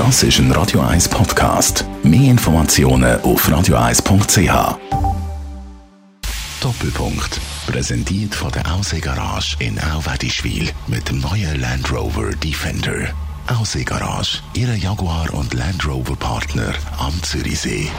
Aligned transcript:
Das 0.00 0.22
ist 0.22 0.38
ein 0.38 0.50
Radio 0.52 0.80
1 0.80 1.10
Podcast. 1.10 1.84
Mehr 2.02 2.30
Informationen 2.30 3.20
auf 3.20 3.46
radio1.ch. 3.46 4.78
Doppelpunkt. 6.62 7.38
Präsentiert 7.66 8.34
von 8.34 8.50
der 8.50 8.72
Aussee 8.72 9.00
Garage 9.00 9.56
in 9.58 9.78
Auwedischwil 9.78 10.70
mit 10.86 11.06
dem 11.10 11.20
neuen 11.20 11.60
Land 11.60 11.92
Rover 11.92 12.30
Defender. 12.30 13.12
Aussee 13.48 13.84
Garage, 13.84 14.40
Ihre 14.54 14.74
Jaguar 14.74 15.34
und 15.34 15.52
Land 15.52 15.86
Rover 15.86 16.16
Partner 16.16 16.72
am 16.96 17.22
Zürichsee. 17.22 17.90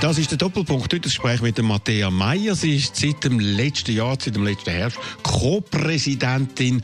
Das 0.00 0.18
ist 0.18 0.30
der 0.30 0.36
Doppelpunkt. 0.36 0.84
Heute 0.84 1.00
das 1.00 1.12
Gespräch 1.12 1.40
mit 1.40 1.60
Matthäa 1.62 2.10
Meyer. 2.10 2.54
Sie 2.54 2.76
ist 2.76 2.96
seit 2.96 3.24
dem 3.24 3.40
letzten 3.40 3.96
Jahr, 3.96 4.18
seit 4.20 4.36
dem 4.36 4.44
letzten 4.44 4.70
Herbst, 4.70 4.98
Co-Präsidentin 5.22 6.82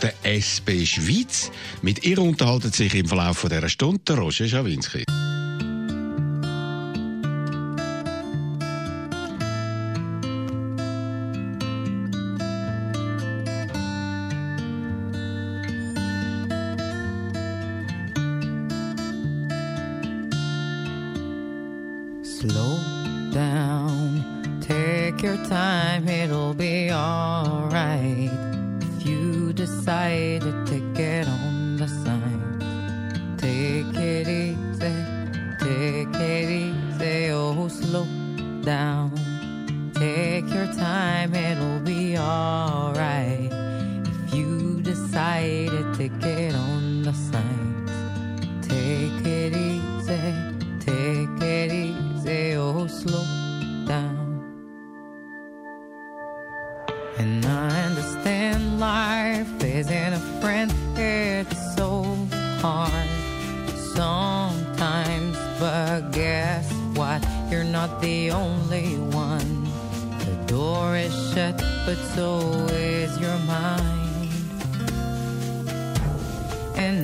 der 0.00 0.14
SP 0.22 0.86
Schweiz. 0.86 1.50
Mit 1.82 2.04
ihr 2.04 2.18
unterhalten 2.20 2.70
sich 2.70 2.94
im 2.94 3.08
Verlauf 3.08 3.42
dieser 3.42 3.68
Stunde 3.68 4.16
Roger 4.16 4.46
Schawinski. 4.46 5.04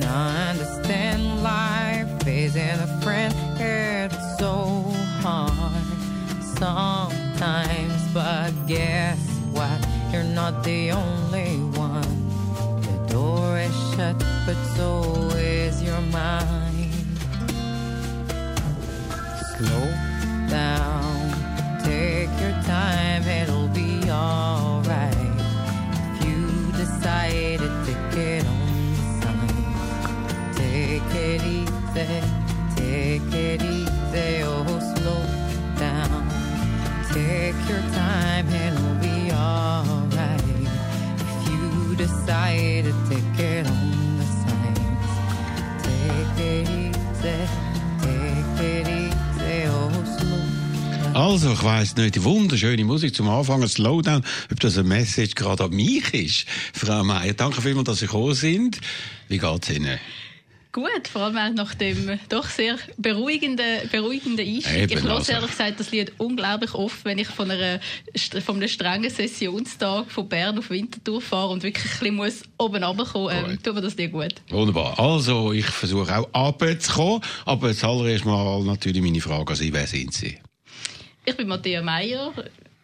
I 0.03 0.49
understand 0.51 1.41
life 1.41 2.27
isn't 2.27 2.79
a 2.79 3.01
friend, 3.01 3.33
it's 3.59 4.37
so 4.37 4.83
hard 5.21 6.43
sometimes. 6.57 8.13
But 8.13 8.51
guess 8.67 9.19
what? 9.51 9.79
You're 10.11 10.23
not 10.23 10.63
the 10.63 10.91
only 10.91 11.57
one. 11.77 12.29
The 12.81 13.13
door 13.13 13.57
is 13.57 13.75
shut, 13.95 14.17
but 14.45 14.57
so 14.75 15.18
Also, 51.29 51.53
ich 51.53 51.63
weiss 51.63 51.95
nicht, 51.95 52.23
wunderschöne 52.23 52.83
Musik 52.83 53.13
zum 53.13 53.29
Anfang, 53.29 53.61
ein 53.61 53.69
Slowdown, 53.69 54.25
ob 54.51 54.59
das 54.61 54.79
eine 54.79 54.87
Message 54.87 55.35
gerade 55.35 55.65
an 55.65 55.69
mich 55.69 56.11
ist. 56.11 56.47
Frau 56.73 57.03
Meier, 57.03 57.33
danke 57.33 57.61
vielmals, 57.61 57.85
dass 57.85 57.99
Sie 57.99 58.07
gekommen 58.07 58.33
sind. 58.33 58.79
Wie 59.27 59.37
geht's 59.37 59.69
Ihnen? 59.69 59.99
Gut, 60.71 61.07
vor 61.07 61.21
allem 61.21 61.53
nach 61.53 61.75
dem 61.75 62.19
doch 62.29 62.49
sehr 62.49 62.79
beruhigenden, 62.97 63.87
beruhigenden 63.91 64.43
Einstieg. 64.43 64.75
Eben, 64.75 64.91
ich 64.91 65.03
höre 65.03 65.17
also. 65.17 65.31
ehrlich 65.31 65.51
gesagt 65.51 65.79
das 65.79 65.91
Lied 65.91 66.13
unglaublich 66.17 66.73
oft, 66.73 67.05
wenn 67.05 67.19
ich 67.19 67.27
von, 67.27 67.51
einer, 67.51 67.79
von 68.43 68.55
einem 68.55 68.67
strengen 68.67 69.11
Sessionstag 69.11 70.09
von 70.09 70.27
Bern 70.27 70.57
auf 70.57 70.71
Winterthur 70.71 71.21
fahre 71.21 71.49
und 71.49 71.61
wirklich 71.61 71.85
ein 71.85 71.91
bisschen 71.91 72.15
muss 72.15 72.41
oben 72.57 72.83
runterkommen 72.83 73.51
ähm, 73.51 73.61
tut 73.61 73.75
mir 73.75 73.81
das 73.81 73.95
Lied 73.97 74.11
gut. 74.11 74.33
Wunderbar. 74.49 74.99
Also, 74.99 75.51
ich 75.51 75.67
versuche 75.67 76.17
auch 76.17 76.27
runterzukommen, 76.35 77.21
aber 77.45 77.75
zuallererst 77.75 78.25
mal 78.25 78.63
natürlich 78.63 79.03
meine 79.03 79.21
Frage 79.21 79.51
an 79.51 79.55
Sie, 79.55 79.71
wer 79.71 79.85
sind 79.85 80.11
Sie? 80.11 80.39
Ich 81.29 81.37
bin 81.37 81.47
Matthäa 81.47 81.83
Meyer, 81.83 82.33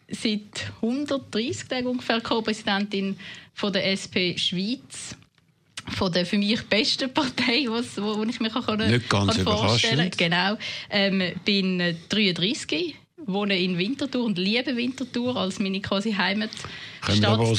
seit 0.08 0.72
130 0.80 1.68
Tagen 1.68 1.88
ungefähr 1.88 2.22
Co-Präsidentin 2.22 3.18
von 3.56 3.74
der 3.74 3.90
SP 3.90 4.38
Schweiz. 4.38 5.16
Von 5.98 6.12
der 6.12 6.28
für 6.28 6.38
mich 6.38 6.62
besten 6.68 7.12
Partei, 7.12 7.66
was, 7.68 8.00
wo, 8.00 8.16
wo 8.16 8.24
ich 8.24 8.40
mir 8.40 8.52
kann, 8.52 8.78
Nicht 8.88 9.10
ganz 9.10 9.36
kann 9.36 9.44
vorstellen 9.44 9.94
überraschend. 9.94 10.18
Genau. 10.20 10.58
Ähm, 10.92 11.34
bin 11.44 11.80
äh, 11.80 11.96
33, 12.10 12.96
wohne 13.28 13.58
in 13.60 13.78
Winterthur 13.78 14.24
und 14.24 14.38
liebe 14.38 14.76
Winterthur 14.76 15.36
als 15.36 15.60
meine 15.60 15.82
quasi 15.82 16.14
Heimatstadt. 16.14 16.70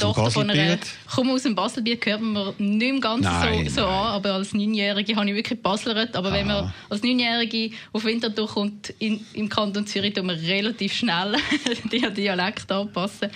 Tochter 0.00 0.30
von 0.30 0.50
einer, 0.50 0.76
Baselbiet? 0.76 0.88
komme 1.14 1.32
aus 1.32 1.42
dem 1.42 1.54
Baselbiet, 1.54 2.00
gehört 2.00 2.20
man 2.20 2.32
mir 2.32 2.54
nicht 2.58 2.92
mehr 2.92 3.00
ganz 3.00 3.22
Nein, 3.22 3.68
so, 3.68 3.74
so 3.76 3.80
nein. 3.82 3.90
an, 3.90 4.06
aber 4.06 4.34
als 4.34 4.52
Neunjährige 4.52 5.14
habe 5.14 5.28
ich 5.28 5.36
wirklich 5.36 5.58
gebaslert. 5.58 6.16
Aber 6.16 6.32
wenn 6.32 6.50
Aha. 6.50 6.62
man 6.62 6.74
als 6.88 7.02
Neunjährige 7.02 7.70
auf 7.92 8.04
Winterthur 8.04 8.48
kommt, 8.48 8.92
in, 8.98 9.24
im 9.34 9.48
Kanton 9.48 9.86
Zürich, 9.86 10.14
tun 10.14 10.26
wir 10.26 10.40
relativ 10.40 10.92
schnell 10.94 11.36
den 11.92 12.14
Dialekt 12.14 12.70
anpassen. 12.72 13.30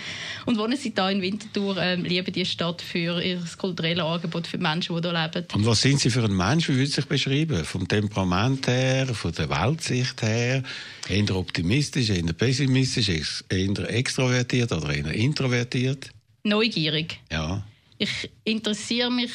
Und 0.45 0.57
wohnen 0.57 0.77
sie 0.77 0.93
da 0.93 1.09
in 1.09 1.21
Winterthur, 1.21 1.77
ähm, 1.77 2.03
lieben 2.03 2.33
die 2.33 2.45
Stadt 2.45 2.81
für 2.81 3.21
ihr 3.21 3.39
kulturelles 3.57 4.03
Angebot 4.03 4.47
für 4.47 4.57
die 4.57 4.63
Menschen, 4.63 4.95
die 4.95 5.01
hier 5.01 5.13
leben. 5.13 5.47
Und 5.53 5.65
was 5.65 5.81
sind 5.81 5.99
Sie 5.99 6.09
für 6.09 6.23
ein 6.23 6.35
Mensch? 6.35 6.67
Wie 6.67 6.75
würden 6.75 6.87
Sie 6.87 6.93
sich 6.93 7.05
beschreiben? 7.05 7.63
Vom 7.63 7.87
Temperament 7.87 8.67
her, 8.67 9.07
von 9.13 9.31
der 9.31 9.49
Weltsicht 9.49 10.21
her? 10.21 10.63
Eher 11.11 11.35
optimistisch, 11.35 12.09
eher 12.09 12.33
pessimistisch, 12.33 13.09
eher 13.49 13.89
extrovertiert 13.89 14.71
oder 14.71 14.95
eher 14.95 15.11
introvertiert? 15.11 16.09
Neugierig. 16.43 17.19
Ja. 17.29 17.63
Ich 17.97 18.29
interessiere 18.45 19.11
mich 19.11 19.31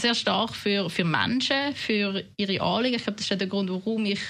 sehr 0.00 0.14
stark 0.14 0.56
für, 0.56 0.88
für 0.88 1.04
Menschen, 1.04 1.74
für 1.74 2.24
ihre 2.36 2.60
Anliegen. 2.60 2.96
Ich 2.96 3.04
glaube, 3.04 3.18
das 3.18 3.30
ist 3.30 3.40
der 3.40 3.46
Grund, 3.46 3.70
warum 3.70 4.06
ich 4.06 4.20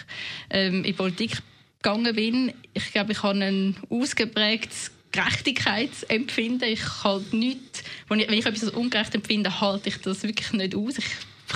ähm, 0.51 0.85
in 0.85 0.97
Politik 0.97 1.39
gegangen 1.81 2.15
bin. 2.15 2.53
Ich 2.75 2.93
glaube, 2.93 3.13
ich 3.13 3.23
habe 3.23 3.45
ein 3.45 3.77
ausgeprägtes 3.89 4.91
Gerechtigkeitsempfinden. 5.13 6.69
Ich 6.69 6.83
halte 7.05 7.37
nichts, 7.37 7.85
wenn 8.09 8.21
ich, 8.21 8.29
wenn 8.29 8.39
ich 8.39 8.47
etwas 8.47 8.71
ungerecht 8.71 9.15
empfinde, 9.15 9.61
halte 9.61 9.89
ich 9.89 9.99
das 9.99 10.23
wirklich 10.25 10.53
nicht 10.53 10.75
aus. 10.75 10.99
Ich 10.99 11.07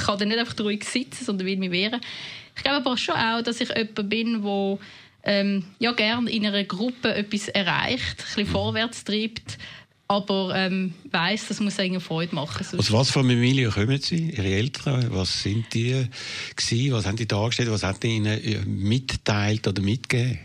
kann 0.05 0.19
dann 0.19 0.29
nicht 0.29 0.39
einfach 0.39 0.59
ruhig 0.61 0.85
sitzen, 0.85 1.25
sondern 1.25 1.47
will 1.47 1.57
mich 1.57 1.71
wehren. 1.71 2.01
Ich 2.57 2.63
glaube 2.63 2.77
aber 2.77 2.97
schon 2.97 3.15
auch, 3.15 3.43
dass 3.43 3.61
ich 3.61 3.69
jemand 3.69 4.09
bin, 4.09 4.43
der 4.43 4.79
ähm, 5.27 5.65
ja, 5.79 5.93
gerne 5.93 6.31
in 6.31 6.47
einer 6.47 6.65
Gruppe 6.65 7.15
etwas 7.15 7.49
erreicht, 7.49 8.19
ein 8.21 8.25
bisschen 8.25 8.47
vorwärts 8.47 9.05
treibt, 9.05 9.59
aber 10.09 10.53
ähm, 10.55 10.95
weiss, 11.11 11.49
das 11.49 11.59
muss 11.61 11.79
eigentlich 11.79 12.03
Freude 12.05 12.35
machen. 12.35 12.65
Sonst- 12.65 12.79
Aus 12.79 12.93
was 12.93 13.09
für 13.09 13.21
Familie 13.21 13.69
kommen 13.71 14.01
Sie? 14.01 14.31
Ihre 14.31 14.47
Eltern? 14.47 15.09
Was 15.11 15.43
sind 15.43 15.67
die 15.75 16.07
gewesen? 16.55 16.93
Was 16.93 17.07
haben 17.07 17.17
die 17.17 17.27
dargestellt? 17.27 17.71
Was 17.71 17.83
hat 17.83 18.03
die 18.03 18.17
Ihnen 18.17 18.27
äh, 18.41 18.59
mitteilt 18.65 19.67
oder 19.67 19.83
mitgegeben? 19.83 20.39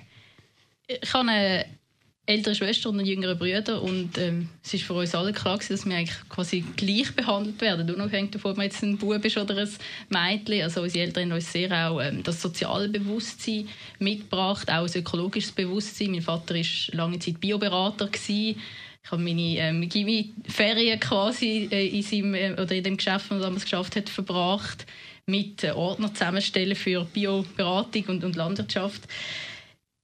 ich 0.88 1.14
habe 1.14 1.30
eine 1.30 1.66
ältere 2.26 2.54
Schwester 2.54 2.90
und 2.90 3.00
einen 3.00 3.08
jüngeren 3.08 3.38
Bruder 3.38 3.82
und 3.82 4.18
ähm, 4.18 4.50
es 4.64 4.76
ist 4.76 4.84
für 4.84 4.94
uns 4.94 5.16
alle 5.16 5.34
klar 5.34 5.58
gewesen, 5.58 5.74
dass 5.74 5.86
wir 5.86 5.96
eigentlich 5.96 6.30
quasi 6.30 6.64
gleich 6.76 7.16
behandelt 7.16 7.60
werden, 7.62 7.90
unabhängig 7.90 8.32
davon, 8.32 8.52
ob 8.52 8.58
man 8.58 8.68
jetzt 8.68 8.84
ein 8.84 8.98
Bub 8.98 9.26
ist 9.26 9.38
oder 9.38 9.58
ein 9.58 9.70
Mädchen. 10.10 10.62
Also 10.62 10.82
unsere 10.82 11.06
Eltern 11.06 11.24
haben 11.24 11.32
uns 11.34 11.52
sehr 11.52 11.72
auch 11.72 12.00
ähm, 12.00 12.22
das 12.24 12.42
soziale 12.42 12.90
Bewusstsein 12.90 13.68
mitgebracht, 14.00 14.70
auch 14.70 14.86
ein 14.86 14.96
ökologisches 14.96 15.52
Bewusstsein. 15.52 16.12
Mein 16.12 16.22
Vater 16.22 16.56
war 16.56 16.96
lange 16.96 17.20
Zeit 17.20 17.42
Bioberater 17.42 18.08
gewesen. 18.08 18.62
ich 19.04 19.12
habe 19.12 19.22
meine 19.22 19.58
ähm, 19.58 19.90
Gimmi-Ferien 19.90 21.00
quasi 21.00 21.70
äh, 21.72 21.88
in, 21.88 22.04
seinem, 22.04 22.36
äh, 22.36 22.54
oder 22.54 22.72
in 22.72 22.84
dem 22.84 22.98
Geschäft, 22.98 23.32
das 23.32 23.40
er 23.40 23.44
damals 23.46 23.64
geschafft 23.64 23.96
hat, 23.96 24.10
verbracht 24.10 24.86
mit 25.26 25.64
äh, 25.64 25.72
Ordner 25.72 26.14
zusammenstellen 26.14 26.76
für 26.76 27.04
Bioberatung 27.06 28.04
und, 28.06 28.24
und 28.24 28.36
Landwirtschaft. 28.36 29.02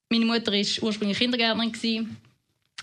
Meine 0.09 0.25
Mutter 0.25 0.51
war 0.51 0.83
ursprünglich 0.83 1.17
Kindergärtnerin. 1.17 1.71
Gewesen 1.71 2.17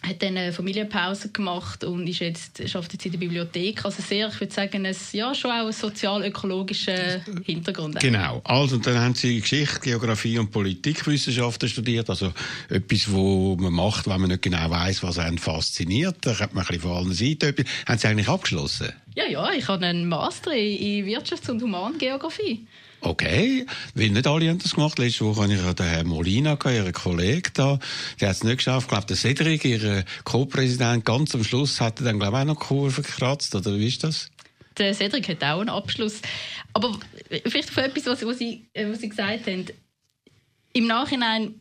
hat 0.02 0.22
dann 0.22 0.36
eine 0.36 0.52
Familienpause 0.52 1.30
gemacht 1.30 1.84
und 1.84 2.06
ist 2.06 2.20
jetzt, 2.20 2.60
arbeitet 2.60 2.92
jetzt 2.92 3.06
in 3.06 3.12
der 3.12 3.18
Bibliothek. 3.18 3.84
Also 3.84 4.02
sehr, 4.02 4.28
ich 4.28 4.40
würde 4.40 4.52
sagen, 4.52 4.86
ein, 4.86 4.96
ja, 5.12 5.34
schon 5.34 5.50
auch 5.50 5.62
einen 5.62 5.72
sozial-ökologischen 5.72 7.22
Hintergrund. 7.44 7.98
Genau. 8.00 8.40
Also, 8.44 8.76
dann 8.78 8.98
haben 8.98 9.14
Sie 9.14 9.40
Geschichte, 9.40 9.80
Geografie 9.80 10.38
und 10.38 10.50
Politikwissenschaften 10.50 11.68
studiert. 11.68 12.10
Also 12.10 12.32
etwas, 12.68 13.10
was 13.12 13.60
man 13.60 13.72
macht, 13.72 14.06
wenn 14.06 14.20
man 14.20 14.30
nicht 14.30 14.42
genau 14.42 14.70
weiß, 14.70 15.02
was 15.02 15.18
einen 15.18 15.38
fasziniert. 15.38 16.16
Da 16.20 16.38
hat 16.38 16.54
man 16.54 16.64
ein 16.64 16.66
bisschen 16.66 16.82
von 16.82 16.92
allen 16.92 17.12
Seiten 17.12 17.64
Haben 17.86 17.98
Sie 17.98 18.06
eigentlich 18.08 18.28
abgeschlossen? 18.28 18.92
Ja, 19.14 19.26
ja. 19.26 19.52
Ich 19.52 19.68
habe 19.68 19.86
einen 19.86 20.08
Master 20.08 20.52
in 20.52 21.06
Wirtschafts- 21.06 21.50
und 21.50 21.62
Humangeografie. 21.62 22.66
Okay, 23.04 23.66
weil 23.94 24.08
nicht 24.08 24.26
alle 24.26 24.48
haben 24.48 24.58
das 24.58 24.74
gemacht. 24.74 24.98
Letzte 24.98 25.26
Woche 25.26 25.42
hatte 25.42 25.52
ich 25.52 25.60
den 25.60 25.86
Herrn 25.86 26.06
Molina, 26.06 26.56
ihren 26.64 26.92
Kollegen 26.94 27.50
da. 27.52 27.78
Der 28.18 28.30
hat 28.30 28.36
es 28.36 28.44
nicht 28.44 28.56
geschafft. 28.56 28.86
Ich 28.86 28.88
glaube, 28.88 29.06
der 29.06 29.16
Cedric, 29.16 29.64
ihr 29.66 30.04
Co-Präsident, 30.24 31.04
ganz 31.04 31.34
am 31.34 31.44
Schluss 31.44 31.82
hat 31.82 32.00
er 32.00 32.06
dann, 32.06 32.18
glaube 32.18 32.38
ich, 32.38 32.42
auch 32.42 32.46
noch 32.46 32.58
Kurve 32.58 33.02
gekratzt. 33.02 33.54
Oder 33.54 33.74
wie 33.74 33.88
ist 33.88 34.04
das? 34.04 34.30
Der 34.78 34.94
Cedric 34.94 35.28
hat 35.28 35.44
auch 35.44 35.60
einen 35.60 35.68
Abschluss. 35.68 36.22
Aber 36.72 36.98
vielleicht 37.46 37.68
für 37.68 37.82
etwas, 37.82 38.06
was, 38.06 38.38
Sie, 38.38 38.64
äh, 38.72 38.90
was 38.90 39.00
Sie 39.00 39.10
gesagt 39.10 39.46
haben. 39.48 39.66
Im 40.72 40.86
Nachhinein 40.86 41.60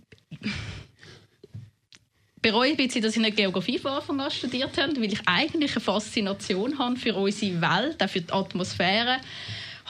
bereue 2.42 2.72
ich 2.72 2.80
ein 2.80 3.02
dass 3.02 3.16
ich 3.16 3.22
nicht 3.22 3.36
Geografie 3.36 3.80
von 3.80 3.92
Anfang 3.92 4.20
an 4.22 4.32
studiert 4.32 4.78
habe, 4.78 4.96
weil 4.96 5.12
ich 5.12 5.20
eigentlich 5.26 5.72
eine 5.72 5.82
Faszination 5.82 6.80
habe 6.80 6.96
für 6.96 7.14
unsere 7.16 7.62
Welt, 7.62 8.02
auch 8.02 8.10
für 8.10 8.22
die 8.22 8.32
Atmosphäre 8.32 9.18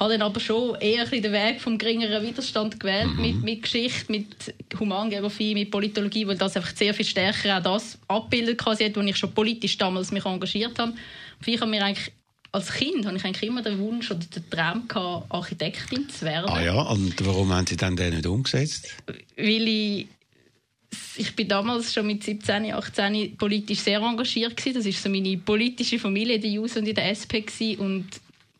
habe 0.03 0.13
dann 0.13 0.21
aber 0.21 0.39
schon 0.39 0.75
eher 0.75 1.05
den 1.05 1.31
Weg 1.31 1.61
vom 1.61 1.77
geringeren 1.77 2.25
Widerstand 2.25 2.79
gewählt, 2.79 3.13
mhm. 3.15 3.21
mit, 3.21 3.43
mit 3.43 3.61
Geschichte, 3.63 4.11
mit 4.11 4.53
Humangeografie, 4.79 5.53
mit 5.53 5.71
Politologie, 5.71 6.27
weil 6.27 6.37
das 6.37 6.55
einfach 6.55 6.75
sehr 6.75 6.93
viel 6.93 7.05
stärker 7.05 7.57
auch 7.57 7.63
das 7.63 7.97
abbildet, 8.07 8.57
quasi, 8.57 8.91
wo 8.93 9.01
ich 9.01 9.17
schon 9.17 9.33
politisch 9.33 9.77
damals 9.77 10.11
mich 10.11 10.25
engagiert 10.25 10.77
habe. 10.79 10.91
Und 10.91 11.47
ich 11.47 11.59
habe 11.59 11.69
mir 11.69 11.83
eigentlich 11.83 12.11
als 12.51 12.71
Kind 12.71 13.03
hatte 13.07 13.15
ich 13.15 13.25
eigentlich 13.25 13.49
immer 13.49 13.63
den 13.63 13.79
Wunsch 13.79 14.11
oder 14.11 14.19
den 14.19 14.47
Traum 14.47 14.87
gehabt, 14.87 15.25
Architektin 15.29 16.07
zu 16.07 16.23
werden. 16.23 16.49
Ah 16.49 16.61
ja, 16.61 16.79
und 16.83 17.13
warum 17.25 17.51
haben 17.51 17.65
Sie 17.65 17.75
dann 17.75 17.95
den 17.95 18.13
nicht 18.13 18.27
umgesetzt? 18.27 18.95
Weil 19.35 19.67
ich 19.67 20.07
ich 21.15 21.35
bin 21.35 21.47
damals 21.47 21.93
schon 21.93 22.07
mit 22.07 22.23
17, 22.23 22.71
18 22.71 23.35
politisch 23.37 23.79
sehr 23.79 23.99
engagiert 23.99 24.55
gewesen. 24.55 24.77
Das 24.77 24.85
ist 24.85 25.01
so 25.01 25.09
meine 25.09 25.37
politische 25.37 25.97
Familie, 25.97 26.39
die 26.39 26.53
JUS 26.53 26.77
und 26.77 26.87
in 26.87 26.95
der 26.95 27.09
SP 27.09 27.41
gewesen. 27.41 27.79
und 27.79 28.05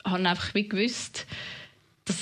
habe 0.06 0.28
einfach 0.28 0.54
wie 0.54 0.68
gewusst, 0.68 1.26
dass, 2.06 2.18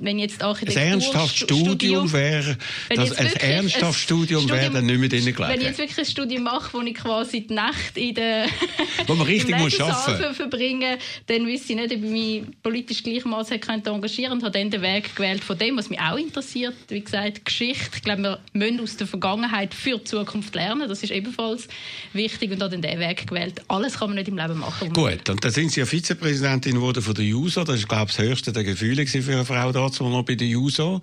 wenn 0.00 0.18
jetzt 0.18 0.42
Architektur... 0.42 0.82
Ein 0.82 0.92
ernsthaftes 0.92 1.38
Studium 1.38 2.12
wäre, 2.12 2.58
dass 2.94 3.12
ein 3.12 3.32
ernsthaftes 3.32 4.02
Studium 4.02 4.48
wäre 4.50 4.70
dann 4.70 4.84
nicht 4.84 4.98
mehr 4.98 5.08
drin 5.08 5.24
gelegen. 5.24 5.48
Wenn 5.48 5.60
ich 5.60 5.68
jetzt 5.68 5.78
wirklich 5.78 5.98
ein 5.98 6.04
Studium 6.04 6.42
mache, 6.42 6.72
wo 6.74 6.82
ich 6.82 6.94
quasi 6.94 7.46
die 7.46 7.54
Nacht 7.54 7.96
in 7.96 8.14
der 8.14 8.46
wo 9.06 9.14
man 9.14 9.26
richtig 9.26 9.56
muss 9.56 9.80
arbeiten 9.80 10.34
verbringen 10.34 10.98
dann 11.26 11.46
wüsste 11.46 11.72
ich 11.72 11.78
nicht, 11.78 11.92
ob 11.92 12.02
ich 12.04 12.10
mich 12.10 12.42
politisch 12.62 13.02
gleichermaßen 13.02 13.60
engagieren 13.62 14.02
könnte 14.02 14.32
und 14.32 14.42
habe 14.42 14.58
dann 14.58 14.70
den 14.70 14.82
Weg 14.82 15.16
gewählt 15.16 15.42
von 15.42 15.56
dem, 15.56 15.78
was 15.78 15.88
mich 15.88 16.00
auch 16.00 16.18
interessiert, 16.18 16.74
wie 16.88 17.00
gesagt, 17.00 17.44
Geschichte. 17.44 17.90
Ich 17.96 18.02
glaube, 18.02 18.22
wir 18.22 18.40
müssen 18.52 18.80
aus 18.80 18.96
der 18.96 19.06
Vergangenheit 19.06 19.72
für 19.72 19.98
die 19.98 20.04
Zukunft 20.04 20.54
lernen, 20.54 20.88
das 20.88 21.02
ist 21.02 21.10
ebenfalls 21.10 21.68
wichtig 22.12 22.50
und 22.50 22.62
habe 22.62 22.72
dann 22.72 22.82
den 22.82 23.00
Weg 23.00 23.26
gewählt. 23.26 23.62
Alles 23.68 23.98
kann 23.98 24.10
man 24.10 24.16
nicht 24.16 24.28
im 24.28 24.36
Leben 24.36 24.58
machen. 24.58 24.92
Gut, 24.92 25.28
und 25.30 25.42
dann 25.42 25.50
sind 25.50 25.72
Sie 25.72 25.80
ja 25.80 25.86
Vizepräsidentin 25.86 26.74
geworden 26.74 27.02
von 27.02 27.14
der 27.14 27.24
JUSO, 27.24 27.64
das 27.64 27.76
ist, 27.76 27.88
glaube 27.88 28.10
ich, 28.10 28.16
das 28.16 28.26
höchste 28.26 28.52
der 28.52 28.64
Gefühle 28.64 29.06
für 29.22 29.32
eine 29.32 29.44
Frau 29.44 29.72
dazu 29.72 30.04
noch 30.08 30.24
bei 30.24 30.34
der 30.34 30.48
JUSO. 30.48 31.00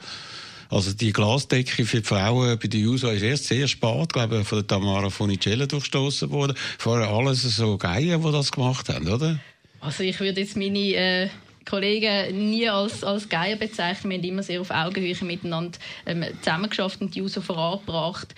Also 0.69 0.94
die 0.94 1.12
Glasdecke 1.12 1.83
für 1.83 2.01
die 2.01 2.07
Frauen 2.07 2.60
bei 2.60 2.68
der 2.68 2.80
JUSO 2.80 3.10
ist 3.10 3.24
erst 3.24 3.45
sehr 3.45 3.68
spät, 3.68 4.13
glaube 4.13 4.42
ich, 4.42 4.48
von 4.48 4.60
der 4.60 4.68
Tamara 4.68 5.10
Funicello 5.10 5.66
durchstoßen 5.66 6.30
worden. 6.30 6.56
Vorher 6.77 7.10
alles 7.10 7.42
so 7.42 7.77
Geier, 7.77 8.19
die 8.19 8.31
das 8.31 8.51
gemacht 8.51 8.88
haben, 8.89 9.07
oder? 9.07 9.39
Also 9.81 10.04
ich 10.04 10.19
würde 10.19 10.42
jetzt 10.42 10.56
meine 10.56 10.80
äh, 10.80 11.30
Kollegen 11.68 12.50
nie 12.50 12.69
als, 12.69 13.04
als 13.04 13.27
Geier 13.27 13.56
bezeichnen. 13.56 14.12
Wir 14.12 14.18
haben 14.19 14.25
immer 14.25 14.44
sehr 14.44 14.62
auf 14.62 14.69
Augenhöhe 14.69 15.15
miteinander 15.22 15.80
ähm, 16.06 16.25
zusammengeschafft 16.42 17.01
und 17.01 17.15
die 17.15 17.19
JUSO 17.19 17.42
vorangebracht. 17.42 18.36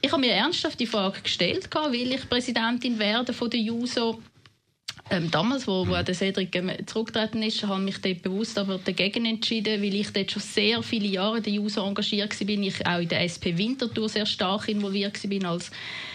Ich 0.00 0.12
habe 0.12 0.20
mir 0.20 0.32
ernsthaft 0.32 0.80
die 0.80 0.86
Frage 0.86 1.20
gestellt, 1.22 1.68
will 1.90 2.12
ich 2.12 2.28
Präsidentin 2.28 2.98
werden 2.98 3.34
von 3.34 3.50
der 3.50 3.60
JUSO? 3.60 4.20
Ähm, 5.10 5.30
damals, 5.30 5.66
wo, 5.66 5.86
wo 5.86 6.02
der 6.02 6.14
Cedric 6.14 6.56
ähm, 6.56 6.70
zurückgetreten 6.86 7.42
ist, 7.42 7.62
habe 7.62 7.88
ich 7.88 8.02
mich 8.02 8.22
bewusst 8.22 8.58
aber 8.58 8.78
dagegen 8.78 9.26
entschieden, 9.26 9.82
weil 9.82 9.94
ich 9.94 10.10
dort 10.12 10.30
schon 10.30 10.40
sehr 10.40 10.82
viele 10.82 11.06
Jahre 11.06 11.38
in 11.38 11.42
der 11.42 11.52
JUSO 11.52 11.86
engagiert 11.86 12.40
war. 12.40 12.48
Ich 12.48 12.86
auch 12.86 13.00
in 13.00 13.08
der 13.08 13.20
SP 13.28 13.52
Winterthur 13.58 14.08
sehr 14.08 14.24
stark 14.24 14.68
involviert 14.68 15.22
war 15.22 15.50
als 15.50 15.70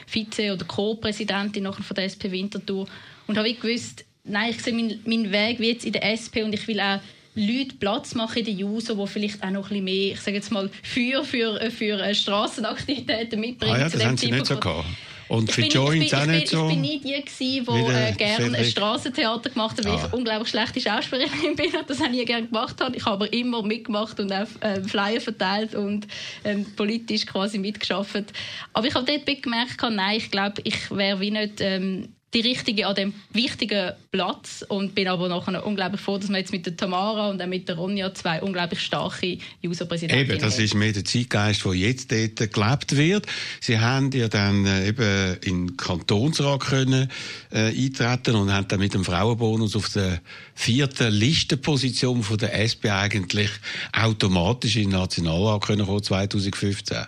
Vize- 0.07 0.53
oder 0.53 0.65
Co-Präsidentin 0.65 1.71
von 1.71 1.95
der 1.95 2.05
SP 2.09 2.31
Winterthur. 2.31 2.87
Und 3.27 3.37
habe 3.37 3.53
gewusst, 3.53 4.05
nein, 4.23 4.51
ich 4.51 4.63
sehe 4.63 4.73
meinen, 4.73 4.99
meinen 5.05 5.31
Weg 5.31 5.59
jetzt 5.59 5.85
in 5.85 5.93
der 5.93 6.03
SP 6.09 6.41
und 6.41 6.53
ich 6.53 6.67
will 6.67 6.79
auch 6.79 6.99
Leute 7.35 7.75
Platz 7.79 8.15
machen 8.15 8.39
in 8.39 8.45
der 8.45 8.53
JUSO, 8.55 8.95
die 8.95 9.07
vielleicht 9.07 9.43
auch 9.43 9.51
noch 9.51 9.65
ein 9.65 9.69
bisschen 9.69 9.83
mehr, 9.83 10.13
ich 10.13 10.19
sage 10.19 10.37
jetzt 10.37 10.51
mal, 10.51 10.69
Feuer 10.81 11.23
für, 11.23 11.59
für, 11.59 11.71
für 11.71 12.01
äh, 12.01 12.15
Strassenaktivitäten 12.15 13.39
mitbringen. 13.39 13.75
Ah 13.75 13.79
ja, 13.81 13.89
das 13.89 14.03
haben 14.03 14.17
Sie 14.17 14.31
nicht 14.31 14.47
so 14.47 14.57
gehabt. 14.57 14.85
Und 15.29 15.51
für 15.51 15.61
Joints 15.61 16.13
auch 16.13 16.25
nicht 16.25 16.49
so? 16.49 16.63
Ich 16.63 16.73
bin 16.73 16.81
nie 16.81 16.99
die, 16.99 17.23
die 17.39 17.57
äh, 17.59 18.11
gerne 18.13 18.57
ein 18.57 18.65
Strassentheater 18.65 19.51
gemacht 19.51 19.77
hat, 19.77 19.85
weil 19.85 19.93
ah. 19.93 20.05
ich 20.07 20.13
unglaublich 20.13 20.49
schlechte 20.49 20.81
Schauspielerin 20.81 21.55
bin 21.55 21.75
und 21.75 21.87
das 21.87 22.01
habe 22.01 22.15
ich 22.15 22.25
gerne 22.25 22.47
gemacht. 22.47 22.75
Ich 22.95 23.05
habe 23.05 23.13
aber 23.13 23.33
immer 23.33 23.61
mitgemacht 23.61 24.19
und 24.19 24.33
auch 24.33 24.47
äh, 24.61 24.81
Flyer 24.81 25.21
verteilt 25.21 25.75
und 25.75 26.07
ähm, 26.43 26.65
politisch 26.75 27.27
quasi 27.27 27.59
mitgeschafft. 27.59 28.33
Aber 28.73 28.87
ich 28.87 28.95
habe 28.95 29.05
dort 29.05 29.43
gemerkt, 29.43 29.81
nein, 29.81 30.17
ich 30.17 30.31
glaube, 30.31 30.61
ich 30.63 30.89
wäre 30.89 31.19
wie 31.19 31.31
nicht... 31.31 31.61
Ähm, 31.61 32.09
die 32.33 32.41
richtige 32.41 32.85
an 32.85 32.95
dem 32.95 33.13
wichtigen 33.31 33.93
Platz 34.11 34.63
und 34.67 34.93
bin 34.93 35.07
aber 35.07 35.27
nachher 35.29 35.65
unglaublich 35.65 35.99
froh, 35.99 36.17
dass 36.17 36.29
wir 36.29 36.37
jetzt 36.37 36.51
mit 36.51 36.65
der 36.65 36.77
Tamara 36.77 37.29
und 37.29 37.41
auch 37.41 37.47
mit 37.47 37.67
der 37.67 37.75
Ronja 37.75 38.13
zwei 38.13 38.41
unglaublich 38.41 38.81
starke 38.81 39.39
User-Präsidentinnen 39.65 40.29
Eben, 40.29 40.39
das 40.39 40.59
ist 40.59 40.75
mehr 40.75 40.91
der 40.91 41.05
Zeitgeist, 41.05 41.65
der 41.65 41.73
jetzt 41.73 42.11
dort 42.11 42.53
gelebt 42.53 42.95
wird. 42.95 43.25
Sie 43.61 43.79
haben 43.79 44.11
ja 44.11 44.27
dann 44.27 44.65
äh, 44.65 44.89
eben 44.89 45.37
in 45.43 45.67
den 45.67 45.77
Kantonsrat 45.77 46.59
können 46.61 47.09
äh, 47.51 47.69
eintreten 47.69 48.35
und 48.35 48.53
haben 48.53 48.67
dann 48.67 48.79
mit 48.79 48.93
dem 48.93 49.03
Frauenbonus 49.03 49.75
auf 49.75 49.89
der 49.89 50.21
vierten 50.53 51.11
Listenposition 51.11 52.21
von 52.21 52.37
der 52.37 52.53
SP 52.61 52.89
eigentlich 52.91 53.49
automatisch 53.91 54.75
in 54.75 54.91
den 54.91 54.99
Nationalrat 54.99 55.63
können 55.63 55.85
kommen 55.85 56.03
2015. 56.03 57.07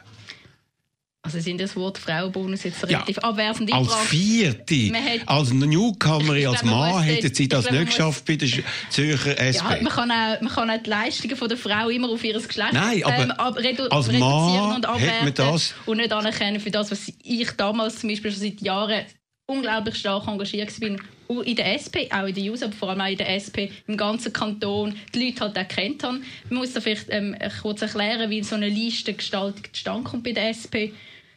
Also 1.24 1.40
sind 1.40 1.62
das 1.62 1.76
Wort 1.76 2.00
Frauenbonus 2.00 2.64
jetzt 2.64 2.84
relativ 2.88 3.18
ja, 3.18 3.24
abwertend 3.24 3.72
Als 3.72 3.94
Vierte, 3.94 4.92
als 5.28 5.54
Newcomer, 5.54 6.34
als 6.50 6.64
Mann, 6.64 7.04
hätten 7.04 7.34
Sie 7.34 7.48
das 7.48 7.70
nicht 7.70 7.86
geschafft 7.86 8.26
bei 8.26 8.38
der 8.38 8.50
Zürcher 8.90 9.38
SP. 9.38 9.62
Ja, 9.62 9.82
man 9.82 9.94
kann, 9.94 10.12
auch, 10.12 10.42
man 10.42 10.52
kann 10.52 10.70
auch 10.72 10.82
die 10.82 10.90
Leistungen 10.90 11.36
von 11.36 11.48
der 11.48 11.60
Frau 11.60 11.90
immer 11.90 12.10
auf 12.10 12.24
ihr 12.24 12.34
Geschlecht 12.34 12.74
Nein, 12.74 13.04
aber 13.04 13.24
ähm, 13.24 13.32
ab, 13.32 13.56
redu 13.56 13.84
als 13.84 14.08
reduzieren 14.08 14.76
und 14.76 14.86
abwerten 14.88 15.34
das 15.36 15.76
und 15.86 15.98
nicht 15.98 16.12
anerkennen 16.12 16.60
für 16.60 16.72
das, 16.72 16.90
was 16.90 17.12
ich 17.24 17.52
damals 17.52 18.00
zum 18.00 18.10
Beispiel 18.10 18.32
schon 18.32 18.42
seit 18.42 18.62
Jahren 18.62 19.06
unglaublich 19.52 19.96
stark 19.96 20.28
engagiert 20.28 20.80
bin 20.80 21.00
in 21.46 21.56
der 21.56 21.76
SP, 21.80 22.12
auch 22.12 22.28
in 22.28 22.36
der 22.36 22.44
JUS, 22.44 22.62
aber 22.62 22.74
vor 22.74 22.90
allem 22.90 23.02
auch 23.02 23.08
in 23.08 23.18
der 23.18 23.30
SP, 23.32 23.72
im 23.88 23.96
ganzen 23.96 24.34
Kanton, 24.34 24.96
die 25.16 25.28
Leute 25.28 25.42
halt 25.42 25.56
erkannt 25.56 26.04
haben. 26.04 26.24
Man 26.50 26.60
muss 26.60 26.74
da 26.74 26.82
vielleicht 26.82 27.08
ähm, 27.10 27.38
kurz 27.62 27.82
erklären, 27.82 28.30
wie 28.30 28.44
so 28.44 28.56
eine 28.56 28.68
Liste 28.68 29.14
gestaltet 29.14 29.70
zustande 29.72 30.10
kommt 30.10 30.24
bei 30.24 30.34
der 30.34 30.50
SP. 30.52 30.92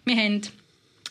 Wir 0.05 0.17
haben 0.17 0.43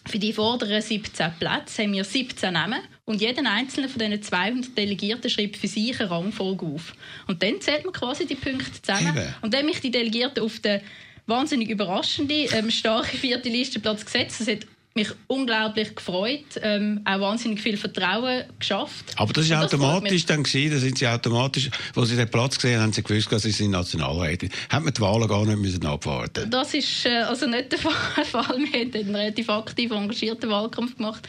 für 0.05 0.19
die 0.19 0.33
vorderen 0.33 0.81
17 0.81 1.31
Plätze 1.39 1.83
haben 1.83 1.93
wir 1.93 2.03
17 2.03 2.53
Namen 2.53 2.81
und 3.05 3.21
jeder 3.21 3.49
einzelne 3.49 3.87
von 3.87 3.99
diesen 3.99 4.21
200 4.21 4.77
Delegierten 4.77 5.29
schreibt 5.29 5.55
für 5.55 5.67
sich 5.67 5.97
eine 5.99 6.09
Rangfolge 6.09 6.65
auf. 6.65 6.93
Und 7.27 7.41
dann 7.41 7.61
zählt 7.61 7.85
man 7.85 7.93
quasi 7.93 8.25
die 8.25 8.35
Punkte 8.35 8.81
zusammen. 8.81 9.15
Eben. 9.15 9.33
Und 9.41 9.53
dann 9.53 9.65
mich 9.65 9.79
die 9.79 9.91
Delegierten 9.91 10.43
auf 10.43 10.59
den 10.59 10.81
wahnsinnig 11.25 11.69
überraschende, 11.69 12.47
ähm, 12.53 12.69
starke 12.69 13.15
vierte 13.15 13.47
Listenplatz 13.47 14.03
gesetzt. 14.03 14.41
Das 14.41 14.47
hat 14.47 14.67
mich 14.95 15.09
unglaublich 15.27 15.95
gefreut, 15.95 16.59
ähm, 16.61 17.01
auch 17.05 17.19
wahnsinnig 17.19 17.61
viel 17.61 17.77
Vertrauen 17.77 18.43
geschafft. 18.59 19.13
Aber 19.15 19.33
das 19.33 19.45
ist 19.45 19.51
das 19.51 19.65
automatisch 19.65 20.25
dann 20.25 20.43
gewesen, 20.43 20.71
da 20.71 20.79
sind 20.79 20.97
sie 20.97 21.07
automatisch, 21.07 21.71
wo 21.95 22.05
sie 22.05 22.15
den 22.15 22.29
Platz 22.29 22.55
gesehen 22.55 22.75
haben, 22.75 22.83
haben 22.83 22.93
sie 22.93 23.03
gewusst, 23.03 23.31
dass 23.31 23.41
sie 23.41 23.51
sind 23.51 23.71
Nationalrätin. 23.71 24.49
Hat 24.69 24.83
man 24.83 24.93
die 24.93 25.01
Wahlen 25.01 25.27
gar 25.27 25.45
nicht 25.45 25.57
müssen 25.57 25.85
abwarten 25.85 26.49
Das 26.49 26.73
ist 26.73 27.05
äh, 27.05 27.23
also 27.23 27.47
nicht 27.47 27.71
der 27.71 27.79
Fall. 27.79 27.93
Wir 28.31 28.41
haben 28.41 28.93
einen 28.93 29.15
relativ 29.15 29.49
aktiv 29.49 29.91
engagierten 29.91 30.49
Wahlkampf 30.49 30.97
gemacht. 30.97 31.27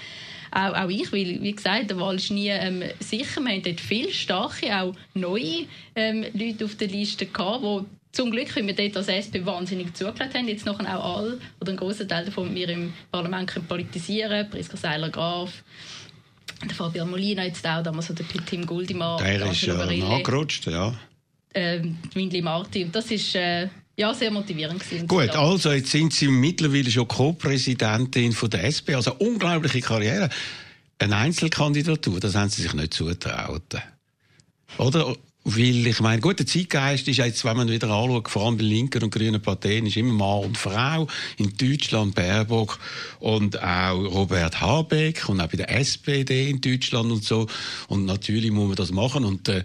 Auch, 0.51 0.75
auch 0.75 0.89
ich, 0.89 1.11
weil, 1.13 1.43
wie 1.43 1.53
gesagt, 1.53 1.91
der 1.91 1.99
Wahl 1.99 2.17
ist 2.17 2.31
nie 2.31 2.49
ähm, 2.49 2.83
sicher. 3.01 3.41
Wir 3.41 3.53
haben 3.55 3.63
dort 3.63 3.81
viele 3.81 4.13
starke, 4.13 4.79
auch 4.79 4.95
neue 5.15 5.67
ähm, 5.97 6.25
Leute 6.33 6.67
auf 6.67 6.77
der 6.77 6.89
Liste 6.89 7.27
gehabt, 7.27 7.65
die 7.65 7.85
zum 8.15 8.31
Glück, 8.31 8.55
weil 8.57 8.67
wir 8.67 8.75
dort 8.75 8.97
als 8.97 9.09
SP 9.09 9.45
wahnsinnig 9.45 9.95
zugelassen 9.95 10.35
haben, 10.35 10.49
jetzt 10.49 10.67
noch 10.67 10.79
auch 10.81 11.19
alle 11.19 11.41
oder 11.61 11.73
ein 11.73 11.77
großer 11.77 12.07
Teil 12.07 12.25
davon 12.25 12.55
wir 12.55 12.69
im 12.69 12.93
Parlament 13.11 13.49
können 13.51 13.67
politisieren 13.67 14.49
Priska 14.51 14.77
Seiler-Graf, 14.77 15.51
der 16.65 16.75
Fabian 16.75 17.11
Molina 17.11 17.45
jetzt 17.45 17.67
auch, 17.67 17.83
damals 17.83 18.09
der 18.09 18.27
Tim 18.47 18.67
Guldimar. 18.67 19.19
Der 19.19 19.51
ist 19.51 19.63
ja 19.63 19.83
äh, 19.85 19.99
nachgerutscht, 19.99 20.67
ja. 20.67 20.95
Ähm, 21.55 21.99
Windli 22.15 22.43
Marti. 22.43 22.85
Und 22.85 22.95
das 22.95 23.11
ist... 23.11 23.35
Äh, 23.35 23.69
ja, 23.97 24.13
sehr 24.13 24.33
motivierend 24.33 24.81
gewesen. 24.81 25.07
Gut, 25.07 25.31
also 25.31 25.71
jetzt 25.71 25.93
sind 25.93 26.13
Sie 26.13 26.27
mittlerweile 26.27 26.91
schon 26.91 27.07
Co-Präsidentin 27.07 28.35
der 28.51 28.65
SP, 28.67 28.95
also 28.97 29.15
unglaubliche 29.15 29.81
Karriere. 29.81 30.31
Eine 30.99 31.17
Einzelkandidatur, 31.17 32.19
das 32.19 32.35
haben 32.35 32.51
Sie 32.51 32.63
sich 32.63 32.75
nicht 32.75 32.95
zutraut. 32.95 33.63
Oder? 34.79 35.15
Weil 35.47 35.87
ich 35.87 36.01
meine, 36.01 36.23
gut, 36.23 36.39
der 36.39 36.47
Zeitgeist 36.47 37.07
ist 37.07 37.19
jetzt, 37.19 37.45
wenn 37.45 37.59
man 37.59 37.69
wieder 37.69 37.91
anschaut, 37.91 38.31
vor 38.31 38.47
allem 38.47 38.57
bei 38.57 38.63
linken 38.63 39.03
und 39.03 39.11
grünen 39.11 39.43
Parteien, 39.43 39.85
ist 39.85 39.99
immer 39.99 40.15
Mann 40.15 40.45
und 40.45 40.57
Frau. 40.57 41.07
In 41.37 41.55
Deutschland 41.55 42.15
Baerbock 42.15 42.79
und 43.21 43.63
auch 43.63 43.93
Robert 43.95 44.63
Habeck 44.63 45.29
und 45.29 45.43
auch 45.43 45.49
bei 45.49 45.59
der 45.59 45.71
SPD 45.71 46.49
in 46.49 46.63
Deutschland 46.63 47.13
und 47.13 47.25
so. 47.25 47.47
Und 47.89 48.07
natürlich 48.07 48.53
muss 48.53 48.69
man 48.69 48.77
das 48.77 48.91
machen. 48.91 49.27
Und 49.27 49.51
äh, 49.51 49.65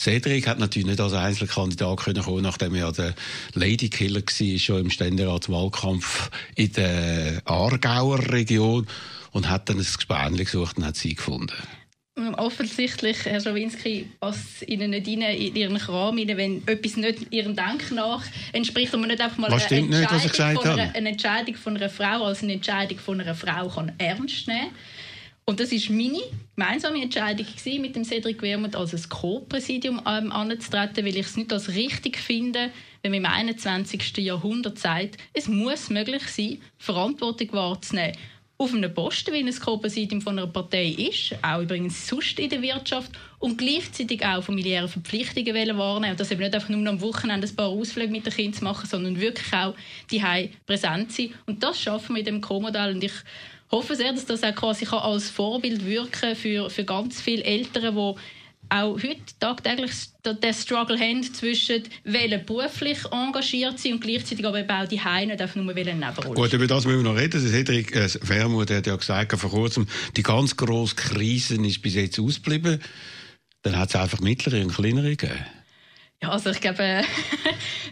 Cedric 0.00 0.46
hat 0.46 0.60
natürlich 0.60 0.88
nicht 0.88 1.00
als 1.00 1.12
Einzelkandidat 1.12 1.98
können 1.98 2.22
kommen, 2.22 2.42
nachdem 2.42 2.74
er 2.74 2.86
ja 2.86 2.92
der 2.92 3.14
Ladykiller 3.52 4.22
war, 4.22 4.58
schon 4.58 4.80
im 4.80 4.90
Ständeratswahlkampf 4.90 6.30
in 6.54 6.72
der 6.72 7.42
Aargauer 7.44 8.30
Region 8.30 8.86
und 9.32 9.50
hat 9.50 9.68
dann 9.68 9.76
ein 9.76 9.84
Gespänli 9.84 10.44
gesucht 10.44 10.78
und 10.78 10.86
hat 10.86 10.96
sie 10.96 11.14
gefunden 11.14 11.52
offensichtlich, 12.36 13.24
Herr 13.24 13.40
Schawinski, 13.40 14.08
passt 14.20 14.68
Ihnen 14.68 14.90
nicht 14.90 15.08
rein, 15.08 15.22
in 15.22 15.56
Ihren 15.56 15.78
Kram 15.78 16.18
rein, 16.18 16.36
wenn 16.36 16.66
etwas 16.66 16.96
nicht 16.96 17.32
Ihrem 17.32 17.56
Denken 17.56 17.96
nach 17.96 18.24
entspricht 18.52 18.94
und 18.94 19.00
man 19.00 19.10
nicht 19.10 19.20
einfach 19.20 19.38
mal 19.38 19.50
eine 19.50 19.62
Entscheidung, 19.62 19.90
nicht, 19.90 20.62
von 20.62 20.78
einer, 20.78 20.94
eine 20.94 21.08
Entscheidung 21.08 21.54
von 21.56 21.76
einer 21.76 21.88
Frau 21.88 22.24
als 22.24 22.42
eine 22.42 22.54
Entscheidung 22.54 22.98
von 22.98 23.20
einer 23.20 23.34
Frau 23.34 23.68
kann 23.68 23.92
ernst 23.98 24.48
nehmen 24.48 24.70
und 25.48 25.60
das 25.60 25.72
ist 25.72 25.88
meine 25.88 26.20
gemeinsame 26.54 27.00
Entscheidung 27.00 27.46
gewesen, 27.46 27.80
mit 27.80 27.96
dem 27.96 28.04
Cedric 28.04 28.42
Wermuth 28.42 28.76
als 28.76 28.92
ein 28.92 29.08
Co-Präsidium 29.08 29.98
ähm, 30.06 30.30
anzutreten, 30.30 31.06
weil 31.06 31.16
ich 31.16 31.24
es 31.24 31.38
nicht 31.38 31.50
als 31.54 31.70
richtig 31.70 32.18
finde, 32.18 32.70
wenn 33.00 33.12
man 33.12 33.20
im 33.20 33.26
21. 33.26 34.18
Jahrhundert 34.18 34.78
sagt, 34.78 35.16
es 35.32 35.48
muss 35.48 35.88
möglich 35.88 36.24
sein, 36.24 36.60
Verantwortung 36.76 37.50
wahrzunehmen 37.52 38.14
auf 38.60 38.74
einem 38.74 38.92
Posten, 38.92 39.32
wie 39.32 39.38
ein 39.38 39.54
Co-Präsidium 39.54 40.20
von 40.20 40.36
einer 40.36 40.48
Partei 40.48 40.88
ist, 40.88 41.32
auch 41.42 41.60
übrigens 41.60 42.08
sonst 42.08 42.40
in 42.40 42.50
der 42.50 42.60
Wirtschaft 42.60 43.12
und 43.38 43.56
gleichzeitig 43.56 44.26
auch 44.26 44.42
familiäre 44.42 44.88
Verpflichtungen 44.88 45.78
wahrnehmen. 45.78 46.10
Und 46.10 46.20
das 46.20 46.32
eben 46.32 46.40
nicht 46.40 46.54
einfach 46.54 46.68
nur 46.68 46.88
am 46.88 47.00
Wochenende 47.00 47.46
ein 47.46 47.54
paar 47.54 47.68
Ausflüge 47.68 48.10
mit 48.10 48.26
den 48.26 48.32
Kindern 48.32 48.64
machen, 48.64 48.88
sondern 48.88 49.20
wirklich 49.20 49.52
auch 49.52 49.76
die 50.10 50.50
präsent 50.66 51.12
sein. 51.12 51.30
Und 51.46 51.62
das 51.62 51.80
schaffen 51.80 52.16
wir 52.16 52.20
in 52.20 52.26
dem 52.26 52.40
Co-Modell 52.40 52.96
und 52.96 53.04
ich 53.04 53.12
hoffe 53.70 53.94
sehr, 53.94 54.12
dass 54.12 54.26
das 54.26 54.42
auch 54.42 54.54
quasi 54.54 54.86
als 54.86 55.30
Vorbild 55.30 55.86
wirken 55.86 56.34
für, 56.34 56.68
für 56.68 56.84
ganz 56.84 57.20
viele 57.20 57.44
Eltern, 57.44 57.94
die 57.94 58.14
auch 58.70 58.94
heute 58.94 59.20
tagtäglich 59.38 59.92
den 60.24 60.54
Struggle 60.54 60.98
haben 60.98 61.22
zwischen 61.22 61.84
wollen 62.04 62.44
beruflich 62.44 62.98
engagiert 63.10 63.78
sein 63.78 63.94
und 63.94 64.00
gleichzeitig 64.00 64.44
aber 64.46 64.60
auch 64.60 64.88
die 64.88 64.96
nicht 64.96 65.40
einfach 65.40 65.54
nur 65.54 65.74
wollen 65.74 65.98
Nebenrolle 65.98 66.34
Gut, 66.34 66.52
über 66.52 66.66
das 66.66 66.84
müssen 66.84 67.04
wir 67.04 67.10
noch 67.12 67.18
reden. 67.18 67.40
Cedric 67.40 67.94
äh, 67.94 68.08
Vermuth 68.08 68.70
hat 68.70 68.86
ja 68.86 68.96
gesagt 68.96 69.38
vor 69.38 69.50
kurzem, 69.50 69.86
die 70.16 70.22
ganz 70.22 70.56
grosse 70.56 70.96
Krise 70.96 71.54
ist 71.64 71.82
bis 71.82 71.94
jetzt 71.94 72.20
ausgeblieben. 72.20 72.80
Dann 73.62 73.76
hat 73.76 73.88
es 73.88 73.96
einfach 73.96 74.20
mittlere 74.20 74.62
und 74.62 74.74
kleinere 74.74 75.16
gegeben. 75.16 75.44
Ja, 76.20 76.30
also 76.30 76.50
ich 76.50 76.60
glaube, 76.60 76.82
äh, 76.82 77.04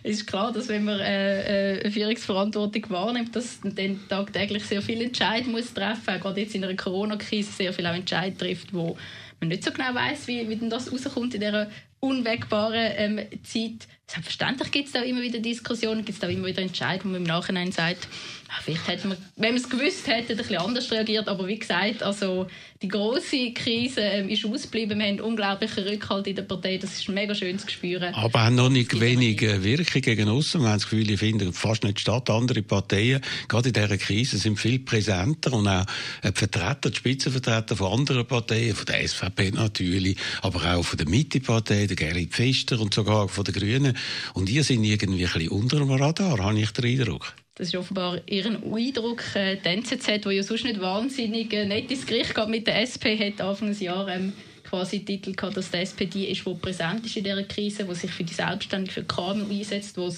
es 0.03 0.19
ist 0.19 0.27
klar, 0.27 0.53
dass 0.53 0.69
wenn 0.69 0.85
man 0.85 0.99
äh, 0.99 1.77
äh, 1.77 1.81
eine 1.81 1.93
Führungsverantwortung 1.93 2.91
wahrnimmt, 2.91 3.37
dass 3.37 3.61
man 3.63 3.75
dann 3.77 4.01
tagtäglich 4.09 4.65
sehr 4.65 4.83
viele 4.83 5.05
Entscheidungen 5.05 5.53
muss 5.53 5.73
treffen 5.73 6.03
muss. 6.07 6.21
Gerade 6.23 6.41
jetzt 6.41 6.55
in 6.57 6.65
einer 6.65 6.75
Corona-Krise 6.75 7.53
sehr 7.53 7.73
viele 7.73 7.91
Entscheidungen 7.91 8.39
trifft, 8.39 8.75
wo 8.75 8.97
man 9.47 9.57
nicht 9.57 9.65
so 9.65 9.73
genau 9.73 9.95
weiß, 9.95 10.27
wie, 10.29 10.49
wie 10.49 10.57
denn 10.57 10.71
das 10.71 10.93
rauskommt 10.93 11.35
in 11.35 11.41
dieser 11.41 11.69
unwägbaren 12.01 12.93
ähm, 12.97 13.21
Zeit. 13.43 13.89
Selbstverständlich 14.09 14.71
gibt 14.71 14.87
es 14.87 14.93
da 14.93 15.03
immer 15.03 15.21
wieder 15.21 15.41
Diskussionen, 15.41 16.05
gibt 16.05 16.17
es 16.17 16.21
da 16.21 16.29
immer 16.29 16.47
wieder 16.47 16.63
Entscheidungen, 16.63 17.05
wo 17.05 17.09
man 17.19 17.23
im 17.23 17.27
Nachhinein 17.27 17.73
sagt, 17.73 18.07
ach, 18.49 18.63
vielleicht 18.63 18.87
hätte 18.87 19.09
man, 19.09 19.17
wenn 19.35 19.55
man 19.55 19.63
es 19.63 19.69
gewusst 19.69 20.07
hätte, 20.07 20.33
ein 20.33 20.37
bisschen 20.37 20.59
anders 20.59 20.91
reagiert. 20.93 21.29
Aber 21.29 21.49
wie 21.49 21.59
gesagt, 21.59 22.05
also 22.05 22.47
die 22.83 22.89
große 22.89 23.53
Krise 23.53 24.03
ähm, 24.03 24.29
ist 24.29 24.45
ausgeblieben. 24.45 24.99
Wir 24.99 25.07
haben 25.07 25.21
unglaublichen 25.21 25.85
Rückhalt 25.85 26.27
in 26.27 26.37
der 26.37 26.43
Partei. 26.43 26.77
Das 26.77 26.93
ist 26.93 27.09
mega 27.09 27.35
schön 27.35 27.59
zu 27.59 27.69
spüren. 27.69 28.15
Aber 28.15 28.47
auch 28.47 28.51
noch 28.51 28.69
nicht 28.69 29.01
wenig 29.01 29.41
Wirkung 29.41 30.03
gegen 30.03 30.29
außen. 30.29 30.61
Wir 30.61 30.69
haben 30.69 30.77
das 30.77 30.89
Gefühl, 30.89 31.05
die 31.05 31.17
finden 31.17 31.53
fast 31.53 31.85
nicht 31.85 32.01
statt. 32.01 32.29
Andere 32.31 32.63
Parteien, 32.63 33.23
gerade 33.49 33.69
in 33.69 33.75
dieser 33.75 33.99
Krise, 33.99 34.37
sind 34.39 34.61
viel 34.61 34.79
präsenter 34.79 35.53
und 35.53 35.67
auch 35.67 35.87
die 36.23 36.33
Vertreter, 36.33 36.91
die 36.91 36.97
Spitzenvertreter 36.97 37.77
von 37.77 37.93
anderen 37.93 38.27
Parteien, 38.27 38.77
von 38.77 38.87
der 38.87 39.07
SVP 39.07 39.53
natürlich, 39.53 40.17
aber 40.43 40.77
auch 40.77 40.85
von 40.85 40.99
der 40.99 41.09
Mitte-Partei, 41.09 41.87
der 41.87 41.97
Gerrit 41.97 42.33
Pfister 42.33 42.79
und 42.81 42.95
sogar 42.95 43.29
von 43.29 43.45
den 43.45 43.55
Grünen. 43.55 43.96
Und 44.35 44.49
die 44.49 44.63
sind 44.63 44.85
irgendwie 44.85 45.25
ein 45.25 45.33
bisschen 45.33 45.49
unter 45.51 45.79
dem 45.79 45.91
Radar, 45.91 46.39
habe 46.39 46.59
ich 46.59 46.71
den 46.73 46.85
Eindruck. 46.85 47.35
Das 47.57 47.69
ist 47.69 47.77
offenbar 47.77 48.21
Ihren 48.27 48.57
Eindruck. 48.75 49.23
Äh, 49.35 49.57
die 49.57 49.69
NZZ, 49.69 50.25
die 50.25 50.31
ja 50.31 50.43
sonst 50.43 50.65
nicht 50.65 50.81
wahnsinnig 50.81 51.53
äh, 51.55 51.65
nett 51.65 51.91
ins 51.91 52.07
Gericht 52.07 52.35
geht 52.35 52.49
mit 52.49 52.67
der 52.67 52.83
SP, 52.85 53.17
hat 53.17 53.41
Anfang 53.41 53.69
des 53.69 53.81
Jahres 53.81 54.15
ähm, 54.15 54.33
quasi 54.69 55.05
Titel 55.05 55.33
gehabt, 55.33 55.57
dass 55.57 55.71
die 55.71 55.79
SP 55.79 56.05
die 56.05 56.27
ist, 56.27 56.45
die 56.45 56.55
präsent 56.55 57.07
ist 57.07 57.17
in 57.17 57.25
dieser 57.25 57.43
Krise, 57.45 57.85
die 57.85 57.95
sich 57.95 58.11
für 58.11 58.25
die 58.25 58.35
Selbstständigen, 58.35 58.93
für 58.93 59.05
KMU 59.05 59.49
einsetzt, 59.51 59.97
die 59.97 60.09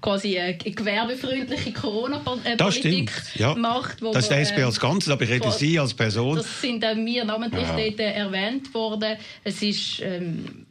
quasi 0.00 0.38
eine 0.38 0.56
gewerbefreundliche 0.56 1.72
Corona-Politik 1.72 3.12
ja. 3.34 3.54
macht. 3.54 3.98
das 4.02 4.24
ist 4.24 4.30
die 4.30 4.40
SP 4.42 4.58
ähm, 4.60 4.66
als 4.66 4.80
Ganzes, 4.80 5.10
aber 5.10 5.22
ich 5.22 5.30
rede 5.30 5.50
Sie 5.52 5.78
als 5.78 5.94
Person. 5.94 6.36
Das 6.36 6.60
sind 6.60 6.84
auch 6.84 6.96
wir 6.96 7.24
namentlich 7.24 7.62
ja. 7.62 7.76
dort 7.76 8.00
erwähnt 8.00 8.74
worden. 8.74 9.16
Es 9.44 9.62
ist... 9.62 10.00
Ähm, 10.00 10.66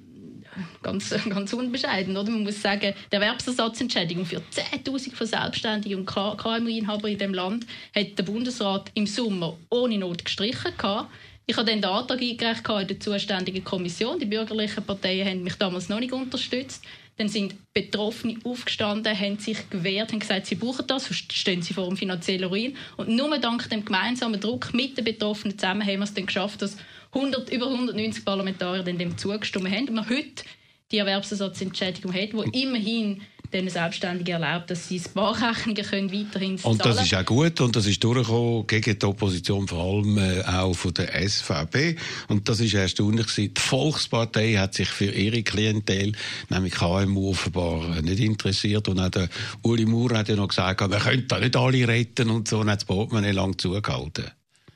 ganz, 0.82 1.10
ganz 1.30 1.54
unbescheiden. 1.54 2.16
Oder? 2.18 2.30
Man 2.32 2.44
muss 2.44 2.62
sagen, 2.62 2.94
die 3.12 3.16
Erwerbsersatzentschädigung 3.16 4.26
für 4.26 4.38
10.000 4.38 5.14
von 5.14 5.28
Selbstständigen 5.28 6.00
und 6.00 6.06
KMU-Inhabern 6.06 7.12
in 7.12 7.18
diesem 7.18 7.34
Land 7.34 7.66
hat 7.96 8.18
der 8.18 8.24
Bundesrat 8.24 8.92
im 8.94 9.08
Sommer 9.08 9.58
ohne 9.70 9.98
Not 9.98 10.26
gestrichen. 10.26 10.72
Gehabt. 10.78 11.10
Ich 11.50 11.58
habe 11.58 11.66
dann 11.66 11.82
den 11.82 11.90
Antrag 11.90 12.22
eingereicht 12.22 12.70
in 12.70 12.88
der 12.88 13.00
zuständigen 13.00 13.64
Kommission. 13.64 14.20
Die 14.20 14.28
bürgerlichen 14.28 14.84
Parteien 14.84 15.28
haben 15.28 15.44
mich 15.44 15.56
damals 15.56 15.90
noch 15.90 16.00
nicht 16.00 16.14
unterstützt. 16.14 16.84
Dann 17.18 17.28
sind 17.28 17.56
Betroffene 17.74 18.38
aufgestanden, 18.44 19.20
haben 19.20 19.40
sich 19.40 19.70
gewehrt, 19.70 20.12
haben 20.12 20.20
gesagt, 20.20 20.46
sie 20.46 20.56
brauchen 20.56 20.86
das, 20.88 21.06
sonst 21.06 21.34
stehen 21.34 21.62
sie 21.62 21.74
vor 21.74 21.88
einem 21.88 21.98
finanziellen 21.98 22.48
Ruin. 22.48 22.78
Und 22.98 23.10
nur 23.10 23.36
dank 23.40 23.68
dem 23.70 23.84
gemeinsamen 23.84 24.40
Druck 24.40 24.74
mit 24.76 24.96
den 24.96 25.04
Betroffenen 25.04 25.58
zusammen 25.58 25.82
haben 25.82 25.98
wir 25.98 26.04
es 26.04 26.14
dann 26.14 26.28
geschafft, 26.28 26.62
dass 26.62 26.78
100, 27.14 27.50
über 27.52 27.68
190 27.68 28.24
Parlamentarier 28.26 28.84
dem 28.84 29.18
zugestimmt 29.18 29.70
haben. 29.70 29.88
Und 29.88 29.96
man 29.96 30.10
heute 30.10 30.44
die 30.92 30.98
Erwerbsersatzentschädigung 30.98 32.14
hat, 32.14 32.34
die 32.34 32.62
immerhin 32.64 33.22
den 33.54 33.70
Selbstständigen 33.70 34.42
erlaubt, 34.42 34.70
dass 34.70 34.88
sie 34.88 35.00
Sparrechnungen 35.00 35.84
können 35.84 36.12
weiterhin 36.12 36.58
zahlen 36.58 36.74
Und 36.74 36.86
das 36.86 37.02
ist 37.04 37.14
auch 37.16 37.26
gut 37.26 37.60
und 37.62 37.76
das 37.76 37.88
ist 37.88 38.04
durchgekommen 38.04 38.68
gegen 38.68 39.00
die 39.00 39.06
Opposition, 39.06 39.68
vor 39.68 39.84
allem 39.84 40.18
äh, 40.18 40.44
auch 40.44 40.74
von 40.74 40.94
der 40.94 41.28
SVP. 41.28 41.96
Und 42.28 42.48
das 42.48 42.60
ist 42.60 42.74
erstaunlich 42.74 43.28
Die 43.36 43.52
Volkspartei 43.58 44.54
hat 44.54 44.76
sich 44.76 44.90
für 44.90 45.12
ihre 45.12 45.42
Klientel, 45.42 46.12
nämlich 46.50 46.74
KMU, 46.74 47.32
offenbar 47.32 48.02
nicht 48.02 48.20
interessiert. 48.20 48.88
Und 48.88 49.00
auch 49.00 49.10
der 49.10 49.30
Uli 49.64 49.86
Maurer 49.86 50.20
hat 50.20 50.30
ja 50.30 50.36
noch 50.36 50.50
gesagt, 50.50 50.82
wir 50.82 51.00
können 51.00 51.28
da 51.28 51.40
nicht 51.40 51.56
alle 51.56 51.88
retten 51.88 52.30
und 52.30 52.48
so. 52.48 52.60
Und 52.60 52.70
hat 52.70 52.78
das 52.78 52.86
Portemonnaie 52.86 53.32
lang 53.32 53.58
zugehalten. 53.58 54.26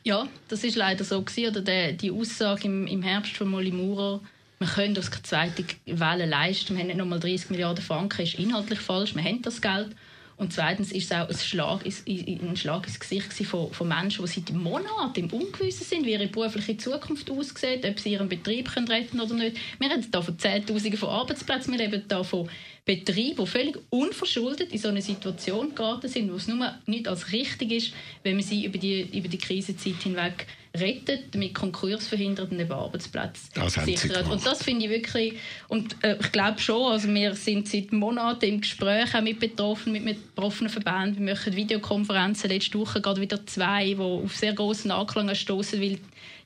Ja, 0.03 0.27
das 0.49 0.63
ist 0.63 0.75
leider 0.75 1.03
so 1.03 1.21
gewesen. 1.21 1.49
Oder 1.49 1.61
der, 1.61 1.93
die 1.93 2.11
Aussage 2.11 2.65
im, 2.65 2.87
im 2.87 3.01
Herbst 3.01 3.37
von 3.37 3.53
Uli 3.53 3.71
Maurer, 3.71 4.19
wir 4.59 4.67
können 4.67 4.95
uns 4.95 5.11
keine 5.11 5.23
zweite 5.23 5.65
Welle 5.85 6.25
leisten, 6.25 6.75
wir 6.75 6.81
haben 6.81 6.87
nicht 6.87 6.97
nochmal 6.97 7.19
30 7.19 7.49
Milliarden 7.49 7.83
Franken, 7.83 8.21
ist 8.21 8.35
inhaltlich 8.35 8.79
falsch, 8.79 9.15
wir 9.15 9.23
haben 9.23 9.41
das 9.41 9.61
Geld. 9.61 9.89
Und 10.35 10.51
zweitens 10.51 10.91
ist 10.91 11.11
es 11.11 11.17
auch 11.17 11.29
ein 11.29 11.37
Schlag, 11.37 11.85
ein 11.85 12.57
Schlag 12.57 12.87
ins 12.87 12.99
Gesicht 12.99 13.31
von, 13.45 13.71
von 13.71 13.87
Menschen, 13.87 14.25
die 14.25 14.31
seit 14.31 14.51
Monaten 14.51 15.19
im 15.19 15.29
Ungewissen 15.29 15.85
sind, 15.85 16.05
wie 16.05 16.13
ihre 16.13 16.27
berufliche 16.27 16.75
Zukunft 16.75 17.29
aussieht, 17.29 17.85
ob 17.85 17.99
sie 17.99 18.13
ihren 18.13 18.29
Betrieb 18.29 18.73
können 18.73 18.87
retten 18.87 19.21
oder 19.21 19.35
nicht. 19.35 19.57
Wir 19.79 19.89
reden 19.89 20.05
hier 20.11 20.21
von 20.21 20.39
Zehntausenden 20.39 20.99
von 20.99 21.09
Arbeitsplätzen, 21.09 21.71
wir 21.73 21.79
reden 21.79 22.03
hier 22.09 22.23
von 22.23 22.49
Betrieben, 22.85 23.45
die 23.45 23.47
völlig 23.47 23.77
unverschuldet 23.89 24.73
in 24.73 24.77
so 24.77 24.89
eine 24.89 25.01
Situation 25.01 25.73
geraten 25.73 26.09
sind, 26.09 26.29
wo 26.31 26.35
es 26.35 26.49
nur 26.49 26.73
nicht 26.85 27.07
als 27.07 27.31
richtig 27.31 27.71
ist, 27.71 27.93
wenn 28.23 28.35
man 28.35 28.43
sie 28.43 28.65
über 28.65 28.77
die, 28.77 29.03
über 29.17 29.29
die 29.29 29.37
Krisenzeit 29.37 30.01
hinweg 30.03 30.47
rettet, 30.75 31.33
damit 31.33 31.53
Konkurs 31.53 32.07
verhindert 32.07 32.51
und 32.51 32.59
eben 32.59 32.71
Arbeitsplätze 32.71 33.51
sichert. 33.85 34.27
Und 34.29 34.45
das 34.45 34.63
finde 34.63 34.85
ich 34.85 34.91
wirklich, 34.91 35.35
und 35.67 35.95
äh, 36.03 36.17
ich 36.19 36.31
glaube 36.31 36.59
schon, 36.59 36.91
also 36.91 37.07
wir 37.13 37.35
sind 37.35 37.67
seit 37.69 37.93
Monaten 37.93 38.45
im 38.45 38.61
Gespräch 38.61 39.13
auch 39.15 39.21
mit 39.21 39.39
Betroffenen, 39.39 40.03
mit 40.03 40.35
betroffenen 40.35 40.71
Verbänden. 40.71 41.25
Wir 41.25 41.35
machen 41.35 41.55
Videokonferenzen, 41.55 42.49
letzte 42.49 42.79
Woche 42.79 43.01
gerade 43.01 43.21
wieder 43.21 43.45
zwei, 43.45 43.85
die 43.85 43.97
auf 43.97 44.35
sehr 44.35 44.53
großen 44.53 44.89
Anklang 44.89 45.33
stoßen, 45.33 45.79
weil 45.79 45.99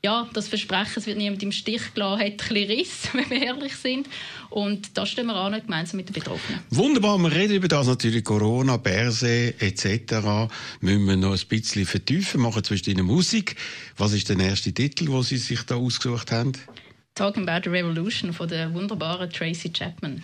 ja, 0.04 0.28
das 0.34 0.48
Versprechen, 0.48 0.94
es 0.98 1.06
wird 1.08 1.18
niemand 1.18 1.42
im 1.44 1.52
Stich 1.52 1.94
gelassen, 1.94 2.20
hat 2.20 2.28
ein 2.28 2.38
bisschen 2.38 2.70
Riss, 2.70 3.10
wenn 3.14 3.30
wir 3.30 3.42
ehrlich 3.42 3.76
sind. 3.76 4.08
Und 4.50 4.98
da 4.98 5.06
stehen 5.06 5.28
wir 5.28 5.36
an, 5.36 5.60
gemeinsam 5.62 5.98
mit 5.98 6.10
den 6.10 6.14
Betroffenen. 6.14 6.62
Wunderbar, 6.70 7.18
wir 7.18 7.32
reden 7.32 7.56
über 7.56 7.68
das 7.68 7.88
natürlich, 7.88 8.24
Corona, 8.24 8.78
Berse 8.78 9.54
etc. 9.60 10.50
Müssen 10.82 11.06
wir 11.06 11.18
noch 11.18 11.34
ein 11.34 11.48
bisschen 11.50 11.86
vertiefen, 11.86 12.42
machen 12.42 12.64
zwischen 12.64 12.92
Ihnen 12.92 13.06
Musik. 13.06 13.56
Was 13.98 14.14
ist 14.14 14.30
der 14.30 14.40
erste 14.40 14.74
Titel, 14.74 15.06
den 15.06 15.24
Sie 15.24 15.38
sich 15.38 15.64
da 15.64 15.76
ausgesucht 15.76 16.32
haben? 16.32 16.54
Talking 17.16 17.50
About 17.50 17.64
the 17.64 17.76
Revolution 17.76 18.32
von 18.32 18.48
der 18.48 18.74
wunderbaren 18.74 19.30
Tracy 19.30 19.72
Chapman. 19.74 20.24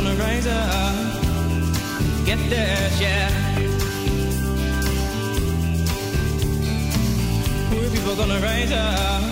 gonna 0.00 0.14
rise 0.14 0.46
up, 0.46 0.94
get 2.24 2.38
share. 2.98 3.30
Poor 7.70 7.90
people 7.90 8.14
gonna 8.16 8.38
rise 8.40 8.72
up. 8.72 9.22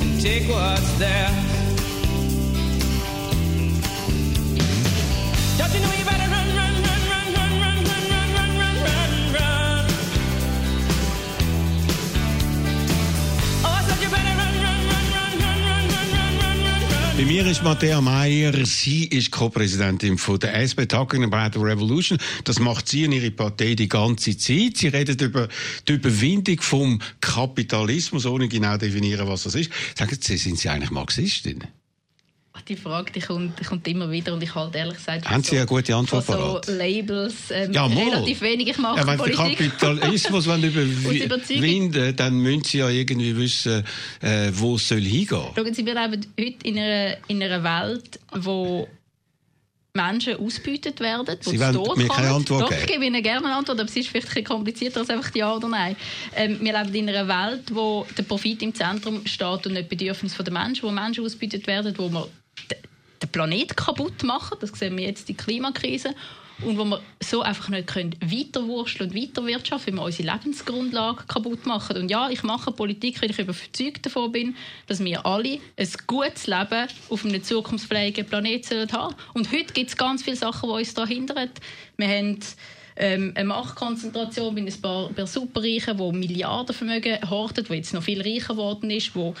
And 0.00 0.20
take 0.20 0.48
what's 0.48 0.98
theirs. 0.98 1.34
Don't 5.58 5.74
you 5.74 5.80
know 5.80 5.92
you 5.98 6.03
Bei 17.24 17.30
mir 17.30 17.46
ist 17.46 17.62
Matthäa 17.62 18.02
Meier. 18.02 18.66
Sie 18.66 19.06
ist 19.06 19.30
Co-Präsidentin 19.30 20.18
von 20.18 20.38
der 20.38 20.60
SP 20.60 20.84
Talking 20.84 21.24
About 21.24 21.58
the 21.58 21.64
Revolution. 21.64 22.18
Das 22.44 22.58
macht 22.58 22.86
sie 22.86 23.06
und 23.06 23.12
ihre 23.12 23.30
Partei 23.30 23.74
die 23.74 23.88
ganze 23.88 24.36
Zeit. 24.36 24.76
Sie 24.76 24.88
redet 24.88 25.22
über 25.22 25.48
die 25.88 25.94
Überwindung 25.94 26.60
vom 26.60 27.00
Kapitalismus, 27.22 28.26
ohne 28.26 28.46
genau 28.46 28.76
definieren, 28.76 29.26
was 29.26 29.44
das 29.44 29.54
ist. 29.54 29.70
Sagen 29.96 30.18
Sie, 30.20 30.36
sind 30.36 30.58
Sie 30.58 30.68
eigentlich 30.68 30.90
Marxistin? 30.90 31.64
Die 32.68 32.76
Frage 32.76 33.12
die 33.12 33.20
kommt, 33.20 33.58
die 33.60 33.64
kommt 33.64 33.86
immer 33.88 34.10
wieder 34.10 34.32
und 34.32 34.42
ich 34.42 34.54
halte 34.54 34.78
ehrlich 34.78 34.96
gesagt 34.96 35.28
Haben 35.28 35.42
Sie 35.42 35.56
eine 35.58 35.66
gute 35.66 35.94
Antwort 35.94 36.24
so? 36.24 36.60
Labels 36.72 37.50
ähm, 37.50 37.72
Ja, 37.72 37.84
relativ 37.86 38.40
wenig. 38.40 38.68
Ich 38.68 38.78
mache 38.78 39.00
Ja, 39.00 39.06
wenn 39.06 39.18
Politik. 39.18 39.58
Kapitalismus 39.58 40.46
wollen 40.48 40.64
Aus 40.64 41.14
Überzeugung. 41.14 41.56
überwinden 41.58 42.16
dann 42.16 42.38
müssen 42.38 42.64
Sie 42.64 42.78
ja 42.78 42.88
irgendwie 42.88 43.36
wissen, 43.36 43.84
äh, 44.22 44.50
wo 44.54 44.76
es 44.76 44.88
soll 44.88 45.00
hingehen. 45.02 45.42
Schauen 45.54 45.74
Sie, 45.74 45.84
wir 45.84 45.94
leben 45.94 46.26
heute 46.40 46.56
in 46.66 46.78
einer, 46.78 47.16
in 47.28 47.42
einer 47.42 47.62
Welt, 47.62 48.18
wo 48.32 48.88
Menschen 49.96 50.36
ausgebeutet 50.38 51.00
werden, 51.00 51.36
wo 51.44 51.50
Sie 51.50 51.60
wollen 51.60 51.74
Tod 51.74 51.96
mir 51.98 52.08
keine. 52.08 52.30
Antwort 52.30 52.62
Doch, 52.62 52.68
geben. 52.70 52.80
ich 52.82 52.86
gebe 52.92 53.04
Ihnen 53.04 53.22
gerne 53.22 53.46
eine 53.46 53.56
Antwort, 53.56 53.78
aber 53.78 53.88
es 53.90 53.96
ist 53.96 54.08
vielleicht 54.08 54.28
ein 54.28 54.30
bisschen 54.30 54.44
komplizierter 54.44 55.00
als 55.00 55.10
einfach 55.10 55.34
Ja 55.34 55.54
oder 55.54 55.68
Nein. 55.68 55.96
Ähm, 56.34 56.58
wir 56.62 56.72
leben 56.82 56.94
in 56.94 57.08
einer 57.14 57.28
Welt, 57.28 57.74
wo 57.74 58.06
der 58.16 58.22
Profit 58.22 58.62
im 58.62 58.74
Zentrum 58.74 59.26
steht 59.26 59.66
und 59.66 59.72
nicht 59.74 59.90
die 59.90 59.96
Bedürfnisse 59.96 60.42
der 60.42 60.52
Menschen, 60.52 60.84
wo 60.84 60.90
Menschen 60.90 61.24
ausgebeutet 61.24 61.66
werden, 61.66 61.94
wo 61.98 62.08
d- 62.08 62.24
den 63.24 63.32
Planet 63.32 63.76
kaputt 63.76 64.22
machen, 64.22 64.58
das 64.60 64.70
sehen 64.70 64.96
wir 64.96 65.06
jetzt 65.06 65.28
die 65.28 65.34
Klimakrise, 65.34 66.14
und 66.62 66.78
wo 66.78 66.84
wir 66.84 67.00
so 67.20 67.42
einfach 67.42 67.68
nicht 67.68 67.88
können 67.88 68.14
weiterwurschteln 68.20 69.10
und 69.10 69.16
weiterwirtschaften, 69.16 69.94
weil 69.94 70.00
wir 70.00 70.06
unsere 70.06 70.32
Lebensgrundlage 70.32 71.24
kaputt 71.26 71.66
machen. 71.66 71.96
Und 71.96 72.10
ja, 72.10 72.30
ich 72.30 72.42
mache 72.42 72.70
Politik, 72.70 73.20
weil 73.20 73.30
ich 73.30 73.38
überzeugt 73.38 74.06
davon 74.06 74.32
bin, 74.32 74.56
dass 74.86 75.02
wir 75.02 75.26
alle 75.26 75.58
ein 75.76 75.88
gutes 76.06 76.46
Leben 76.46 76.88
auf 77.10 77.24
einem 77.24 77.42
zukunftsfähigen 77.42 78.26
Planeten 78.26 78.90
haben 78.92 79.14
Und 79.34 79.50
heute 79.52 79.72
gibt 79.72 79.90
es 79.90 79.96
ganz 79.96 80.22
viele 80.22 80.36
Sachen, 80.36 80.68
die 80.68 80.74
uns 80.76 80.94
da 80.94 81.06
hindern. 81.06 81.50
Wir 81.96 82.08
haben 82.08 82.38
ähm, 82.96 83.32
eine 83.34 83.48
Machtkonzentration 83.48 84.54
bei 84.54 84.60
ein 84.60 84.80
paar, 84.80 85.26
Superreichen, 85.26 85.98
die 85.98 86.18
Milliardenvermögen 86.18 87.28
horten, 87.28 87.64
die 87.64 87.74
jetzt 87.74 87.94
noch 87.94 88.02
viel 88.04 88.22
reicher 88.22 88.54
geworden 88.54 88.90
ist, 88.90 89.14
die 89.14 89.32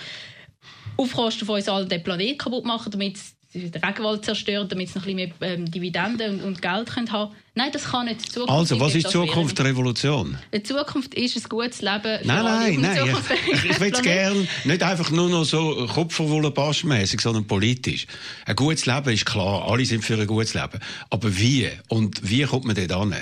Aufkosten 0.96 1.46
von 1.46 1.56
uns 1.56 1.68
allen 1.68 1.88
den 1.88 2.02
Planeten 2.02 2.38
kaputt 2.38 2.64
machen, 2.64 2.90
damit 2.90 3.18
sie 3.18 3.33
den 3.54 3.84
Regenwald 3.84 4.24
zerstören, 4.24 4.68
damit 4.68 4.88
sie 4.88 4.98
noch 4.98 5.06
ein 5.06 5.16
bisschen 5.16 5.32
mehr 5.38 5.52
ähm, 5.52 5.70
Dividenden 5.70 6.40
und, 6.40 6.42
und 6.42 6.62
Geld 6.62 6.90
können 6.90 7.10
haben 7.12 7.32
Nein, 7.56 7.70
das 7.72 7.84
kann 7.84 8.06
nicht 8.06 8.32
Zukunft 8.32 8.50
Also, 8.50 8.80
was 8.80 8.94
ist 8.96 9.06
die 9.06 9.12
Zukunft 9.12 9.56
der 9.56 9.66
Revolution? 9.66 10.36
Die 10.52 10.62
Zukunft 10.62 11.14
ist 11.14 11.36
ein 11.36 11.48
gutes 11.48 11.82
Leben 11.82 12.02
für 12.02 12.26
Nein, 12.26 12.46
alle 12.46 12.78
nein, 12.78 12.80
nein. 12.80 13.16
Ich, 13.54 13.64
ich 13.70 13.80
will 13.80 13.92
es 13.92 14.00
Planeten. 14.00 14.02
gern 14.02 14.48
nicht 14.64 14.82
einfach 14.82 15.10
nur 15.12 15.28
noch 15.28 15.44
so 15.44 15.86
Kopfverwollen-Baschmässig, 15.86 17.20
sondern 17.20 17.46
politisch. 17.46 18.06
Ein 18.44 18.56
gutes 18.56 18.86
Leben 18.86 19.10
ist 19.10 19.24
klar, 19.24 19.70
alle 19.70 19.84
sind 19.84 20.04
für 20.04 20.18
ein 20.18 20.26
gutes 20.26 20.54
Leben. 20.54 20.80
Aber 21.10 21.36
wie? 21.38 21.70
Und 21.88 22.28
wie 22.28 22.42
kommt 22.42 22.64
man 22.64 22.74
dort 22.74 22.92
an? 22.92 23.14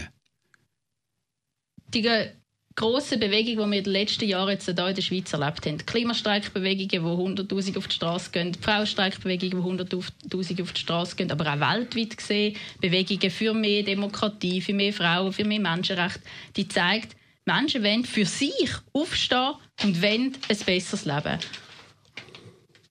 die 1.92 2.08
grossen 2.74 3.20
Bewegungen, 3.20 3.70
die 3.70 3.70
wir 3.70 3.78
in 3.78 3.84
den 3.84 3.92
letzten 3.92 4.24
Jahren 4.26 4.50
jetzt 4.50 4.64
hier 4.64 4.76
in 4.76 4.94
der 4.94 5.02
Schweiz 5.02 5.32
erlebt 5.32 5.66
haben. 5.66 5.78
Klimastreikbewegungen, 5.86 7.04
wo 7.04 7.26
100'000 7.26 7.78
auf 7.78 7.88
die 7.88 7.94
Straße 7.96 8.30
gehen, 8.30 8.54
Frauenstreikbewegungen, 8.54 9.62
wo 9.62 9.70
100'000 9.70 10.62
auf 10.62 10.72
die 10.72 10.80
Straße 10.80 11.16
gehen, 11.16 11.30
aber 11.30 11.52
auch 11.52 11.60
weltweit 11.60 12.16
gesehen 12.16 12.56
Bewegungen 12.80 13.30
für 13.30 13.54
mehr 13.54 13.82
Demokratie, 13.82 14.60
für 14.60 14.74
mehr 14.74 14.92
Frauen, 14.92 15.32
für 15.32 15.44
mehr 15.44 15.60
Menschenrechte, 15.60 16.20
die 16.56 16.68
zeigt, 16.68 17.16
Menschen 17.44 17.82
wollen 17.82 18.04
für 18.04 18.24
sich 18.24 18.70
aufstehen 18.92 19.54
und 19.82 20.00
wollen 20.00 20.36
ein 20.48 20.58
besseres 20.64 21.04
Leben. 21.04 21.38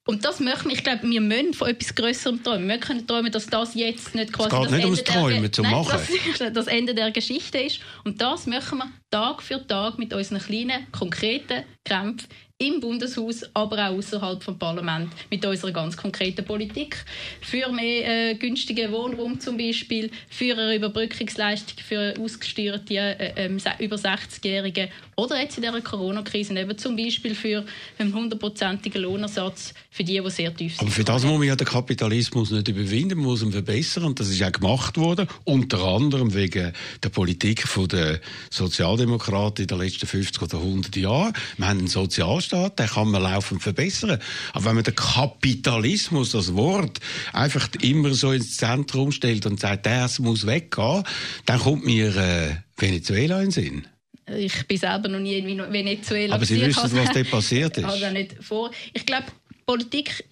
Und 0.04 0.24
das 0.24 0.40
möchten 0.40 0.68
wir, 0.68 0.72
ich 0.74 0.82
glaube, 0.82 1.08
wir 1.08 1.20
müssen 1.20 1.54
von 1.54 1.68
etwas 1.68 1.94
Größerem 1.94 2.42
träumen. 2.42 2.68
Wir 2.68 2.78
können 2.78 3.06
träumen, 3.06 3.30
dass 3.30 3.46
das 3.46 3.74
jetzt 3.74 4.14
nicht 4.16 4.32
quasi 4.32 4.50
geht 4.50 4.64
das 4.64 4.70
nicht 4.72 4.74
Ende 4.74 4.86
ums 4.86 5.04
der 5.04 5.14
Träumen, 5.14 5.52
zum 5.52 5.62
Nein, 5.62 5.74
Machen. 5.74 6.00
Das, 6.38 6.52
das 6.54 6.66
Ende 6.66 6.94
der 6.94 7.12
Geschichte 7.12 7.58
ist. 7.58 7.80
Und 8.04 8.20
das 8.20 8.46
machen 8.46 8.78
wir 8.78 8.90
Tag 9.12 9.42
für 9.42 9.64
Tag 9.64 9.98
mit 9.98 10.12
unseren 10.12 10.40
kleinen, 10.40 10.90
konkreten 10.90 11.62
Kämpfen 11.84 12.28
im 12.58 12.80
Bundeshaus, 12.80 13.44
aber 13.54 13.88
auch 13.88 13.96
außerhalb 13.96 14.42
vom 14.42 14.58
Parlament 14.58 15.12
mit 15.30 15.44
unserer 15.44 15.72
ganz 15.72 15.96
konkreten 15.96 16.44
Politik. 16.44 16.96
Für 17.40 17.70
mehr 17.72 18.30
äh, 18.30 18.34
günstigen 18.34 18.92
Wohnraum 18.92 19.38
zum 19.40 19.56
Beispiel, 19.56 20.10
für 20.28 20.52
eine 20.52 20.76
Überbrückungsleistung 20.76 21.78
für 21.84 22.14
ausgesteuerte 22.20 22.94
äh, 22.94 23.32
ähm, 23.36 23.58
über 23.78 23.96
60-Jährige 23.96 24.88
oder 25.14 25.40
jetzt 25.40 25.58
in 25.58 25.62
dieser 25.62 25.80
Corona-Krise 25.80 26.58
eben 26.58 26.78
zum 26.78 26.96
Beispiel 26.96 27.34
für 27.34 27.64
einen 27.98 28.14
hundertprozentigen 28.14 29.02
Lohnersatz 29.02 29.74
für 29.90 30.04
die, 30.04 30.20
die 30.20 30.30
sehr 30.30 30.54
tief 30.54 30.76
sind. 30.76 30.82
Aber 30.82 30.90
für 30.90 31.04
das 31.04 31.24
muss 31.24 31.38
man 31.38 31.48
ja 31.48 31.54
den 31.54 31.66
Kapitalismus 31.66 32.50
nicht 32.50 32.68
überwinden, 32.68 33.18
man 33.18 33.26
muss 33.26 33.42
ihn 33.42 33.52
verbessern. 33.52 34.04
Und 34.04 34.20
das 34.20 34.30
ist 34.30 34.42
auch 34.42 34.52
gemacht 34.52 34.96
worden, 34.96 35.28
unter 35.44 35.84
anderem 35.84 36.32
wegen 36.32 36.72
der 37.02 37.08
Politik 37.10 37.66
der 37.90 38.20
Sozialdemokraten 38.48 39.64
in 39.64 39.68
den 39.68 39.78
letzten 39.78 40.06
50 40.06 40.42
oder 40.42 40.58
100 40.58 40.96
Jahren. 40.96 41.34
Wir 41.58 41.68
haben 41.68 41.78
einen 41.80 41.88
Sozialstaat, 41.88 42.78
den 42.78 42.86
kann 42.86 43.10
man 43.10 43.22
laufend 43.22 43.62
verbessern. 43.62 44.18
Aber 44.54 44.64
wenn 44.64 44.76
man 44.76 44.84
den 44.84 44.94
Kapitalismus, 44.94 46.30
das 46.30 46.54
Wort, 46.54 47.00
einfach 47.34 47.68
immer 47.82 48.14
so 48.14 48.32
ins 48.32 48.56
Zentrum 48.56 49.12
stellt 49.12 49.44
und 49.44 49.60
sagt, 49.60 49.84
das 49.84 50.20
muss 50.20 50.46
weggehen, 50.46 51.04
dann 51.44 51.60
kommt 51.60 51.84
mir 51.84 52.16
äh, 52.16 52.56
Venezuela 52.78 53.38
in 53.38 53.46
den 53.46 53.50
Sinn. 53.50 53.86
Ich 54.26 54.66
bin 54.66 54.76
selber 54.76 55.08
noch 55.08 55.18
nie 55.18 55.38
in 55.38 55.72
Venezuela. 55.72 56.36
Aber 56.36 56.44
Sie 56.44 56.60
wissen, 56.60 56.82
was 56.82 57.12
dort 57.12 57.30
passiert 57.30 57.76
ist. 57.76 57.84
Das 57.84 58.12
nicht 58.12 58.36
vor. 58.42 58.70
Ich 58.92 59.04
glaube, 59.04 59.26
Politik 59.66 60.24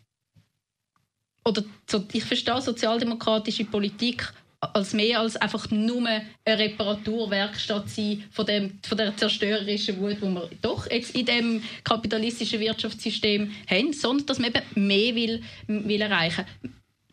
oder 1.44 1.64
ich 2.12 2.24
verstehe 2.24 2.60
sozialdemokratische 2.60 3.64
Politik 3.64 4.32
als 4.60 4.92
mehr 4.92 5.20
als 5.20 5.36
einfach 5.36 5.70
nur 5.70 6.06
eine 6.06 6.26
Reparaturwerkstatt 6.46 7.88
sein 7.88 8.24
von, 8.30 8.44
dem, 8.44 8.78
von 8.86 8.98
der 8.98 9.16
zerstörerischen 9.16 9.98
Wut, 9.98 10.18
die 10.18 10.22
wir 10.22 10.50
doch 10.60 10.90
jetzt 10.90 11.14
in 11.14 11.24
dem 11.24 11.62
kapitalistischen 11.82 12.60
Wirtschaftssystem 12.60 13.50
haben, 13.68 13.92
sondern 13.94 14.26
dass 14.26 14.38
man 14.38 14.50
eben 14.50 14.86
mehr 14.86 15.14
will, 15.14 15.42
will 15.66 16.00
erreichen 16.02 16.44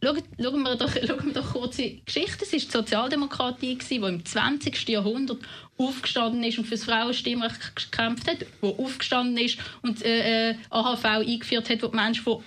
Schauen, 0.03 0.21
schauen, 0.39 0.61
wir 0.61 0.75
doch, 0.75 0.91
schauen 1.07 1.25
wir 1.25 1.33
doch 1.33 1.53
kurz 1.53 1.77
die 1.77 2.03
Geschichte. 2.05 2.45
Es 2.45 2.53
war 2.53 2.59
die 2.59 2.71
Sozialdemokratie, 2.71 3.77
gewesen, 3.77 4.01
die 4.01 4.07
im 4.07 4.25
20. 4.25 4.89
Jahrhundert 4.89 5.39
aufgestanden 5.77 6.43
ist 6.43 6.57
und 6.57 6.65
für 6.65 6.75
das 6.75 6.85
Frauenstimmrecht 6.85 7.75
gekämpft 7.75 8.27
hat, 8.27 8.45
die 8.61 8.65
aufgestanden 8.65 9.37
ist 9.37 9.59
und 9.81 10.03
äh, 10.03 10.51
äh, 10.51 10.55
AHV 10.69 11.05
eingeführt 11.05 11.69
hat, 11.69 11.83
wo 11.83 11.87
die 11.87 11.95
Menschen 11.95 12.23
von 12.23 12.43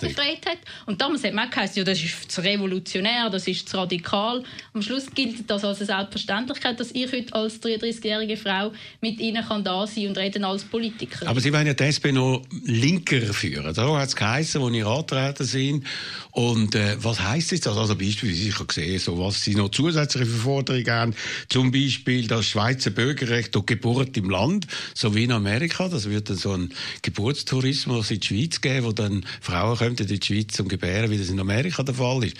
Befreit 0.00 0.46
hat. 0.46 0.58
Und 0.86 1.00
damals 1.00 1.24
hat 1.24 1.34
man 1.34 1.50
geheißen, 1.50 1.76
ja, 1.76 1.84
das 1.84 2.02
ist 2.02 2.30
zu 2.30 2.40
revolutionär, 2.40 3.30
das 3.30 3.46
ist 3.46 3.68
zu 3.68 3.76
radikal. 3.76 4.42
Am 4.72 4.82
Schluss 4.82 5.06
gilt 5.14 5.48
das 5.50 5.64
als 5.64 5.78
eine 5.78 5.86
Selbstverständlichkeit, 5.86 6.78
dass 6.80 6.90
ich 6.92 7.10
heute 7.12 7.34
als 7.34 7.62
33-jährige 7.62 8.36
Frau 8.36 8.72
mit 9.00 9.20
ihnen 9.20 9.44
kann 9.44 9.64
da 9.64 9.86
sein 9.86 10.08
und 10.08 10.18
reden 10.18 10.44
als 10.44 10.64
Politiker. 10.64 11.26
Aber 11.28 11.40
Sie 11.40 11.52
wollen 11.52 11.66
ja 11.66 11.74
die 11.74 11.84
SP 11.84 12.12
noch 12.12 12.42
linker 12.64 13.20
führen. 13.32 13.74
Da 13.74 13.98
hat 13.98 14.08
es 14.08 14.16
geheißen, 14.16 14.60
wo 14.60 14.68
ihr 14.68 14.86
antreten 14.86 15.44
sind. 15.44 15.84
Und 16.30 16.74
äh, 16.74 16.96
was 16.98 17.20
heisst 17.20 17.52
jetzt 17.52 17.66
das? 17.66 17.76
Also 17.76 17.94
beispielsweise, 17.96 18.48
ich 18.48 18.54
habe 18.54 18.66
gesehen, 18.66 18.98
so, 18.98 19.18
was 19.18 19.42
Sie 19.42 19.54
noch 19.54 19.68
zusätzliche 19.70 20.26
Forderungen 20.26 20.90
haben. 20.90 21.14
Zum 21.48 21.70
Beispiel 21.70 22.26
das 22.26 22.46
Schweizer 22.46 22.90
Bürgerrecht 22.90 23.54
durch 23.54 23.66
Geburt 23.66 24.16
im 24.16 24.30
Land, 24.30 24.66
so 24.94 25.14
wie 25.14 25.24
in 25.24 25.32
Amerika. 25.32 25.88
Das 25.88 26.08
wird 26.08 26.30
dann 26.30 26.36
so 26.36 26.52
ein 26.52 26.72
Geburtstourismus 27.02 28.10
in 28.10 28.20
die 28.20 28.26
Schweiz 28.26 28.60
geben, 28.60 28.93
dann 28.94 29.24
Frauen 29.40 29.76
kommen 29.76 29.96
in 29.96 30.06
die 30.06 30.20
Schweiz 30.22 30.54
zum 30.54 30.68
Gebären, 30.68 31.10
wie 31.10 31.18
das 31.18 31.28
in 31.28 31.40
Amerika 31.40 31.82
der 31.82 31.94
Fall 31.94 32.24
ist. 32.24 32.36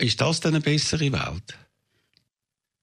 Ist 0.00 0.20
das 0.20 0.40
dann 0.40 0.54
eine 0.54 0.62
bessere 0.62 1.10
Welt? 1.12 1.56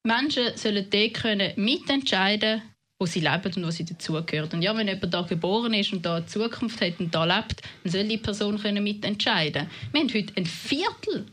Menschen 0.03 0.55
sollen 0.57 0.87
dort 0.89 1.13
können 1.13 1.51
mitentscheiden 1.57 2.61
wo 2.99 3.07
sie 3.07 3.19
leben 3.19 3.51
und 3.55 3.65
wo 3.65 3.71
sie 3.71 3.83
dazugehören. 3.83 4.49
Und 4.53 4.61
ja, 4.61 4.77
wenn 4.77 4.87
jemand 4.87 5.11
da 5.11 5.23
geboren 5.23 5.73
ist 5.73 5.91
und 5.91 6.05
da 6.05 6.17
eine 6.17 6.25
Zukunft 6.27 6.79
hat 6.81 6.99
und 6.99 7.15
da 7.15 7.25
lebt, 7.25 7.63
dann 7.83 7.91
soll 7.91 8.03
die 8.07 8.19
Person 8.19 8.59
können 8.61 8.83
mitentscheiden. 8.83 9.65
Wir 9.91 10.01
haben 10.01 10.13
heute 10.13 10.33
ein 10.37 10.45
Viertel 10.45 11.25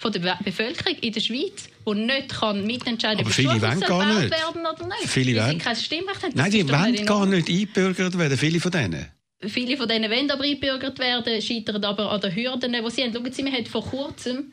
von 0.00 0.10
der 0.10 0.20
Be- 0.20 0.38
Bevölkerung 0.42 0.96
in 1.02 1.12
der 1.12 1.20
Schweiz, 1.20 1.68
die 1.86 1.94
nicht 1.94 2.30
kann 2.30 2.64
mitentscheiden 2.66 3.20
Aber 3.20 3.28
ob 3.28 3.34
viele 3.34 3.50
Schule 3.50 3.60
wollen 3.60 3.80
gar 3.80 4.20
nicht. 4.20 4.30
werden 4.30 4.60
oder 4.62 4.86
nicht. 4.86 5.06
Viele 5.10 5.32
sie 5.32 5.36
wollen- 5.46 5.58
kein 5.58 5.76
Stimmrecht 5.76 6.22
haben. 6.22 6.32
Nein, 6.34 6.50
die 6.50 6.66
wollen 6.66 7.04
gar 7.04 7.26
nicht 7.26 7.48
eingebürgert 7.50 8.16
werden, 8.18 8.38
viele 8.38 8.58
von 8.60 8.70
denen. 8.70 9.06
Viele 9.44 9.76
von 9.76 9.88
denen 9.88 10.10
wollen 10.10 10.30
aber 10.30 10.44
eingebürgert 10.44 10.98
werden, 10.98 11.42
scheitern 11.42 11.84
aber 11.84 12.10
an 12.10 12.20
den 12.20 12.34
Hürden, 12.34 12.72
die 12.72 12.90
sie 12.90 13.02
haben. 13.02 13.12
Schauen 13.12 13.32
Sie, 13.32 13.44
wir 13.44 13.52
haben 13.52 13.66
vor 13.66 13.84
kurzem 13.84 14.52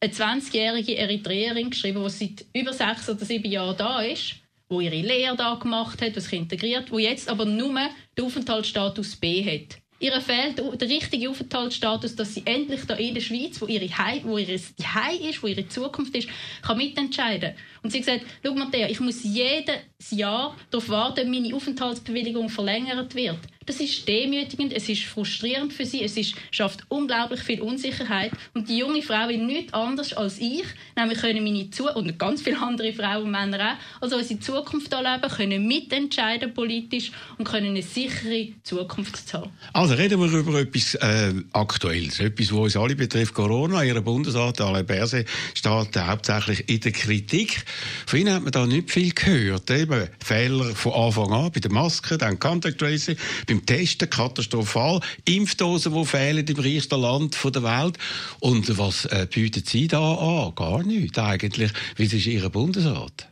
eine 0.00 0.12
20-jährige 0.12 0.96
Eritreerin 0.96 1.70
geschrieben, 1.70 2.02
die 2.04 2.10
seit 2.10 2.46
über 2.54 2.72
sechs 2.72 3.08
oder 3.08 3.24
sieben 3.24 3.50
Jahren 3.50 3.76
da 3.76 4.00
ist, 4.00 4.34
die 4.70 4.84
ihre 4.84 5.00
Lehre 5.00 5.36
da 5.36 5.54
gemacht 5.54 6.00
hat, 6.02 6.14
die 6.14 6.20
sich 6.20 6.32
integriert, 6.32 6.90
die 6.92 7.02
jetzt 7.02 7.28
aber 7.28 7.44
nur 7.44 7.74
den 8.16 8.24
Aufenthaltsstatus 8.24 9.16
B 9.16 9.44
hat. 9.44 9.82
Ihr 10.02 10.20
fehlt 10.20 10.58
der 10.58 10.88
richtige 10.88 11.30
Aufenthaltsstatus, 11.30 12.16
dass 12.16 12.34
sie 12.34 12.42
endlich 12.44 12.84
da 12.86 12.94
in 12.94 13.14
der 13.14 13.20
Schweiz, 13.20 13.60
wo 13.60 13.66
ihre 13.66 13.86
Hei, 13.96 14.20
wo 14.24 14.36
ihre 14.36 14.58
Hei 14.82 15.14
ist, 15.30 15.40
wo 15.44 15.46
ihre 15.46 15.68
Zukunft 15.68 16.16
ist, 16.16 16.28
kann 16.60 16.76
mitentscheiden. 16.76 17.54
Und 17.84 17.90
sie 17.90 17.98
hat 17.98 18.06
gesagt, 18.06 18.26
schau 18.44 18.52
Matthäa, 18.54 18.88
ich 18.88 18.98
muss 18.98 19.22
jedes 19.22 19.76
Jahr 20.10 20.56
darauf 20.72 20.88
warten, 20.88 21.20
ob 21.20 21.28
meine 21.28 21.54
Aufenthaltsbewilligung 21.54 22.48
verlängert 22.48 23.14
wird. 23.14 23.38
Das 23.66 23.80
ist 23.80 24.06
demütigend, 24.08 24.72
es 24.72 24.88
ist 24.88 25.04
frustrierend 25.04 25.72
für 25.72 25.86
sie, 25.86 26.02
es 26.02 26.16
ist, 26.16 26.34
schafft 26.50 26.80
unglaublich 26.88 27.40
viel 27.40 27.60
Unsicherheit. 27.60 28.32
Und 28.54 28.68
die 28.68 28.78
junge 28.78 29.02
Frau 29.02 29.28
will 29.28 29.44
nichts 29.44 29.72
anderes 29.72 30.12
als 30.12 30.38
ich, 30.38 30.64
nämlich 30.96 31.18
können 31.20 31.44
meine 31.44 31.70
Zu 31.70 31.88
und 31.90 32.18
ganz 32.18 32.42
viele 32.42 32.60
andere 32.60 32.92
Frauen 32.92 33.24
und 33.24 33.30
Männer 33.30 33.72
auch, 33.72 34.02
also 34.02 34.16
unsere 34.16 34.40
Zukunft 34.40 34.92
erleben, 34.92 35.28
können 35.30 35.66
mitentscheiden 35.66 36.54
politisch 36.54 37.12
und 37.38 37.46
können 37.46 37.68
eine 37.68 37.82
sichere 37.82 38.48
Zukunft 38.62 39.32
haben. 39.34 39.50
Also 39.72 39.94
reden 39.94 40.20
wir 40.20 40.38
über 40.38 40.60
etwas 40.60 40.94
äh, 40.96 41.34
Aktuelles, 41.52 42.20
etwas, 42.20 42.52
was 42.52 42.58
uns 42.58 42.76
alle 42.76 42.96
betrifft. 42.96 43.34
Corona, 43.34 43.82
Ihr 43.84 44.00
Bundesrat 44.00 44.60
Alain 44.60 44.86
Berset 44.86 45.28
steht 45.54 45.96
hauptsächlich 45.96 46.68
in 46.68 46.80
der 46.80 46.92
Kritik. 46.92 47.64
Von 48.06 48.20
Ihnen 48.20 48.34
hat 48.34 48.42
man 48.42 48.52
da 48.52 48.66
nicht 48.66 48.90
viel 48.90 49.12
gehört. 49.12 49.70
Eben 49.70 50.08
Fehler 50.24 50.74
von 50.74 50.92
Anfang 50.92 51.32
an 51.32 51.52
bei 51.52 51.60
den 51.60 51.72
Masken, 51.72 52.18
dann 52.18 52.38
Contact 52.38 52.78
Tracing, 52.78 53.16
beim 53.52 53.66
Testen 53.66 54.08
katastrophal, 54.08 55.00
Impfdosen, 55.24 55.94
die 55.94 56.04
fehlen 56.04 56.46
im 56.46 56.58
reichsten 56.58 57.00
Land 57.00 57.36
der 57.44 57.62
Welt. 57.62 57.98
Und 58.40 58.78
was 58.78 59.04
äh, 59.06 59.26
bieten 59.30 59.62
Sie 59.66 59.88
da 59.88 60.14
an? 60.14 60.54
Gar 60.54 60.82
nichts 60.84 61.18
eigentlich. 61.18 61.72
Wie 61.96 62.04
ist 62.04 62.26
Ihr 62.26 62.48
Bundesrat? 62.48 63.28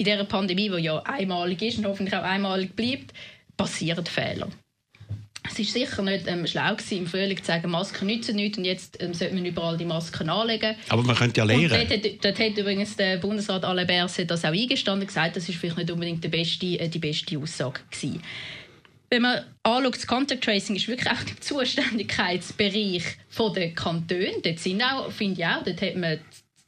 in 0.00 0.04
dieser 0.04 0.24
Pandemie, 0.24 0.70
die 0.70 0.82
ja 0.82 0.98
einmalig 1.02 1.60
ist 1.60 1.78
und 1.78 1.84
hoffentlich 1.84 2.16
auch 2.16 2.22
einmalig 2.22 2.74
bleibt, 2.74 3.12
passieren 3.58 4.06
Fehler. 4.06 4.48
Es 5.48 5.58
war 5.58 5.64
sicher 5.64 6.02
nicht 6.02 6.26
ähm, 6.26 6.46
schlau 6.46 6.74
gewesen, 6.74 6.98
im 6.98 7.06
Frühling 7.06 7.36
zu 7.38 7.44
sagen, 7.44 7.70
Masken 7.70 8.06
nützen 8.06 8.36
nichts 8.36 8.58
und 8.58 8.64
jetzt 8.64 9.02
ähm, 9.02 9.14
sollte 9.14 9.34
man 9.34 9.44
überall 9.46 9.76
die 9.78 9.84
Masken 9.86 10.28
anlegen. 10.28 10.76
Aber 10.88 11.02
man 11.02 11.16
könnte 11.16 11.38
ja 11.38 11.44
lernen. 11.44 11.68
dort, 11.68 11.90
hat- 11.90 12.24
dort 12.24 12.38
hat 12.38 12.58
übrigens 12.58 12.96
der 12.96 13.16
Bundesrat 13.16 13.64
Alain 13.64 13.86
Berset 13.86 14.30
das 14.30 14.44
auch 14.44 14.50
eingestanden 14.52 15.02
und 15.02 15.06
gesagt, 15.06 15.36
das 15.36 15.48
ist 15.48 15.56
vielleicht 15.58 15.78
nicht 15.78 15.90
unbedingt 15.90 16.22
die 16.22 16.28
beste, 16.28 16.66
äh, 16.78 16.88
die 16.88 16.98
beste 16.98 17.38
Aussage 17.38 17.80
gewesen. 17.90 18.22
Wenn 19.12 19.22
man 19.22 19.44
anschaut, 19.64 19.96
das 19.96 20.06
Contact 20.06 20.44
Tracing 20.44 20.76
ist 20.76 20.86
wirklich 20.86 21.10
auch 21.10 21.20
im 21.20 21.40
Zuständigkeitsbereich 21.40 23.02
der 23.56 23.70
Kantone. 23.74 24.32
Dort 24.42 24.58
sind 24.58 24.82
auch, 24.82 25.10
finde 25.10 25.40
ich 25.40 25.46
auch, 25.46 25.64
dort 25.64 25.82
hat 25.82 25.96
man 25.96 26.18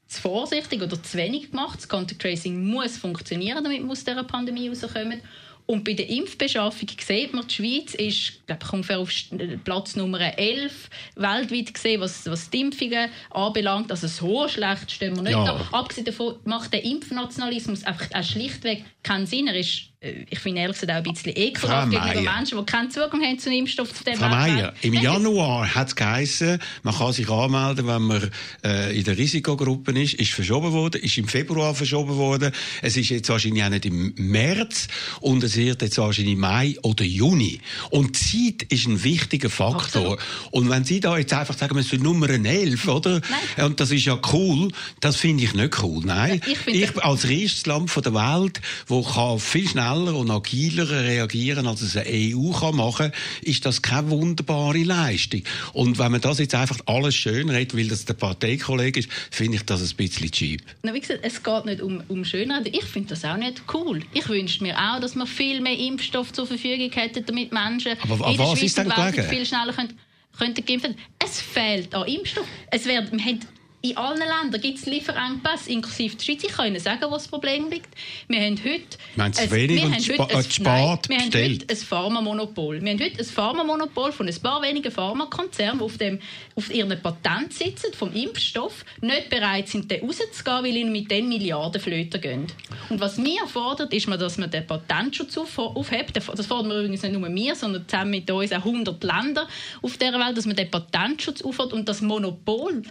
zu 0.08 0.20
vorsichtig 0.20 0.82
oder 0.82 1.00
zu 1.02 1.16
wenig 1.18 1.50
gemacht. 1.50 1.78
Das 1.78 1.88
Contact 1.88 2.20
Tracing 2.20 2.64
muss 2.66 2.96
funktionieren, 2.98 3.62
damit 3.62 3.82
wir 3.82 3.90
aus 3.90 4.04
dieser 4.04 4.24
Pandemie 4.24 4.68
rauskommen. 4.68 5.20
Und 5.66 5.84
bei 5.84 5.92
der 5.94 6.08
Impfbeschaffung 6.10 6.88
sieht 7.00 7.32
man, 7.32 7.46
die 7.46 7.54
Schweiz 7.54 7.94
ist 7.94 8.46
glaube 8.46 8.60
ich, 8.64 8.72
ungefähr 8.72 8.98
auf 8.98 9.08
St- 9.10 9.58
Platz 9.64 9.96
Nummer 9.96 10.20
11 10.38 10.90
weltweit 11.16 11.72
gesehen, 11.72 12.00
was, 12.00 12.26
was 12.26 12.50
die 12.50 12.60
Impfungen 12.60 13.08
anbelangt. 13.30 13.90
Also 13.90 14.06
so 14.08 14.48
schlecht 14.48 14.90
stehen 14.90 15.14
wir 15.16 15.22
nicht 15.22 15.32
Ja. 15.32 15.44
da. 15.44 15.68
Abgesehen 15.78 16.04
davon 16.04 16.36
macht 16.44 16.72
der 16.72 16.84
Impfnationalismus 16.84 17.84
einfach 17.84 18.08
auch 18.12 18.24
schlichtweg 18.24 18.84
keinen 19.02 19.26
Sinn. 19.26 19.46
Er 19.46 19.54
ist, 19.56 19.78
äh, 19.78 19.91
ich 20.30 20.38
finde 20.40 20.60
ehrlich 20.62 20.80
gesagt 20.80 20.90
auch 20.90 20.96
ein 20.96 21.14
bisschen 21.14 21.32
ekelhaft 21.36 21.90
gegenüber. 21.90 22.32
Menschen, 22.36 22.58
die 22.58 22.64
keinen 22.64 22.90
Zugang 22.90 23.22
haben 23.22 23.38
zu 23.38 23.50
einem 23.50 23.60
Impfstoff. 23.60 23.94
Zu 23.94 24.02
dem 24.02 24.16
Frau. 24.16 24.28
Meier, 24.28 24.74
im 24.82 24.94
Januar 24.94 25.72
hat 25.74 25.88
es 25.88 25.96
geheißen, 25.96 26.58
man 26.82 26.94
kann 26.94 27.12
sich 27.12 27.28
anmelden, 27.28 27.86
wenn 27.86 28.02
man 28.02 28.30
äh, 28.64 28.96
in 28.98 29.04
der 29.04 29.16
Risikogruppe 29.16 29.92
ist. 30.00 30.14
Ist 30.14 30.32
verschoben 30.32 30.72
worden, 30.72 31.00
ist 31.02 31.16
im 31.18 31.28
Februar 31.28 31.74
verschoben 31.76 32.16
worden. 32.16 32.50
Es 32.82 32.96
ist 32.96 33.10
jetzt 33.10 33.28
wahrscheinlich 33.28 33.62
auch 33.62 33.68
nicht 33.68 33.86
im 33.86 34.12
März 34.16 34.88
und 35.20 35.44
es 35.44 35.56
wird 35.56 35.82
jetzt 35.82 35.98
wahrscheinlich 35.98 36.36
Mai 36.36 36.74
oder 36.82 37.04
Juni. 37.04 37.60
Und 37.90 38.16
Zeit 38.16 38.64
ist 38.70 38.86
ein 38.88 39.04
wichtiger 39.04 39.50
Faktor. 39.50 40.18
Und 40.50 40.68
wenn 40.68 40.84
Sie 40.84 40.98
da 40.98 41.16
jetzt 41.16 41.32
einfach 41.32 41.56
sagen, 41.56 41.76
wir 41.76 41.82
sind 41.84 42.02
Nummer 42.02 42.28
11, 42.28 42.88
oder? 42.88 43.20
Nein. 43.56 43.66
Und 43.66 43.78
das 43.78 43.92
ist 43.92 44.04
ja 44.04 44.18
cool, 44.32 44.72
das 44.98 45.16
finde 45.16 45.44
ich 45.44 45.54
nicht 45.54 45.80
cool. 45.80 46.02
Nein, 46.04 46.40
Ja, 46.44 46.52
ich 46.52 46.58
finde- 46.58 46.78
ich 46.80 47.04
als 47.04 47.28
reichstes 47.28 47.66
Land 47.66 47.92
der 48.04 48.14
Welt, 48.14 48.60
wo 48.88 49.02
kann 49.02 49.38
viel 49.38 49.68
schneller 49.68 49.91
und 49.98 50.30
agiler 50.30 50.88
reagieren, 50.88 51.66
als 51.66 51.82
es 51.82 51.96
eine 51.96 52.08
EU 52.08 52.50
kann 52.52 52.76
machen, 52.76 53.12
ist 53.42 53.64
das 53.66 53.82
keine 53.82 54.10
wunderbare 54.10 54.82
Leistung. 54.82 55.42
Und 55.72 55.98
wenn 55.98 56.12
man 56.12 56.20
das 56.20 56.38
jetzt 56.38 56.54
einfach 56.54 56.78
alles 56.86 57.14
schön 57.14 57.48
redet, 57.50 57.76
weil 57.76 57.88
das 57.88 58.04
der 58.04 58.14
Parteikollege 58.14 59.00
ist, 59.00 59.08
finde 59.30 59.56
ich 59.56 59.64
das 59.64 59.82
ein 59.82 59.96
bisschen 59.96 60.30
cheap. 60.30 60.62
Na, 60.82 60.94
wie 60.94 61.00
gesagt, 61.00 61.20
es 61.22 61.42
geht 61.42 61.64
nicht 61.64 61.80
um, 61.80 62.02
um 62.08 62.24
Schönreden. 62.24 62.72
Ich 62.72 62.84
finde 62.84 63.10
das 63.10 63.24
auch 63.24 63.36
nicht 63.36 63.62
cool. 63.72 64.02
Ich 64.12 64.28
wünsche 64.28 64.62
mir 64.62 64.76
auch, 64.76 65.00
dass 65.00 65.14
wir 65.14 65.26
viel 65.26 65.60
mehr 65.60 65.78
Impfstoff 65.78 66.32
zur 66.32 66.46
Verfügung 66.46 66.90
hätten, 66.90 67.24
damit 67.24 67.52
Menschen 67.52 67.92
Aber 68.02 68.30
in 68.30 68.36
der 68.36 68.46
was 68.46 68.58
Schweiz 68.58 68.62
ist 68.62 68.78
denn 68.78 69.28
viel 69.28 69.46
schneller 69.46 69.72
können, 69.72 69.98
könnten 70.38 70.64
geimpft 70.64 70.84
werden. 70.84 70.98
Es 71.24 71.40
fehlt 71.40 71.94
an 71.94 72.06
Impfstoff. 72.06 72.46
Es 72.70 72.84
wird, 72.86 73.12
wir 73.12 73.24
haben, 73.24 73.40
in 73.82 73.96
allen 73.96 74.18
Ländern 74.18 74.60
gibt 74.60 74.78
es 74.78 74.86
Lieferengpässe, 74.86 75.70
inklusive 75.70 76.14
der 76.16 76.24
Schweiz. 76.24 76.44
Ich 76.44 76.52
kann 76.52 76.68
Ihnen 76.68 76.78
sagen, 76.78 77.02
wo 77.02 77.14
das 77.14 77.26
Problem 77.26 77.68
liegt. 77.68 77.88
Wir 78.28 78.40
haben 78.40 78.56
heute... 78.64 79.32
Zu 79.32 79.42
ein- 79.42 79.50
wenig 79.50 79.84
und 79.84 80.30
äh, 80.30 80.42
spät 80.42 81.08
Wir 81.08 81.18
haben 81.18 81.32
heute 81.34 81.66
ein 81.68 81.76
Pharmamonopol. 81.76 82.80
Wir 82.80 82.92
haben 82.92 83.00
heute 83.00 83.18
ein 83.18 83.24
Pharmamonopol 83.24 84.12
von 84.12 84.28
ein 84.28 84.40
paar 84.40 84.62
wenigen 84.62 84.90
Pharmakonzernen, 84.90 85.78
die 85.78 85.84
auf, 85.84 85.98
dem, 85.98 86.20
auf 86.54 86.72
ihren 86.72 87.02
Patent 87.02 87.52
sitzen, 87.52 87.92
vom 87.92 88.12
Impfstoff, 88.12 88.84
nicht 89.00 89.30
bereit 89.30 89.68
sind, 89.68 89.90
den 89.90 90.04
rauszugehen, 90.04 90.64
weil 90.64 90.76
ihnen 90.76 90.92
mit 90.92 91.10
den 91.10 91.28
Milliarden 91.28 91.80
Flöten 91.80 92.20
gehen. 92.20 92.46
Und 92.88 93.00
was 93.00 93.18
wir 93.18 93.46
fordern, 93.48 93.88
ist, 93.90 94.06
dass 94.06 94.38
man 94.38 94.50
den 94.50 94.64
Patentschutz 94.64 95.36
auf, 95.36 95.58
aufhebt. 95.58 96.16
Das 96.16 96.46
fordern 96.46 96.68
wir 96.68 96.78
übrigens 96.78 97.02
nicht 97.02 97.18
nur 97.18 97.34
wir, 97.34 97.54
sondern 97.56 97.88
zusammen 97.88 98.10
mit 98.12 98.30
uns 98.30 98.52
auch 98.52 98.64
100 98.64 99.02
Länder 99.02 99.48
auf 99.82 99.96
dieser 99.96 100.20
Welt, 100.24 100.36
dass 100.36 100.46
man 100.46 100.54
den 100.54 100.70
Patentschutz 100.70 101.42
aufhört 101.42 101.72
und 101.72 101.88
das 101.88 102.00
Monopol 102.00 102.82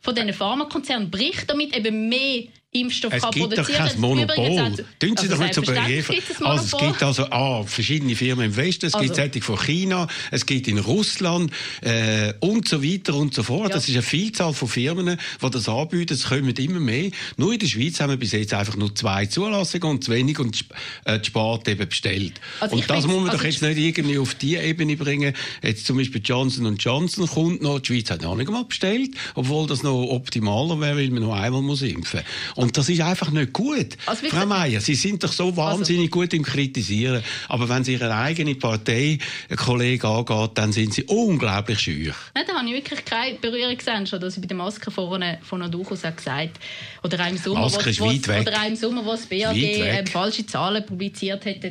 von 0.00 0.14
diesen 0.14 0.32
Pharmakonzernen 0.32 1.10
bricht, 1.10 1.48
damit 1.50 1.76
eben 1.76 2.08
mehr 2.08 2.44
Impfstoff 2.70 3.14
Es 3.14 3.22
kann 3.22 3.30
gibt 3.30 3.46
doch 3.46 3.64
produzieren 3.64 3.88
kein 3.88 4.00
Monopol. 4.00 4.36
Auch- 4.36 4.76
Tun 4.76 4.84
Sie 5.00 5.06
Also 5.08 5.28
doch 5.28 5.38
nicht 5.38 5.54
so 5.54 5.62
gibt 5.62 5.78
ein 5.78 6.04
Also 6.44 6.76
es 6.76 6.82
gibt 6.82 7.02
also 7.02 7.24
ah, 7.30 7.62
verschiedene 7.64 8.14
Firmen 8.14 8.44
im 8.44 8.56
Westen, 8.56 8.86
es 8.86 8.92
gibt 8.92 9.10
Also- 9.10 9.22
solche 9.22 9.40
von 9.40 9.58
China, 9.58 10.06
es 10.30 10.44
gibt 10.44 10.68
in 10.68 10.78
Russland 10.78 11.50
äh, 11.80 12.34
und 12.40 12.68
so 12.68 12.84
weiter 12.84 13.14
und 13.14 13.32
so 13.32 13.42
fort. 13.42 13.70
Ja. 13.70 13.74
Das 13.76 13.88
ist 13.88 13.94
eine 13.94 14.02
Vielzahl 14.02 14.52
von 14.52 14.68
Firmen, 14.68 15.18
die 15.42 15.50
das 15.50 15.66
anbieten. 15.66 16.12
Es 16.12 16.24
kommen 16.24 16.54
immer 16.54 16.80
mehr. 16.80 17.10
Nur 17.38 17.54
in 17.54 17.58
der 17.58 17.68
Schweiz 17.68 18.00
haben 18.00 18.10
wir 18.10 18.18
bis 18.18 18.32
jetzt 18.32 18.52
einfach 18.52 18.76
nur 18.76 18.94
zwei 18.94 19.24
Zulassungen 19.24 19.88
und 19.88 20.04
zu 20.04 20.12
wenig 20.12 20.38
und 20.38 20.62
äh, 21.06 21.18
die 21.20 21.24
Sparte 21.26 21.70
eben 21.70 21.88
bestellt. 21.88 22.34
Also 22.60 22.76
und 22.76 22.90
das 22.90 23.06
muss 23.06 23.16
man 23.16 23.24
also 23.30 23.38
doch 23.38 23.44
jetzt 23.44 23.62
nicht 23.62 23.78
irgendwie 23.78 24.18
auf 24.18 24.34
die 24.34 24.56
Ebene 24.56 24.94
bringen. 24.96 25.32
Jetzt 25.62 25.86
zum 25.86 25.96
Beispiel 25.96 26.20
Johnson 26.22 26.76
Johnson 26.76 27.26
kommt 27.28 27.62
noch, 27.62 27.78
die 27.78 27.94
Schweiz 27.94 28.10
hat 28.10 28.20
noch 28.20 28.36
nicht 28.36 28.50
mal 28.50 28.64
bestellt, 28.64 29.12
obwohl 29.34 29.66
das 29.66 29.82
noch 29.82 30.02
optimaler 30.10 30.78
wäre, 30.80 30.98
weil 30.98 31.08
man 31.08 31.22
noch 31.22 31.32
einmal 31.32 31.62
muss 31.62 31.80
impfen. 31.80 32.20
Und 32.58 32.76
das 32.76 32.88
ist 32.88 33.00
einfach 33.00 33.30
nicht 33.30 33.52
gut. 33.52 33.96
Also 34.06 34.26
Frau 34.26 34.44
Meier, 34.44 34.80
Sie 34.80 34.96
sind 34.96 35.22
doch 35.22 35.30
so 35.32 35.56
wahnsinnig 35.56 36.10
gut 36.10 36.34
im 36.34 36.42
Kritisieren, 36.42 37.22
aber 37.48 37.68
wenn 37.68 37.82
es 37.82 37.88
Ihre 37.88 38.12
eigene 38.12 38.56
Partei 38.56 39.18
Kollege 39.56 40.08
angeht, 40.08 40.50
dann 40.54 40.72
sind 40.72 40.92
Sie 40.92 41.04
unglaublich 41.04 41.78
schüch. 41.78 42.12
Nein, 42.34 42.44
da 42.48 42.54
habe 42.54 42.66
ich 42.66 42.74
wirklich 42.74 43.04
keine 43.04 43.38
Berührung 43.38 43.76
gesehen, 43.76 44.08
schon, 44.08 44.18
dass 44.20 44.34
ich 44.34 44.40
bei 44.40 44.48
der 44.48 44.56
Maske 44.56 44.90
vorne 44.90 45.38
von 45.42 45.70
durchaus 45.70 46.04
auch 46.04 46.16
gesagt 46.16 46.58
Oder 47.04 47.20
auch 47.24 47.28
im 47.30 47.36
Sommer, 47.38 47.60
Maske 47.60 47.84
wo- 47.84 47.90
ist 47.90 48.00
weit 48.00 48.26
weg. 48.26 48.40
Oder 48.48 48.60
auch 48.60 48.66
im 48.66 48.74
Sommer, 48.74 49.04
wo 49.04 49.10
das 49.12 49.26
BAG 49.26 49.54
ähm, 49.56 50.06
falsche 50.08 50.44
Zahlen 50.44 50.84
publiziert 50.84 51.46
hat. 51.46 51.64
äh, 51.64 51.70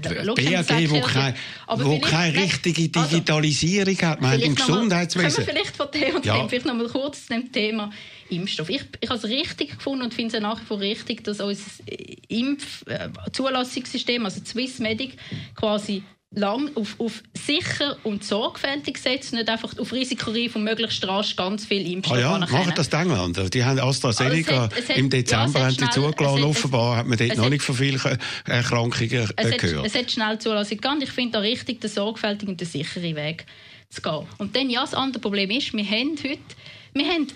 BAG, 0.00 0.56
haben 0.56 0.78
sie 0.78 0.90
wo, 0.90 0.94
gesagt, 1.00 1.12
kein, 1.12 1.34
aber 1.66 1.84
wo 1.86 1.98
keine 1.98 2.40
richtige 2.40 2.88
also, 3.00 3.16
Digitalisierung 3.16 3.98
hat, 4.02 4.20
man 4.20 4.34
im 4.34 4.40
Vielleicht 4.40 4.58
noch 4.60 4.68
mal- 4.68 4.74
Gesundheitswesen. 4.76 5.44
Können 5.44 5.46
wir 5.46 5.54
vielleicht 5.54 5.76
von 5.76 5.86
dem 5.92 6.14
und 6.14 6.24
Ja. 6.24 6.38
dem 6.38 6.48
vielleicht 6.48 6.66
noch 6.66 6.74
mal 6.74 6.86
kurz 6.88 7.26
zu 7.26 7.32
dem 7.32 7.50
Thema 7.50 7.90
Impfstoff. 8.30 8.68
Ich, 8.68 8.82
ich 9.00 9.08
habe 9.10 9.18
es 9.18 9.24
richtig 9.24 9.76
gefunden 9.76 10.02
und 10.02 10.14
finde 10.14 10.36
es 10.36 10.42
nach 10.42 10.60
wie 10.60 10.64
vor 10.64 10.80
richtig, 10.80 11.24
dass 11.24 11.40
unser 11.40 11.62
Impfzulassungssystem, 12.28 14.24
also 14.24 14.40
Swissmedic, 14.44 15.16
quasi 15.54 16.02
lang 16.32 16.70
auf, 16.76 16.94
auf 17.00 17.24
sicher 17.36 17.96
und 18.04 18.22
sorgfältig 18.22 18.98
setzt, 18.98 19.32
nicht 19.32 19.48
einfach 19.48 19.76
auf 19.76 19.92
risikoreif 19.92 20.54
und 20.54 20.62
möglichst 20.62 21.04
rasch 21.08 21.34
ganz 21.34 21.66
viel 21.66 21.90
Impfstoff 21.90 22.16
Ah 22.16 22.20
ja, 22.20 22.34
anerkennen. 22.34 22.60
machen 22.60 22.72
das 22.76 22.88
die 22.88 22.96
Engländer. 22.96 23.50
Die 23.50 23.64
haben 23.64 23.80
AstraZeneca 23.80 24.62
Also 24.62 24.76
es 24.76 24.82
hat- 24.82 24.90
es 24.90 24.96
im 24.96 25.10
Dezember 25.10 25.58
ja, 25.58 25.66
haben 25.66 25.76
die 25.76 25.90
zugelassen. 25.90 26.44
Offenbar 26.44 26.96
hat 26.98 27.06
man 27.08 27.18
dort 27.18 27.36
noch 27.36 27.44
hat- 27.46 27.50
nicht 27.50 27.62
von 27.62 27.74
vielen 27.74 28.00
Erkrankungen 28.46 29.10
es, 29.36 29.44
äh, 29.44 29.52
hat, 29.52 29.58
gehört. 29.58 29.86
es 29.86 29.94
hat 29.96 30.08
schnell 30.10 30.38
Zulassung 30.38 30.76
gegangen. 30.76 31.02
Ich 31.02 31.10
finde 31.10 31.32
da 31.32 31.38
richtig, 31.40 31.80
den 31.80 31.90
sorgfältigen 31.90 32.50
und 32.54 32.60
den 32.60 32.68
sicheren 32.68 33.16
Weg 33.16 33.44
zu 33.88 34.00
gehen. 34.00 34.26
Und 34.38 34.54
dann, 34.54 34.70
ja, 34.70 34.82
das 34.82 34.94
andere 34.94 35.20
Problem 35.20 35.50
ist, 35.50 35.72
wir 35.74 35.84
haben 35.84 36.16
heute, 36.22 36.38
wir 36.94 37.06
haben 37.08 37.26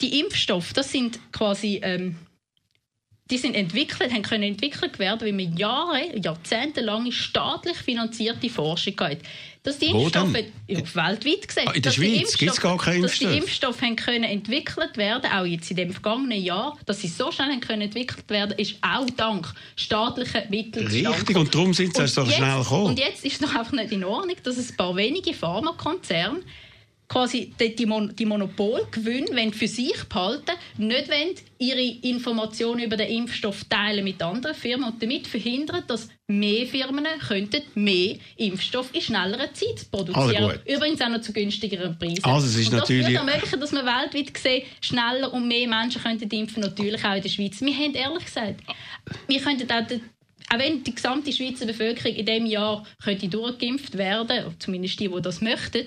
die 0.00 0.20
Impfstoffe, 0.20 0.72
das 0.72 0.90
sind 0.90 1.18
quasi, 1.32 1.80
ähm, 1.82 2.16
die 3.30 3.38
sind 3.38 3.54
entwickelt, 3.54 4.12
haben 4.12 4.22
können 4.22 4.42
entwickelt 4.42 4.98
werden, 4.98 5.22
weil 5.22 5.38
wir 5.38 5.48
Jahre, 5.58 6.18
jahrzehntelange 6.18 7.10
staatlich 7.10 7.78
finanzierte 7.78 8.50
Forschung 8.50 8.94
hatten. 9.00 9.22
Dass 9.62 9.78
die? 9.78 9.86
Impfstoffe, 9.86 10.36
ja, 10.68 10.76
weltweit 10.78 11.48
gesehen, 11.48 11.66
Ah, 11.66 11.72
in 11.72 11.80
der 11.80 11.90
Schweiz 11.90 12.36
gibt's 12.36 12.60
gar 12.60 12.76
keinen 12.76 13.00
Dass 13.00 13.12
die 13.12 13.24
Impfstoff. 13.24 13.40
Impfstoffe 13.44 13.80
haben 13.80 13.96
können 13.96 14.24
entwickelt 14.24 14.98
werden, 14.98 15.30
auch 15.32 15.46
jetzt 15.46 15.70
in 15.70 15.78
dem 15.78 15.90
vergangenen 15.90 16.42
Jahr, 16.42 16.76
dass 16.84 17.00
sie 17.00 17.08
so 17.08 17.32
schnell 17.32 17.48
haben 17.48 17.60
können 17.60 17.82
entwickelt 17.82 18.28
werden, 18.28 18.58
ist 18.58 18.74
auch 18.82 19.08
dank 19.16 19.54
staatlichen 19.74 20.42
Mitteln 20.50 20.90
zustande 20.90 21.16
Richtig, 21.16 21.36
und 21.38 21.54
darum 21.54 21.72
sind 21.72 21.96
sie 21.96 22.06
so 22.06 22.26
schnell 22.26 22.58
gekommen. 22.58 22.86
Und 22.88 22.98
jetzt 22.98 23.24
ist 23.24 23.34
es 23.34 23.38
doch 23.38 23.54
einfach 23.54 23.72
nicht 23.72 23.92
in 23.92 24.04
Ordnung, 24.04 24.36
dass 24.42 24.58
ein 24.58 24.76
paar 24.76 24.94
wenige 24.96 25.32
Pharmakonzerne 25.32 26.40
quasi 27.14 27.54
die, 27.60 27.86
Mon 27.86 28.14
die 28.16 28.26
Monopolgewinne 28.26 29.28
wollen 29.36 29.52
für 29.52 29.68
sich 29.68 30.02
behalten, 30.08 30.50
nicht 30.78 31.08
wollen 31.08 31.34
ihre 31.58 31.80
Informationen 31.80 32.82
über 32.82 32.96
den 32.96 33.08
Impfstoff 33.08 33.64
teilen 33.64 34.02
mit 34.02 34.20
anderen 34.20 34.54
Firmen 34.56 34.90
und 34.90 35.00
damit 35.00 35.28
verhindern, 35.28 35.84
dass 35.86 36.08
mehr 36.26 36.66
Firmen 36.66 37.06
könnten 37.26 37.62
mehr 37.76 38.16
Impfstoff 38.36 38.92
in 38.92 39.00
schnellerer 39.00 39.54
Zeit 39.54 39.88
produzieren. 39.92 40.44
Also. 40.44 40.60
Übrigens 40.66 41.00
auch 41.02 41.08
noch 41.08 41.20
zu 41.20 41.32
günstigeren 41.32 41.96
Preisen. 41.96 42.24
Also 42.24 42.48
es 42.48 42.56
ist 42.56 42.66
und 42.66 42.72
das 42.72 42.80
natürlich- 42.80 43.06
würde 43.06 43.18
ermöglichen, 43.18 43.60
dass 43.60 43.70
man 43.70 43.86
weltweit 43.86 44.34
gesehen 44.34 44.62
schneller 44.80 45.32
und 45.32 45.46
mehr 45.46 45.68
Menschen 45.68 46.02
könnten 46.02 46.28
impfen, 46.30 46.62
natürlich 46.62 47.04
auch 47.04 47.14
in 47.14 47.22
der 47.22 47.28
Schweiz. 47.28 47.60
Wir 47.60 47.76
haben 47.76 47.94
ehrlich 47.94 48.24
gesagt, 48.24 48.60
wir 49.28 49.40
könnten 49.40 49.70
auch 49.70 50.00
auch 50.52 50.58
wenn 50.58 50.84
die 50.84 50.94
gesamte 50.94 51.32
Schweizer 51.32 51.64
Bevölkerung 51.64 52.14
in 52.14 52.26
diesem 52.26 52.46
Jahr 52.46 52.84
könnte 53.02 53.28
durchgeimpft 53.28 53.96
werden, 53.96 54.54
zumindest 54.58 55.00
die, 55.00 55.08
die 55.08 55.22
das 55.22 55.40
möchten, 55.40 55.86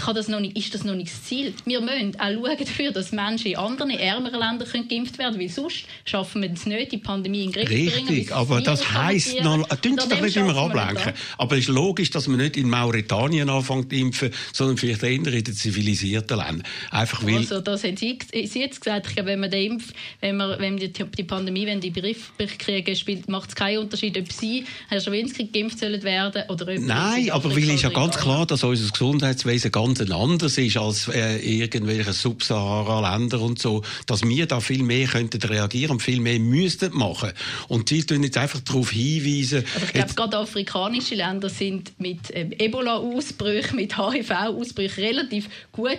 kann 0.00 0.14
das 0.14 0.28
noch 0.28 0.40
nicht, 0.40 0.56
ist 0.56 0.74
das 0.74 0.84
noch 0.84 0.94
nicht 0.94 1.12
das 1.12 1.24
Ziel. 1.24 1.54
Wir 1.64 1.80
müssen 1.80 2.18
auch 2.18 2.30
schauen 2.30 2.56
dafür, 2.58 2.92
dass 2.92 3.12
Menschen 3.12 3.52
in 3.52 3.56
anderen, 3.56 3.90
ärmeren 3.90 4.40
Ländern 4.40 4.68
können 4.68 4.88
geimpft 4.88 5.18
werden 5.18 5.34
können, 5.34 5.48
weil 5.48 5.54
sonst 5.54 5.84
schaffen 6.04 6.42
wir 6.42 6.52
es 6.52 6.66
nicht, 6.66 6.92
die 6.92 6.98
Pandemie 6.98 7.44
in 7.44 7.52
den 7.52 7.64
Griff 7.64 7.68
zu 7.68 7.90
bringen. 7.90 8.08
Richtig, 8.08 8.34
aber 8.34 8.60
das 8.60 8.92
heisst 8.92 9.42
noch, 9.42 9.68
tun 9.68 9.98
Sie 9.98 10.08
doch 10.08 10.20
nicht 10.20 10.36
immer 10.36 10.56
ablenken. 10.56 11.12
Aber 11.38 11.56
es 11.56 11.62
ist 11.62 11.68
logisch, 11.68 12.10
dass 12.10 12.26
man 12.28 12.38
nicht 12.38 12.56
in 12.56 12.68
Mauretanien 12.68 13.48
anfängt 13.48 13.90
zu 13.90 13.96
impfen, 13.96 14.30
sondern 14.52 14.76
vielleicht 14.76 15.02
eher 15.02 15.12
in 15.12 15.24
den 15.24 15.54
zivilisierten 15.54 16.36
Ländern. 16.36 16.62
Einfach 16.90 17.24
weil, 17.24 17.36
Also, 17.36 17.60
das 17.60 17.84
haben 17.84 17.96
Sie, 17.96 18.18
Sie 18.32 18.60
jetzt 18.60 18.80
gesagt. 18.80 19.08
Ich 19.08 19.14
glaube, 19.14 19.30
wenn 19.30 19.40
wir 19.40 19.48
den 19.48 19.72
Impf, 19.72 19.92
wenn 20.20 20.36
wir, 20.36 20.58
wenn 20.58 20.76
die, 20.76 20.92
die 20.92 21.24
Pandemie 21.24 21.66
wenn 21.66 21.80
die 21.80 21.90
Begriff 21.90 22.32
kriegen, 22.58 22.96
spielt, 22.96 23.28
macht 23.28 23.50
es 23.50 23.54
keinen 23.54 23.78
Unterschied, 23.78 24.16
ob 24.18 24.32
Sie, 24.32 24.64
Herr 24.88 25.00
Schawinski, 25.00 25.46
geimpft 25.46 25.78
sollen 25.78 26.02
werden 26.02 26.42
oder 26.48 26.72
ob 26.72 26.78
Nein, 26.78 27.24
in 27.24 27.30
aber 27.30 27.50
weil 27.54 27.70
ist 27.70 27.82
ja 27.82 27.90
ganz 27.90 28.16
klar, 28.16 28.46
dass 28.46 28.64
unser 28.64 28.90
Gesundheitswesen 28.90 29.70
ganz 29.70 29.89
ein 29.98 30.12
anderes 30.12 30.58
ist 30.58 30.76
als 30.76 31.08
äh, 31.08 31.38
irgendwelche 31.38 32.12
Subsahara-Länder 32.12 33.40
und 33.40 33.58
so, 33.58 33.82
dass 34.06 34.22
wir 34.22 34.46
da 34.46 34.60
viel 34.60 34.82
mehr 34.82 35.06
könnten 35.06 35.40
reagieren 35.42 35.92
und 35.92 36.02
viel 36.02 36.20
mehr 36.20 36.38
müssten 36.38 36.94
machen. 36.96 37.32
Und 37.68 37.88
Sie 37.88 38.04
tun 38.04 38.22
jetzt 38.22 38.36
einfach 38.36 38.60
darauf 38.60 38.90
hinweisen, 38.90 39.64
Also 39.74 39.86
ich 39.86 39.92
glaube, 39.92 40.14
gerade 40.14 40.38
afrikanische 40.38 41.14
Länder 41.14 41.48
sind 41.48 41.92
mit 41.98 42.20
ähm, 42.34 42.52
Ebola-Ausbrüchen, 42.52 43.76
mit 43.76 43.96
HIV-Ausbrüchen 43.96 45.02
relativ 45.02 45.48
gut 45.72 45.98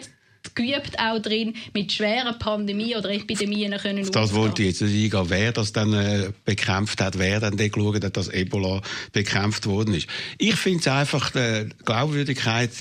geübt 0.56 0.98
auch 0.98 1.20
drin, 1.22 1.54
mit 1.74 1.92
schweren 1.92 2.38
Pandemien 2.40 2.98
oder 2.98 3.12
Epidemien 3.12 3.78
können 3.78 4.00
Das 4.00 4.08
umzugehen. 4.32 4.36
wollte 4.36 4.62
ich 4.64 4.68
jetzt 4.70 4.82
nicht 4.82 5.14
eingehen, 5.14 5.30
wer 5.30 5.52
das 5.52 5.72
dann 5.72 5.94
äh, 5.94 6.32
bekämpft 6.46 7.00
hat, 7.00 7.20
wer 7.20 7.40
dann 7.40 7.58
geschaut 7.58 8.04
hat, 8.04 8.18
dass 8.18 8.28
Ebola 8.28 8.82
bekämpft 9.14 9.66
worden 9.68 9.94
ist. 9.94 10.08
Ich 10.38 10.56
finde 10.56 10.80
es 10.80 10.88
einfach 10.88 11.30
die 11.32 11.70
Glaubwürdigkeit, 11.86 12.72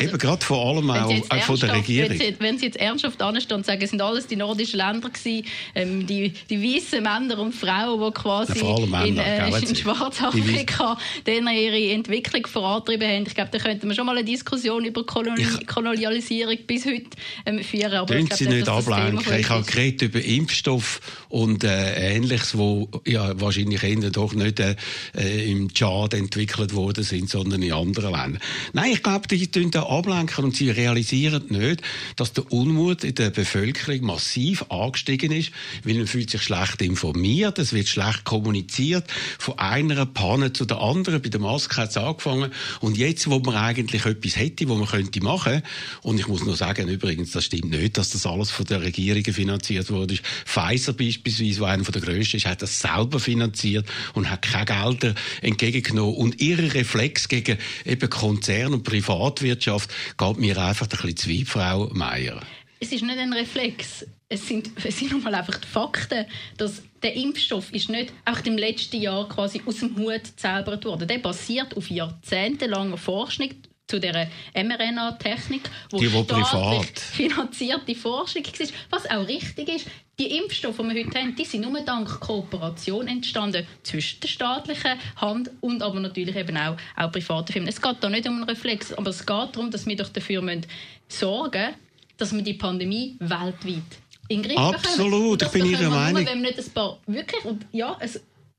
eben 0.00 0.18
gerade 0.18 0.44
vor 0.44 0.66
allem 0.66 0.90
auch 0.90 1.10
jetzt 1.10 1.32
äh, 1.32 1.40
von 1.40 1.58
der 1.58 1.74
Regierung. 1.74 2.10
Wenn 2.10 2.18
Sie, 2.18 2.36
wenn 2.38 2.58
Sie 2.58 2.66
jetzt 2.66 2.78
ernsthaft 2.78 3.20
anstehen 3.22 3.58
und 3.58 3.66
sagen, 3.66 3.82
es 3.82 3.90
sind 3.90 4.02
alles 4.02 4.26
die 4.26 4.36
nordischen 4.36 4.78
Länder 4.78 5.08
gewesen, 5.10 5.46
ähm, 5.74 6.06
die, 6.06 6.32
die 6.48 6.62
weißen 6.62 7.02
Männer 7.02 7.38
und 7.38 7.54
Frauen, 7.54 8.00
die 8.00 8.20
quasi 8.20 8.58
Ja, 8.58 8.86
Männer, 8.86 9.04
in, 9.06 9.18
äh, 9.18 9.58
in. 9.58 9.76
Schwarzafrika 9.76 10.98
ihre 11.26 11.92
Entwicklung 11.92 12.46
vorantrieben 12.46 13.08
haben. 13.08 13.24
Ich 13.26 13.34
glaube, 13.34 13.50
da 13.52 13.58
könnten 13.58 13.88
wir 13.88 13.94
schon 13.94 14.06
mal 14.06 14.16
eine 14.16 14.24
Diskussion 14.24 14.84
über 14.84 15.04
Koloni 15.04 15.42
Ich- 15.42 15.66
Kolonialisierung 15.66 16.56
bis 16.66 16.86
heute 16.86 17.06
ähm, 17.46 17.62
führen. 17.62 17.92
Aber 17.94 18.14
ich 18.14 18.20
Tun 18.20 18.28
glaube 18.28 18.44
Sie 18.44 18.48
nicht, 18.48 18.68
ablenken. 18.68 19.38
Ich 19.38 19.48
habe 19.48 19.64
geredet 19.64 20.02
über 20.02 20.22
Impfstoff 20.22 21.00
und 21.28 21.64
äh, 21.64 22.14
Ähnliches, 22.16 22.56
wo 22.56 22.88
ja, 23.06 23.38
wahrscheinlich 23.40 23.82
eher 23.82 24.10
doch 24.10 24.34
nicht 24.34 24.60
äh, 24.60 24.76
äh, 25.16 25.50
im 25.50 25.72
Tschad 25.72 26.14
entwickelt 26.14 26.74
worden 26.74 27.04
sind, 27.04 27.30
sondern 27.30 27.62
in 27.62 27.72
anderen 27.72 28.12
Ländern. 28.12 28.38
Nein, 28.72 28.92
ich 28.92 29.02
glaube, 29.02 29.28
die 29.28 29.50
tun 29.50 29.70
da 29.70 29.82
ablenken 29.90 30.44
und 30.44 30.56
sie 30.56 30.70
realisieren 30.70 31.44
nicht, 31.48 31.82
dass 32.16 32.32
der 32.32 32.50
Unmut 32.52 33.04
in 33.04 33.14
der 33.14 33.30
Bevölkerung 33.30 34.02
massiv 34.06 34.64
angestiegen 34.68 35.32
ist, 35.32 35.50
weil 35.84 35.94
man 35.94 36.06
fühlt 36.06 36.30
sich 36.30 36.42
schlecht 36.42 36.80
informiert, 36.82 37.58
es 37.58 37.72
wird 37.72 37.88
schlecht 37.88 38.24
kommuniziert, 38.24 39.04
von 39.38 39.58
einer 39.58 40.06
Panne 40.06 40.52
zu 40.52 40.64
der 40.64 40.80
anderen. 40.80 41.20
Bei 41.20 41.28
der 41.28 41.40
Maske 41.40 41.76
hat 41.76 41.90
es 41.90 41.96
angefangen 41.96 42.50
und 42.80 42.96
jetzt, 42.96 43.28
wo 43.28 43.38
man 43.40 43.56
eigentlich 43.56 44.04
etwas 44.06 44.36
hätte, 44.36 44.68
wo 44.68 44.76
man 44.76 44.88
könnte 44.88 45.22
machen, 45.22 45.62
und 46.02 46.18
ich 46.18 46.28
muss 46.28 46.44
nur 46.44 46.56
sagen, 46.56 46.88
übrigens, 46.88 47.32
das 47.32 47.44
stimmt 47.44 47.70
nicht, 47.70 47.98
dass 47.98 48.10
das 48.10 48.26
alles 48.26 48.50
von 48.50 48.66
der 48.66 48.82
Regierung 48.82 49.24
finanziert 49.24 49.90
wurde. 49.90 50.16
Pfizer 50.44 50.92
beispielsweise, 50.92 51.60
wo 51.60 51.64
einer 51.64 51.82
der 51.82 52.00
grössten 52.00 52.36
ist, 52.36 52.46
hat 52.46 52.62
das 52.62 52.80
selber 52.80 53.20
finanziert 53.20 53.86
und 54.14 54.30
hat 54.30 54.42
keine 54.42 54.64
Gelder 54.64 55.14
entgegengenommen. 55.42 56.14
Und 56.14 56.40
ihre 56.40 56.74
Reflex 56.74 57.28
gegen 57.28 57.58
eben 57.84 58.10
Konzern 58.10 58.74
und 58.74 58.84
Privatwirtschaft 58.84 59.79
geht 60.16 60.38
mir 60.38 60.58
einfach 60.58 60.86
ein 60.86 60.90
bisschen 60.90 61.16
zu 61.16 61.30
weit, 61.30 61.48
Frau 61.48 61.88
Meier. 61.92 62.40
Es 62.82 62.92
ist 62.92 63.02
nicht 63.02 63.18
ein 63.18 63.32
Reflex. 63.32 64.06
Es 64.28 64.48
sind, 64.48 64.70
es 64.84 64.98
sind 64.98 65.12
nun 65.12 65.22
mal 65.22 65.34
einfach 65.34 65.58
die 65.58 65.68
Fakten, 65.68 66.26
dass 66.56 66.82
der 67.02 67.14
Impfstoff 67.14 67.72
ist 67.72 67.90
nicht 67.90 68.12
einfach 68.24 68.44
im 68.46 68.56
letzten 68.56 69.00
Jahr 69.00 69.28
quasi 69.28 69.60
aus 69.66 69.78
dem 69.78 69.96
Hut 69.96 70.24
gezaubert 70.24 70.84
worden. 70.84 71.08
Der 71.08 71.18
basiert 71.18 71.76
auf 71.76 71.90
jahrzehntelanger 71.90 72.96
Forschung 72.96 73.50
zu 73.90 74.00
der 74.00 74.28
mRNA-Technik, 74.54 75.62
wo 75.90 75.98
Die, 75.98 76.06
privat. 76.06 76.98
finanzierte 76.98 77.94
Forschung 77.94 78.44
war. 78.44 78.66
Was 78.90 79.10
auch 79.10 79.26
richtig 79.26 79.68
ist, 79.68 79.86
die 80.18 80.36
Impfstoffe, 80.38 80.76
die 80.76 80.94
wir 80.94 81.04
heute 81.04 81.18
haben, 81.18 81.34
die 81.34 81.44
sind 81.44 81.62
nur 81.62 81.80
dank 81.80 82.20
Kooperation 82.20 83.08
entstanden 83.08 83.66
zwischen 83.82 84.20
der 84.20 84.28
staatlichen 84.28 84.98
Hand 85.16 85.50
und 85.60 85.82
aber 85.82 85.98
natürlich 85.98 86.36
eben 86.36 86.56
auch, 86.56 86.76
auch 86.96 87.10
privaten 87.10 87.52
Firmen. 87.52 87.68
Es 87.68 87.80
geht 87.80 87.96
da 88.00 88.08
nicht 88.08 88.28
um 88.28 88.36
einen 88.36 88.44
Reflex, 88.44 88.92
aber 88.92 89.10
es 89.10 89.20
geht 89.20 89.28
darum, 89.28 89.70
dass 89.70 89.86
wir 89.86 89.96
doch 89.96 90.08
dafür 90.08 90.42
müssen 90.42 90.66
sorgen 91.08 91.74
dass 92.20 92.34
wir 92.34 92.42
die 92.42 92.54
Pandemie 92.54 93.16
weltweit 93.18 93.82
in 94.28 94.42
Griff 94.42 94.56
Absolut, 94.56 95.38
bekommen. 95.38 95.56
ich 95.56 95.62
bin 95.62 95.72
Ihrer 95.72 95.90
Meinung. 95.90 96.22
Nur, 96.22 96.32
wenn 96.32 96.42
wir 96.42 96.50
nicht 96.50 96.58
ein 96.58 96.70
paar 96.70 96.98
wirklich 97.06 97.44
und 97.44 97.66
ja, 97.72 97.96
ein 97.98 98.10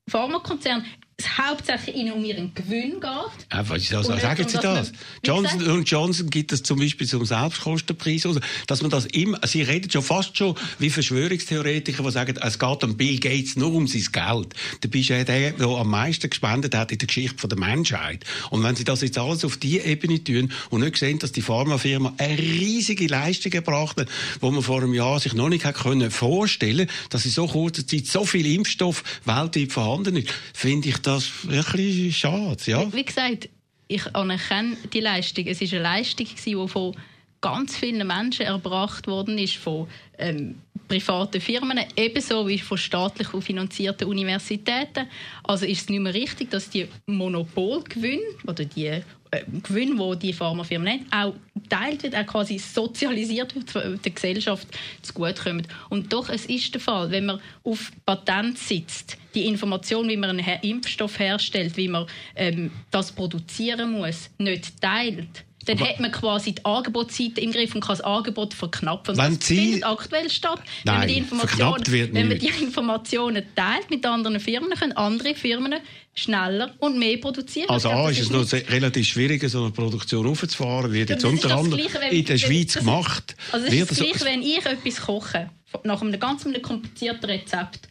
Pharmakonzern 0.10 0.84
es 1.22 1.38
hauptsächlich 1.38 1.96
ihnen 1.96 2.14
um 2.14 2.26
ihren 2.26 2.54
Gewinn 2.54 3.00
geht. 3.00 3.04
Ja, 3.52 3.70
was 3.70 3.84
ist 3.84 3.94
das? 3.94 4.10
Und 4.10 4.20
sagen 4.20 4.48
Sie 4.48 4.58
das? 4.58 4.92
Johnson 5.24 5.62
und 5.68 5.90
Johnson 5.90 6.30
gibt 6.30 6.52
es 6.52 6.64
zum 6.64 6.80
Beispiel 6.80 7.08
zum 7.08 7.26
Selbstkostenpreis 7.26 8.26
aus, 8.26 8.38
dass 8.68 8.82
man 8.82 8.90
das 8.90 9.06
immer, 9.06 9.40
Sie 9.46 9.62
reden 9.62 9.90
schon 9.92 10.02
fast 10.02 10.36
schon 10.36 10.56
wie 10.80 10.90
Verschwörungstheoretiker, 10.90 12.04
die 12.04 12.12
sagen, 12.12 12.38
es 12.42 12.58
geht 12.58 12.84
um 12.84 12.98
Bill 12.98 13.20
Gates 13.20 13.56
nur 13.56 13.74
um 13.74 13.88
sein 13.88 14.06
Geld. 14.12 14.56
Dabei 14.82 15.00
ist 15.00 15.10
er 15.12 15.24
der, 15.24 15.52
der 15.52 15.68
am 15.68 15.90
meisten 15.90 16.30
gespendet 16.30 16.74
hat 16.76 16.92
in 16.92 16.98
der 16.98 17.08
Geschichte 17.08 17.48
der 17.48 17.58
Menschheit. 17.58 18.26
Und 18.50 18.64
wenn 18.64 18.76
Sie 18.76 18.84
das 18.84 19.02
jetzt 19.02 19.18
alles 19.18 19.46
auf 19.46 19.58
die 19.58 19.80
Ebene 19.80 20.24
tun 20.24 20.52
und 20.70 20.82
nicht 20.82 20.98
sehen, 20.98 21.20
dass 21.20 21.32
die 21.32 21.42
Pharmafirma 21.42 22.14
eine 22.18 22.38
riesige 22.38 23.08
Leistung 23.08 23.52
gebracht 23.52 24.00
hat, 24.00 24.08
wo 24.40 24.50
man 24.50 24.64
vor 24.64 24.82
einem 24.82 24.94
Jahr 24.94 25.20
sich 25.20 25.34
noch 25.34 25.50
nicht 25.50 25.62
können 25.62 26.10
vorstellen, 26.10 26.90
dass 27.10 27.26
in 27.26 27.32
so 27.32 27.48
kurzer 27.48 27.86
Zeit 27.86 28.08
so 28.08 28.26
viel 28.26 28.46
Impfstoff 28.46 29.04
weltweit 29.26 29.72
vorhanden 29.72 30.18
ist, 30.18 30.30
finde 30.54 30.90
ich 30.90 30.98
das 30.98 31.11
wirklich 31.44 32.18
schade, 32.18 32.58
ja. 32.66 32.92
Wie 32.94 33.06
gesagt, 33.06 33.50
ich 33.88 34.16
anerkenne 34.16 34.78
die 34.94 35.02
Leistung. 35.02 35.46
Es 35.48 35.62
ist 35.62 35.74
eine 35.74 35.84
Leistung, 35.84 36.28
die 36.46 36.68
von 36.68 36.96
ganz 37.42 37.76
vielen 37.76 38.06
Menschen 38.08 38.46
erbracht 38.46 39.08
worden 39.08 39.38
ist, 39.38 39.58
von 39.58 39.88
ähm, 40.18 40.56
privaten 40.88 41.42
Firmen, 41.42 41.80
ebenso 41.96 42.48
wie 42.48 42.60
von 42.60 42.78
staatlich 42.78 43.28
finanzierten 43.44 44.08
Universitäten. 44.08 45.08
Also 45.44 45.66
ist 45.66 45.82
es 45.82 45.90
nicht 45.90 46.02
mehr 46.02 46.14
richtig, 46.14 46.52
dass 46.52 46.70
die 46.70 46.88
Monopolgewinne 47.08 48.22
oder 48.46 48.66
die 48.66 49.02
äh, 49.32 49.44
Gewinne, 49.64 49.96
die 50.16 50.28
die 50.28 50.34
Pharmafirmen 50.34 51.06
haben, 51.12 51.34
auch 51.34 51.62
geteilt 51.62 52.04
wird, 52.04 52.16
auch 52.16 52.26
quasi 52.26 52.58
sozialisiert 52.58 53.56
wird, 53.56 54.04
der 54.06 54.12
Gesellschaft 54.12 54.68
zugutekommen. 55.02 55.68
Und 55.90 56.12
doch, 56.12 56.30
es 56.30 56.46
ist 56.46 56.74
der 56.74 56.82
Fall, 56.82 57.12
wenn 57.12 57.26
man 57.26 57.42
auf 57.64 57.92
Patent 58.06 58.58
sitzt, 58.58 59.18
die 59.34 59.48
Information, 59.48 60.10
wie 60.10 60.18
man 60.18 60.32
einen 60.32 60.60
Impfstoff 60.62 61.18
herstellt, 61.20 61.78
wie 61.78 61.88
man 61.88 62.06
ähm, 62.36 62.72
das 62.92 63.12
produzieren 63.12 63.94
muss, 63.94 64.30
nicht 64.38 64.82
teilt, 64.82 65.46
dann 65.66 65.78
Aber- 65.78 65.90
hat 65.90 66.00
man 66.00 66.12
quasi 66.12 66.54
die 66.54 66.66
Angebotsseite 66.66 67.40
im 67.42 67.52
Griff 67.52 67.76
und 67.76 67.82
kann 67.82 67.96
das 67.98 68.02
Angebot 68.02 68.54
verknappen. 68.54 69.18
Wenn 69.18 69.38
das 69.38 69.48
Sie- 69.48 69.56
findet 69.56 69.84
aktuell 69.86 70.30
statt. 70.30 70.60
wenn 70.84 70.94
Nein, 70.94 71.00
man 71.00 71.08
die 71.08 71.18
Informationen, 71.18 71.84
wenn 72.14 72.28
man 72.30 72.40
die 72.40 72.48
Informationen 72.48 73.44
teilt 73.56 73.90
mit 73.90 74.06
anderen 74.06 74.40
Firmen, 74.40 74.72
können 74.72 74.94
andere 74.94 75.36
Firmen 75.36 75.76
schneller 76.14 76.74
und 76.80 76.98
mehr 77.00 77.18
produzieren. 77.18 77.70
Also 77.70 77.90
A 77.90 78.10
ist 78.10 78.20
es 78.20 78.30
noch 78.30 78.46
relativ 78.52 79.08
schwierig, 79.08 79.48
so 79.50 79.62
eine 79.64 79.72
Produktion 79.72 80.28
aufzufahren, 80.28 80.92
wird 80.92 81.10
jetzt 81.10 81.24
unter 81.26 81.56
anderem 81.56 81.80
wenn- 82.02 82.12
in 82.12 82.26
der 82.26 82.30
wenn- 82.34 82.40
Schweiz 82.40 82.74
gemacht. 82.74 83.36
Also 83.52 83.68
es 83.68 83.74
ist 83.74 83.92
das 83.92 83.98
Gleiche, 84.00 84.26
wenn 84.26 84.42
ich 84.42 84.66
etwas 84.66 85.02
koche, 85.02 85.50
nach 85.84 86.02
einem 86.02 86.20
ganz 86.20 86.46
komplizierten 86.62 87.26
Rezept, 87.30 87.88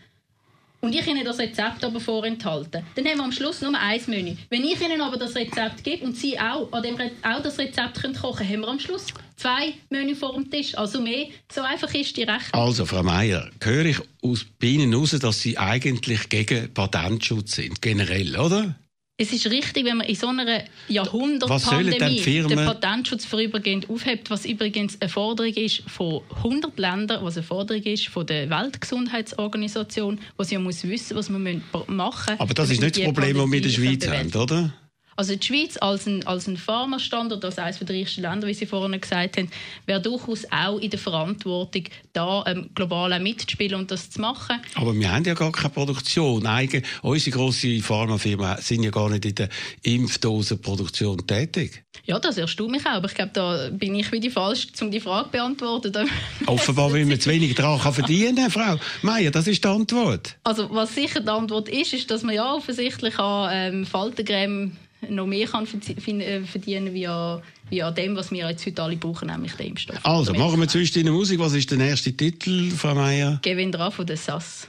und 0.81 0.95
ich 0.95 1.07
Ihnen 1.07 1.25
das 1.25 1.39
Rezept 1.39 1.85
aber 1.85 2.01
vorenthalte, 2.01 2.83
dann 2.95 3.05
haben 3.07 3.19
wir 3.19 3.25
am 3.25 3.33
Schluss 3.33 3.61
nur 3.61 3.79
ein 3.79 4.01
Menü. 4.07 4.35
Wenn 4.49 4.65
ich 4.65 4.81
Ihnen 4.81 5.01
aber 5.01 5.17
das 5.17 5.35
Rezept 5.35 5.85
gebe 5.85 6.05
und 6.05 6.17
Sie 6.17 6.39
auch, 6.39 6.73
an 6.73 6.83
dem 6.83 6.97
Re 6.97 7.11
auch 7.23 7.43
das 7.43 7.59
Rezept 7.59 8.01
können 8.01 8.15
kochen 8.15 8.49
haben 8.49 8.61
wir 8.61 8.69
am 8.69 8.81
Schluss 8.81 9.07
zwei 9.41 9.73
Menü 9.89 10.15
vor 10.15 10.35
dem 10.35 10.51
Tisch. 10.51 10.77
Also 10.77 11.01
mehr. 11.01 11.27
So 11.51 11.63
einfach 11.63 11.93
ist 11.95 12.17
die 12.17 12.23
Rechnung. 12.23 12.53
Also, 12.53 12.85
Frau 12.85 13.03
Meier, 13.03 13.51
höre 13.63 13.87
ich 13.87 13.99
aus 14.23 14.45
bei 14.61 14.69
Ihnen 14.69 14.93
heraus, 14.93 15.11
dass 15.11 15.41
Sie 15.41 15.59
eigentlich 15.59 16.29
gegen 16.29 16.73
Patentschutz 16.73 17.57
sind, 17.57 17.81
generell, 17.81 18.37
oder? 18.37 18.75
Es 19.21 19.35
ist 19.35 19.51
richtig, 19.51 19.85
wenn 19.85 19.99
man 19.99 20.07
in 20.07 20.15
so 20.15 20.29
einer 20.29 20.65
Jahrhundertpandemie 20.89 22.23
den 22.23 22.57
Patentschutz 22.57 23.27
vorübergehend 23.27 23.91
aufhebt, 23.91 24.31
was 24.31 24.47
übrigens 24.47 24.99
eine 24.99 25.11
Forderung 25.11 25.53
ist 25.53 25.83
von 25.87 26.23
100 26.37 26.79
Ländern, 26.79 27.23
was 27.23 27.37
eine 27.37 27.43
Forderung 27.43 27.83
ist 27.83 28.09
von 28.09 28.27
der 28.27 28.49
Weltgesundheitsorganisation, 28.49 30.19
wo 30.39 30.43
sie 30.43 30.55
ja 30.55 30.59
muss 30.59 30.83
wissen, 30.85 31.19
was 31.19 31.29
man 31.29 31.43
machen 31.87 32.33
müssen. 32.33 32.41
Aber 32.41 32.55
das 32.55 32.71
ist 32.71 32.81
nicht 32.81 32.97
das 32.97 33.05
Problem, 33.05 33.37
das 33.37 33.47
wir 33.47 33.57
in 33.59 33.63
der 33.63 33.69
Schweiz 33.69 34.09
haben, 34.09 34.35
oder? 34.35 34.73
Also 35.21 35.37
die 35.37 35.47
Schweiz 35.47 35.77
als 35.83 36.07
ein, 36.07 36.27
als 36.27 36.47
ein 36.47 36.57
Pharmastandort, 36.57 37.45
als 37.45 37.59
eines 37.59 37.79
der 37.79 37.95
reichsten 37.95 38.23
Länder, 38.23 38.47
wie 38.47 38.55
Sie 38.55 38.65
vorhin 38.65 38.99
gesagt 38.99 39.37
haben, 39.37 39.51
wäre 39.85 40.01
durchaus 40.01 40.47
auch 40.51 40.79
in 40.79 40.89
der 40.89 40.99
Verantwortung, 40.99 41.85
da 42.15 42.43
ähm, 42.47 42.71
global 42.75 43.21
mitzuspielen 43.21 43.81
und 43.81 43.91
das 43.91 44.09
zu 44.09 44.19
machen. 44.19 44.57
Aber 44.77 44.95
wir 44.95 45.13
haben 45.13 45.23
ja 45.25 45.35
gar 45.35 45.53
keine 45.53 45.75
Produktion. 45.75 46.47
Eigen, 46.47 46.83
unsere 47.03 47.37
grosse 47.37 47.81
Pharmafirmen 47.81 48.63
sind 48.63 48.83
ja 48.83 48.91
gar 48.91 49.11
nicht 49.11 49.27
in 49.27 49.35
der 49.35 49.51
Impfdosenproduktion 49.83 51.27
tätig. 51.27 51.85
Ja, 52.07 52.19
das 52.19 52.39
erstaunt 52.39 52.71
mich 52.71 52.87
auch, 52.87 52.93
aber 52.93 53.09
ich 53.09 53.15
glaube, 53.15 53.33
da 53.35 53.69
bin 53.69 53.97
ich 53.97 54.11
wieder 54.13 54.31
falsch, 54.31 54.69
um 54.81 54.91
die 54.91 55.01
Frage 55.01 55.27
zu 55.27 55.33
beantworten. 55.33 56.11
Offenbar, 56.47 56.95
weil 56.95 57.05
man 57.05 57.21
zu 57.21 57.29
wenig 57.29 57.55
daran 57.55 57.79
kann 57.79 57.93
verdienen 57.93 58.37
kann, 58.37 58.51
Frau 58.51 58.77
Meier, 59.03 59.31
das 59.31 59.47
ist 59.47 59.63
die 59.63 59.69
Antwort. 59.69 60.39
Also 60.45 60.71
was 60.71 60.95
sicher 60.95 61.21
die 61.21 61.29
Antwort 61.29 61.69
ist, 61.69 61.93
ist, 61.93 62.11
dass 62.11 62.23
man 62.23 62.35
ja 62.35 62.55
offensichtlich 62.55 63.19
an 63.19 63.51
ähm, 63.53 63.85
Faltencreme 63.85 64.79
noch 65.09 65.27
mehr 65.27 65.47
kann 65.47 65.67
äh, 65.67 66.43
verdienen 66.43 66.93
wie 66.95 67.07
an, 67.07 67.43
wie 67.69 67.83
an 67.83 67.95
dem, 67.95 68.17
was 68.17 68.31
wir 68.31 68.49
jetzt 68.49 68.67
heute 68.67 68.83
alle 68.83 68.97
brauchen, 68.97 69.29
nämlich 69.29 69.53
den 69.55 69.69
Impfstoff. 69.69 69.99
Also, 70.05 70.33
machen 70.35 70.61
wir 70.61 70.69
zwischen 70.69 71.05
der 71.05 71.13
Musik. 71.13 71.39
Was 71.39 71.55
ist 71.55 71.71
der 71.71 71.79
nächste 71.79 72.13
Titel, 72.13 72.71
Frau 72.71 72.95
Meier? 72.95 73.39
Gewinn 73.43 73.73
dran 73.73 73.93
von 73.93 74.07
der 74.07 74.17
SAS. 74.17 74.69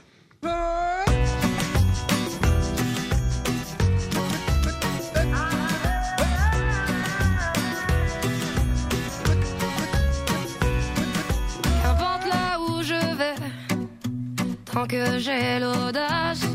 Tant 14.72 14.86
que 14.86 15.18
j'ai 15.18 15.60
l'audace 15.60 16.46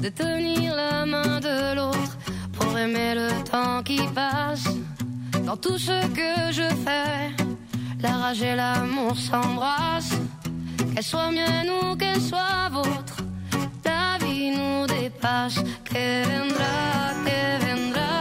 de 0.00 0.08
tenir 0.08 0.74
la 0.76 1.04
main 1.04 1.40
de 1.40 1.74
l'autre 1.74 1.99
pour 2.60 2.78
aimer 2.78 3.14
le 3.14 3.28
temps 3.50 3.82
qui 3.82 4.00
passe. 4.14 4.64
Dans 5.46 5.56
tout 5.56 5.78
ce 5.78 5.98
que 6.18 6.52
je 6.52 6.68
fais, 6.84 7.34
la 8.00 8.12
rage 8.22 8.42
et 8.42 8.54
l'amour 8.54 9.16
s'embrassent. 9.16 10.18
Qu'elle 10.94 11.04
soit 11.12 11.30
mienne 11.30 11.70
ou 11.78 11.96
qu'elle 11.96 12.20
soit 12.20 12.68
vôtre, 12.70 13.16
la 13.84 14.24
vie 14.24 14.50
nous 14.58 14.86
dépasse. 14.86 15.58
Que 15.84 16.04
vendrá, 16.30 16.78
que 17.26 17.40
vendrá. 17.64 18.14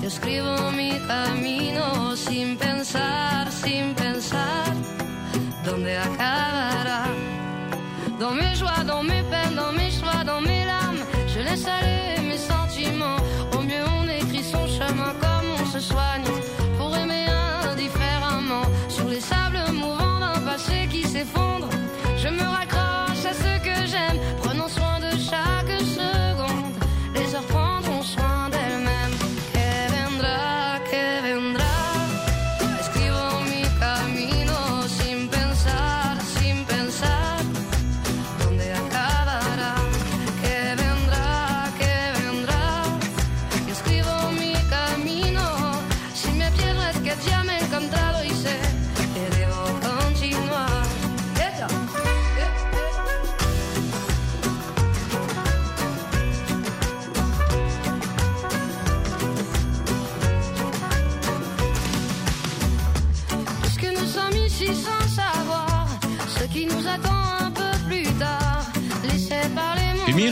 Yo 0.00 0.08
escribo 0.08 0.54
mi 0.78 0.92
camino 1.06 2.16
sin 2.16 2.56
pensar, 2.56 3.50
sin 3.50 3.94
pensar 3.94 4.72
dónde 5.64 5.96
acabará? 5.96 7.04
Dans 8.18 8.34
mes 8.34 8.54
joies, 8.54 8.84
dans 8.86 9.02
mes 9.02 9.22
peines, 9.30 9.54
dans 9.54 9.72
mes 9.72 9.90
choix, 9.90 10.24
dans 10.24 10.40
mes 10.40 10.64
larmes, 10.64 11.04
je 11.28 11.40
laisse 11.40 11.66
aller 11.66 11.91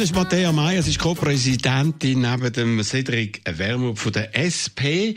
mir 0.01 0.05
ist 0.05 0.15
Matthäa 0.15 0.51
Meier, 0.51 0.83
sie 0.83 0.93
ist 0.93 0.99
Co-Präsidentin 0.99 2.23
neben 2.23 2.51
dem 2.55 2.83
Cedric 2.83 3.43
Wermuth 3.45 3.99
von 3.99 4.13
der 4.13 4.31
SP. 4.33 5.13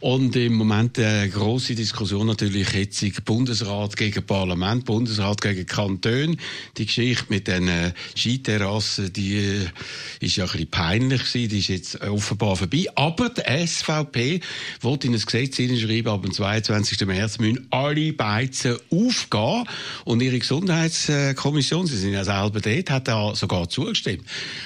Und 0.00 0.36
im 0.36 0.54
Moment 0.54 0.96
eine 0.98 1.28
grosse 1.28 1.74
Diskussion 1.74 2.28
natürlich 2.28 2.68
hitzig 2.68 3.24
Bundesrat 3.24 3.96
gegen 3.96 4.24
Parlament, 4.24 4.84
Bundesrat 4.84 5.40
gegen 5.40 5.66
Kanton. 5.66 6.36
Die 6.76 6.86
Geschichte 6.86 7.24
mit 7.30 7.48
den 7.48 7.66
äh, 7.66 7.92
Skiterrassen, 8.16 9.12
die 9.12 9.38
äh, 9.38 9.66
ist 10.20 10.36
ja 10.36 10.44
ein 10.44 10.50
bisschen 10.50 10.70
peinlich 10.70 11.24
gewesen, 11.24 11.48
die 11.48 11.58
ist 11.58 11.68
jetzt 11.68 12.00
offenbar 12.02 12.54
vorbei. 12.54 12.86
Aber 12.94 13.28
der 13.30 13.66
SVP 13.66 14.40
wollte 14.82 15.08
in 15.08 15.14
ein 15.14 15.20
Gesetz 15.20 15.56
hineinschreiben, 15.56 16.12
ab 16.12 16.22
dem 16.22 16.32
22. 16.32 17.04
März 17.04 17.38
müssen 17.40 17.66
alle 17.70 18.12
Beizen 18.12 18.76
aufgehen. 18.90 19.64
Und 20.04 20.22
ihre 20.22 20.38
Gesundheitskommission, 20.38 21.88
Sie 21.88 21.96
sind 21.96 22.12
ja 22.12 22.22
selber 22.22 22.60
dort, 22.60 22.90
hat 22.90 23.08
da 23.08 23.34
sogar 23.34 23.68
zugestimmt. 23.68 24.24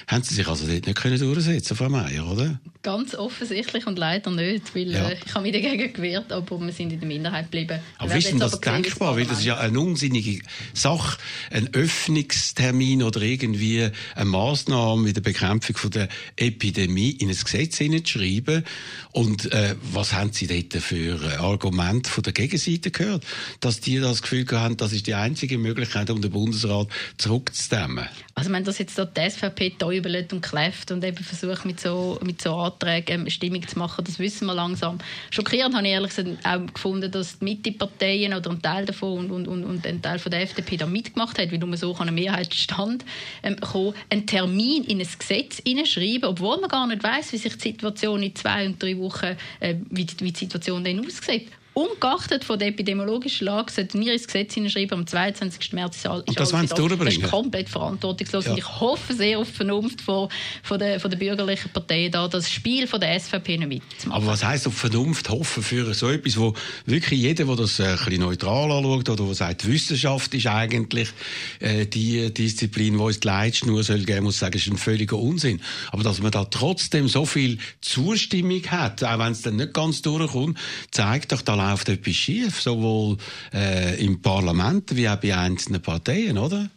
Haben 0.09 0.24
Sie 0.24 0.35
sich 0.35 0.47
also 0.47 0.66
dort 0.66 0.87
nicht 0.87 0.99
können 0.99 1.18
durchsetzen, 1.18 1.74
Frau 1.74 1.89
Meier, 1.89 2.30
oder? 2.30 2.61
Ganz 2.83 3.14
offensichtlich 3.14 3.87
und 3.87 3.99
leider 3.99 4.30
nicht, 4.30 4.74
weil 4.74 4.91
Ja. 4.91 5.11
Ich 5.25 5.35
habe 5.35 5.43
mich 5.43 5.53
dagegen 5.53 5.93
gewehrt, 5.93 6.33
aber 6.33 6.61
wir 6.61 6.73
sind 6.73 6.93
in 6.93 7.01
der 7.01 7.09
Minderheit 7.09 7.51
geblieben. 7.51 7.81
Aber 7.99 8.14
ist 8.14 8.29
denn 8.29 8.39
das 8.39 8.61
denkbar? 8.61 9.16
Weil 9.16 9.27
das 9.27 9.39
ist 9.39 9.45
ja 9.45 9.59
eine 9.59 9.79
unsinnige 9.81 10.41
Sache, 10.75 11.18
ein 11.51 11.73
Öffnungstermin 11.73 13.03
oder 13.03 13.23
irgendwie 13.23 13.91
eine 14.14 14.25
Maßnahme 14.25 15.03
mit 15.03 15.16
der 15.16 15.23
Bekämpfung 15.23 15.77
von 15.77 15.91
der 15.91 16.09
Epidemie 16.37 17.11
in 17.11 17.29
ein 17.29 17.37
Gesetz 17.37 17.79
hineinzuschreiben. 17.79 18.64
Und 19.12 19.53
äh, 19.53 19.77
was 19.83 20.12
haben 20.12 20.33
Sie 20.33 20.47
dort 20.47 20.83
für 20.83 21.23
äh, 21.23 21.37
Argumente 21.37 22.11
von 22.11 22.23
der 22.23 22.33
Gegenseite 22.33 22.91
gehört? 22.91 23.25
Dass 23.61 23.81
die 23.81 23.99
das 23.99 24.23
Gefühl 24.23 24.47
haben, 24.53 24.77
das 24.77 24.93
ist 24.93 25.07
die 25.07 25.14
einzige 25.14 25.59
Möglichkeit, 25.59 26.11
um 26.11 26.20
den 26.20 26.31
Bundesrat 26.31 26.89
zurückzustemmen. 27.18 28.09
Also 28.35 28.51
wenn 28.51 28.64
das 28.64 28.79
jetzt 28.79 28.99
die 28.99 29.31
SVP 29.31 29.70
täubelt 29.79 30.33
und 30.33 30.41
kläfft 30.41 30.91
und 30.91 31.05
eben 31.05 31.23
versucht 31.23 31.64
mit 31.64 31.81
so, 31.81 32.18
mit 32.25 32.41
so 32.41 32.57
Anträgen 32.57 33.23
ähm, 33.23 33.31
Stimmung 33.31 33.66
zu 33.66 33.79
machen, 33.79 34.05
das 34.05 34.18
wissen 34.18 34.47
wir 34.47 34.55
langsam. 34.55 34.99
Schockierend 35.31 35.75
habe 35.75 35.87
ich 35.87 35.93
ehrlich 35.93 36.15
gesagt 36.15 36.29
auch 36.45 36.73
gefunden, 36.73 37.11
dass 37.11 37.39
die 37.39 37.45
Mitte-Parteien 37.45 38.35
oder 38.35 38.51
ein 38.51 38.63
Teil 38.63 38.85
davon 38.85 39.31
und, 39.31 39.49
und, 39.49 39.65
und, 39.65 39.87
ein 39.87 40.03
Teil 40.03 40.19
von 40.19 40.31
der 40.31 40.43
FDP 40.43 40.77
da 40.77 40.87
mitgemacht 40.87 41.39
hat, 41.39 41.51
weil 41.51 41.59
nur 41.59 41.77
so 41.77 41.93
kann 41.95 42.09
eine 42.09 42.13
Mehrheit 42.13 42.55
stand 42.55 43.05
ähm, 43.43 43.59
kommen, 43.61 43.95
einen 44.11 44.27
Termin 44.27 44.85
in 44.85 45.01
ein 45.01 45.09
Gesetz 45.19 45.63
hineinschreiben, 45.65 46.25
obwohl 46.25 46.61
man 46.61 46.69
gar 46.69 46.87
nicht 46.87 47.03
weiß, 47.03 47.33
wie 47.33 47.39
sich 47.39 47.57
die 47.57 47.71
Situation 47.71 48.23
in 48.23 48.35
zwei 48.35 48.67
und 48.67 48.83
drei 48.83 48.97
Wochen, 48.99 49.37
äh, 49.61 49.77
wie, 49.91 50.05
die, 50.05 50.21
wie 50.21 50.33
die 50.33 50.39
Situation 50.39 50.85
dann 50.85 51.05
aussieht. 51.05 51.49
Ungeachtet 51.75 52.45
von 52.45 52.59
der 52.59 52.68
epidemiologischen 52.68 53.47
Lage 53.47 53.73
sollten 53.73 54.01
wir 54.01 54.12
ins 54.12 54.27
Gesetz 54.27 54.53
hineinschreiben, 54.55 54.99
am 54.99 55.07
22. 55.07 55.73
März 55.73 55.97
ist 55.97 56.07
all- 56.07 56.20
ist 56.20 56.29
Und 56.29 56.39
das 56.39 56.53
alles 56.53 56.70
wollen 56.73 56.89
Sie 56.91 57.05
Das 57.05 57.14
ist 57.14 57.31
komplett 57.31 57.68
verantwortungslos. 57.70 58.45
Ja. 58.45 58.51
Und 58.53 58.59
ich 58.59 58.81
hoffe 58.81 59.14
sehr 59.14 59.39
auf 59.39 59.49
Vernunft 59.49 60.03
von, 60.03 60.29
von, 60.62 60.79
der, 60.79 61.01
von 61.01 61.11
der 61.11 61.18
bürgerlichen 61.18 61.70
Parteien, 61.70 62.12
da 62.12 62.29
das 62.29 62.51
Spiel 62.51 62.87
von 62.87 63.01
der 63.01 63.18
SVP 63.18 63.57
nicht 63.57 63.68
mitzumachen. 63.68 64.23
Aber 64.23 64.33
was 64.33 64.45
heisst 64.45 64.66
auf 64.66 64.75
Vernunft 64.75 65.31
hoffen 65.31 65.62
für 65.62 65.95
so 65.95 66.11
etwas, 66.11 66.37
wo 66.39 66.53
wirklich 66.85 67.20
jeder, 67.20 67.45
der 67.45 67.57
das 67.57 67.79
äh, 67.79 67.85
ein 67.85 67.97
bisschen 67.97 68.20
neutral 68.20 68.70
anschaut 68.70 69.09
oder 69.09 69.25
der 69.25 69.35
sagt, 69.35 69.66
Wissenschaft 69.66 70.35
ist 70.35 70.47
eigentlich 70.47 71.09
äh, 71.61 71.87
die 71.87 72.33
Disziplin, 72.35 72.95
die 72.95 73.01
uns 73.01 73.20
die 73.20 73.29
Leitschnur 73.29 73.83
soll 73.83 74.01
geben, 74.01 74.25
muss 74.25 74.39
sagen, 74.39 74.57
ist 74.57 74.66
ein 74.66 74.77
völliger 74.77 75.16
Unsinn. 75.16 75.61
Aber 75.91 76.03
dass 76.03 76.20
man 76.20 76.33
da 76.33 76.45
trotzdem 76.45 77.09
so 77.09 77.25
viel 77.25 77.59
Zustimmung 77.81 78.62
hat, 78.66 79.03
auch 79.03 79.18
wenn 79.18 79.33
es 79.33 79.41
dann 79.41 79.57
nicht 79.57 79.73
ganz 79.73 80.03
durchkommt, 80.03 80.59
zeigt 80.91 81.33
doch, 81.33 81.41
da 81.41 81.62
läuft 81.71 81.89
etwas 81.89 82.15
schief, 82.15 82.61
sowohl 82.61 83.17
äh, 83.55 84.03
im 84.05 84.21
Parlament 84.21 84.95
wie 84.97 85.09
auch 85.09 85.17
bei 85.17 85.37
einzelnen 85.37 85.81
Parteien, 85.83 86.39
oder? 86.39 86.69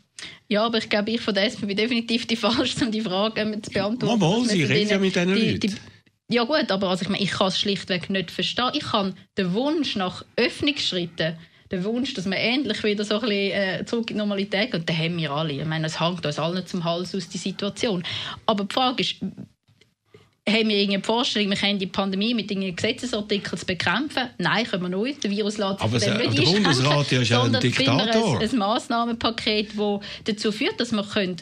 Ja, 0.48 0.66
aber 0.66 0.78
ich 0.78 0.90
glaube, 0.90 1.12
ich 1.12 1.22
von 1.22 1.34
der 1.34 1.46
SP 1.52 1.66
bin 1.66 1.76
definitiv 1.78 2.26
die 2.28 2.36
Falsche, 2.46 2.86
um 2.86 2.92
die 2.92 3.02
Frage 3.02 3.42
ähm, 3.42 3.62
zu 3.62 3.72
beantworten. 3.72 4.20
Dass 4.20 4.50
Sie 4.50 4.64
von 4.66 4.72
reden 4.76 4.90
ja 4.90 4.98
mit 5.00 5.16
diesen 5.16 5.36
die- 5.36 5.52
Leuten. 5.52 5.60
die- 5.62 6.36
Ja 6.36 6.44
gut, 6.44 6.72
aber 6.72 6.90
also 6.90 7.04
ich, 7.04 7.10
meine, 7.10 7.24
ich 7.24 7.32
kann 7.32 7.48
es 7.48 7.60
schlichtweg 7.60 8.10
nicht 8.10 8.32
verstehen. 8.32 8.72
Ich 8.74 8.84
kann 8.86 9.14
den 9.38 9.54
Wunsch 9.54 9.96
nach 9.96 10.24
Öffnungsschritten, 10.38 11.36
den 11.72 11.84
Wunsch, 11.84 12.14
dass 12.14 12.26
man 12.26 12.38
endlich 12.40 12.84
wieder 12.84 13.04
so 13.04 13.16
ein 13.16 13.22
bisschen 13.22 13.52
äh, 13.52 13.86
zurück 13.86 14.10
in 14.10 14.16
die 14.16 14.20
Normalität 14.20 14.72
geht, 14.72 14.88
den 14.90 14.98
haben 14.98 15.18
wir 15.18 15.32
alle. 15.32 15.54
Ich 15.54 15.66
meine, 15.66 15.88
es 15.88 16.00
hängt 16.00 16.26
uns 16.26 16.40
allen 16.40 16.66
zum 16.66 16.84
Hals 16.84 17.14
aus, 17.14 17.28
die 17.30 17.38
Situation. 17.38 18.04
Aber 18.46 18.66
die 18.66 18.74
Frage 18.74 19.02
ist, 19.04 19.16
haben 20.48 20.70
wir 20.70 20.78
irgendeine 20.78 21.04
Vorstellung, 21.04 21.50
wir 21.50 21.58
können 21.58 21.80
die 21.80 21.88
Pandemie 21.88 22.34
mit 22.34 22.52
irgendeinem 22.52 22.76
Gesetzesartikel 22.76 23.58
zu 23.58 23.66
bekämpfen? 23.66 24.30
Nein, 24.38 24.66
können 24.66 24.90
wir 24.90 25.04
nicht. 25.04 25.24
Der 25.24 25.32
Virus 25.32 25.58
lässt 25.58 25.80
sich 25.80 26.04
dem 26.04 26.18
der 26.20 26.30
nicht 26.30 26.46
Bundesrat 26.46 26.98
einschränken, 26.98 27.22
ist 27.22 27.30
ja 27.30 27.38
ein 27.38 27.44
sondern 27.44 27.62
Diktator. 27.62 28.40
Ein, 28.40 28.50
ein 28.50 28.58
Massnahmenpaket, 28.58 29.70
das 29.76 30.00
dazu 30.26 30.52
führt, 30.52 30.80
dass 30.80 30.92
wir 30.92 31.04
können 31.04 31.38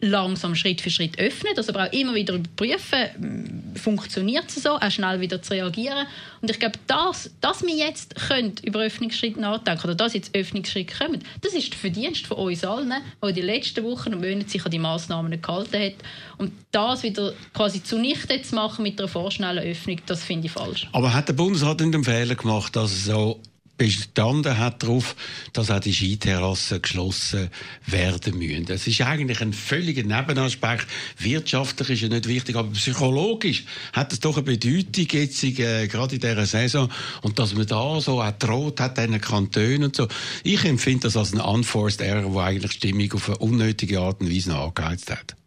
langsam 0.00 0.54
Schritt 0.54 0.80
für 0.80 0.90
Schritt 0.90 1.18
öffnen, 1.18 1.52
das 1.54 1.68
aber 1.68 1.86
auch 1.86 1.92
immer 1.92 2.14
wieder 2.14 2.34
überprüfen, 2.34 3.72
funktioniert 3.76 4.44
es 4.48 4.62
so, 4.62 4.70
auch 4.70 4.90
schnell 4.90 5.20
wieder 5.20 5.42
zu 5.42 5.52
reagieren. 5.52 6.06
Und 6.40 6.50
ich 6.50 6.58
glaube, 6.58 6.78
das, 6.86 7.30
dass 7.40 7.62
wir 7.62 7.74
jetzt 7.74 8.14
können 8.14 8.54
über 8.62 8.80
Öffnungsschritte 8.80 9.40
nachdenken 9.40 9.84
oder 9.84 9.94
dass 9.94 10.14
jetzt 10.14 10.34
Öffnungsschritte 10.34 10.96
kommen, 10.96 11.22
das 11.42 11.52
ist 11.52 11.72
der 11.72 11.78
Verdienst 11.78 12.26
von 12.26 12.38
uns 12.38 12.64
allen, 12.64 12.92
die 13.24 13.32
den 13.32 13.46
letzten 13.46 13.84
Wochen 13.84 14.14
und 14.14 14.20
Monaten 14.20 14.48
sich 14.48 14.64
an 14.64 14.70
die 14.70 14.78
Massnahmen 14.78 15.40
gehalten 15.40 15.80
hat. 15.80 15.94
Und 16.38 16.52
das 16.72 17.02
wieder 17.02 17.32
quasi 17.52 17.82
zunichte 17.82 18.40
zu 18.42 18.54
machen 18.54 18.82
mit 18.82 18.98
einer 18.98 19.08
vorschnellen 19.08 19.64
Öffnung, 19.64 20.00
das 20.06 20.24
finde 20.24 20.46
ich 20.46 20.52
falsch. 20.52 20.88
Aber 20.92 21.12
hat 21.12 21.28
der 21.28 21.34
Bundesrat 21.34 21.80
nicht 21.80 21.94
den 21.94 22.04
Fehler 22.04 22.34
gemacht, 22.34 22.74
dass 22.74 22.92
er 22.92 23.14
so 23.14 23.40
bestanden 23.80 24.58
hat 24.58 24.82
darauf, 24.82 25.16
dass 25.54 25.70
auch 25.70 25.80
die 25.80 25.94
Skiterrassen 25.94 26.82
geschlossen 26.82 27.48
werden 27.86 28.36
müssen. 28.36 28.66
Das 28.66 28.86
ist 28.86 29.00
eigentlich 29.00 29.40
ein 29.40 29.54
völliger 29.54 30.02
Nebenaspekt. 30.02 30.86
Wirtschaftlich 31.18 31.88
ist 31.88 32.02
ja 32.02 32.08
nicht 32.08 32.28
wichtig, 32.28 32.56
aber 32.56 32.68
psychologisch 32.72 33.64
hat 33.94 34.12
es 34.12 34.20
doch 34.20 34.36
eine 34.36 34.42
Bedeutung 34.42 35.06
jetzt 35.10 35.42
äh, 35.42 35.88
gerade 35.88 36.16
in 36.16 36.20
dieser 36.20 36.44
Saison 36.44 36.90
und 37.22 37.38
dass 37.38 37.54
man 37.54 37.66
da 37.66 37.98
so 38.02 38.20
auch 38.20 38.32
droht 38.32 38.80
hat, 38.80 38.98
diesen 38.98 39.18
Kantonen 39.18 39.84
und 39.84 39.96
so. 39.96 40.08
Ich 40.44 40.62
empfinde 40.66 41.04
das 41.04 41.16
als 41.16 41.32
ein 41.32 41.40
unforced 41.40 42.02
error, 42.02 42.34
wo 42.34 42.40
eigentlich 42.40 42.72
Stimmung 42.72 43.10
auf 43.14 43.30
eine 43.30 43.38
unnötige 43.38 44.00
Art 44.00 44.20
und 44.20 44.30
Weise 44.30 44.54
angeheizt 44.54 45.10
hat. 45.10 45.39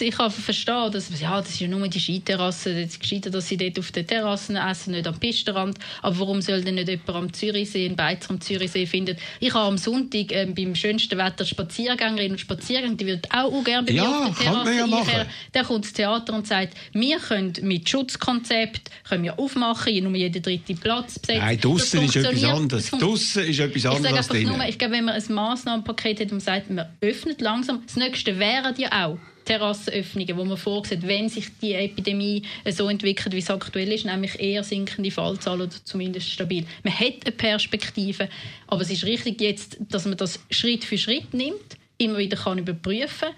Ich 0.00 0.16
kann 0.16 0.30
verstehen, 0.30 0.90
dass 0.92 1.20
ja, 1.20 1.40
das 1.40 1.50
ist 1.50 1.60
ja 1.60 1.68
nur 1.68 1.86
die 1.88 1.98
Skiterrasse. 2.00 2.70
Es 2.70 2.90
ist 2.92 3.00
gescheiter, 3.00 3.30
dass 3.30 3.48
sie 3.48 3.56
dort 3.56 3.78
auf 3.78 3.90
den 3.92 4.06
Terrassen 4.06 4.56
essen, 4.56 4.92
nicht 4.92 5.06
am 5.06 5.18
Pistenrand. 5.18 5.78
Aber 6.02 6.18
warum 6.20 6.40
soll 6.40 6.62
denn 6.62 6.76
nicht 6.76 6.88
jemand 6.88 7.08
am 7.10 7.32
Zürichsee, 7.32 7.86
ein 7.86 7.96
Beizer 7.96 8.30
am 8.30 8.40
Zürichsee 8.40 8.86
finden? 8.86 9.16
Ich 9.40 9.52
habe 9.54 9.66
am 9.66 9.78
Sonntag 9.78 10.32
ähm, 10.32 10.54
beim 10.54 10.74
schönsten 10.74 11.18
Wetter 11.18 11.44
Spaziergängerinnen 11.44 12.32
und 12.32 12.38
Spaziergänger, 12.38 12.94
die 12.94 13.06
würden 13.06 13.22
auch, 13.30 13.64
gerne 13.64 13.86
bei 13.86 13.92
mir 13.92 14.02
Ja, 14.02 14.24
auf 14.26 14.38
der 14.38 14.44
Terrasse 14.46 14.76
ja 14.76 14.86
machen. 14.86 15.00
einkehren. 15.08 15.26
Dann 15.52 15.66
kommt 15.66 15.84
das 15.84 15.92
Theater 15.92 16.34
und 16.34 16.46
sagt, 16.46 16.74
wir 16.92 17.18
können 17.18 17.52
mit 17.62 17.88
Schutzkonzept 17.88 18.90
können 19.08 19.24
wir 19.24 19.38
aufmachen, 19.38 20.02
nur 20.02 20.14
jeden 20.14 20.42
dritten 20.42 20.78
Platz 20.78 21.18
besetzen. 21.18 21.40
Nein, 21.42 21.60
draussen 21.60 22.00
Das 22.06 22.16
ist 22.16 22.24
etwas 22.24 22.44
anderes. 22.44 22.90
Das 22.90 23.00
Draussen 23.00 23.44
ist 23.44 23.58
etwas 23.60 23.76
ich 23.76 23.86
anderes 23.86 24.02
sage 24.02 24.16
als 24.16 24.30
einfach 24.30 24.42
nur, 24.42 24.52
drinnen. 24.58 24.68
ich 24.68 24.78
glaube, 24.78 24.94
wenn 24.94 25.04
man 25.04 25.14
ein 25.14 25.34
Massnahmenpaket 25.34 26.20
hat, 26.20 26.26
und 26.26 26.32
man 26.32 26.40
sagt, 26.40 26.70
man 26.70 26.86
öffnet 27.00 27.40
langsam, 27.40 27.82
das 27.86 27.96
nächste 27.96 28.38
wären 28.38 28.74
ja 28.78 29.06
auch 29.06 29.18
Terrassenöffnungen, 29.44 30.36
wo 30.36 30.44
man 30.44 30.56
vorsieht, 30.56 31.06
wenn 31.06 31.28
sich 31.28 31.46
die 31.60 31.74
Epidemie 31.74 32.42
so 32.70 32.88
entwickelt, 32.88 33.34
wie 33.34 33.38
es 33.38 33.50
aktuell 33.50 33.92
ist, 33.92 34.04
nämlich 34.04 34.38
eher 34.38 34.64
sinkende 34.64 35.10
Fallzahlen 35.10 35.62
oder 35.62 35.84
zumindest 35.84 36.30
stabil. 36.30 36.64
Man 36.82 36.98
hat 36.98 37.24
eine 37.24 37.32
Perspektive, 37.32 38.28
aber 38.66 38.82
es 38.82 38.90
ist 38.90 39.04
richtig 39.04 39.40
jetzt, 39.40 39.76
dass 39.90 40.04
man 40.04 40.16
das 40.16 40.40
Schritt 40.50 40.84
für 40.84 40.98
Schritt 40.98 41.34
nimmt, 41.34 41.76
immer 41.98 42.18
wieder 42.18 42.36
kann 42.36 42.58
überprüfen 42.58 43.28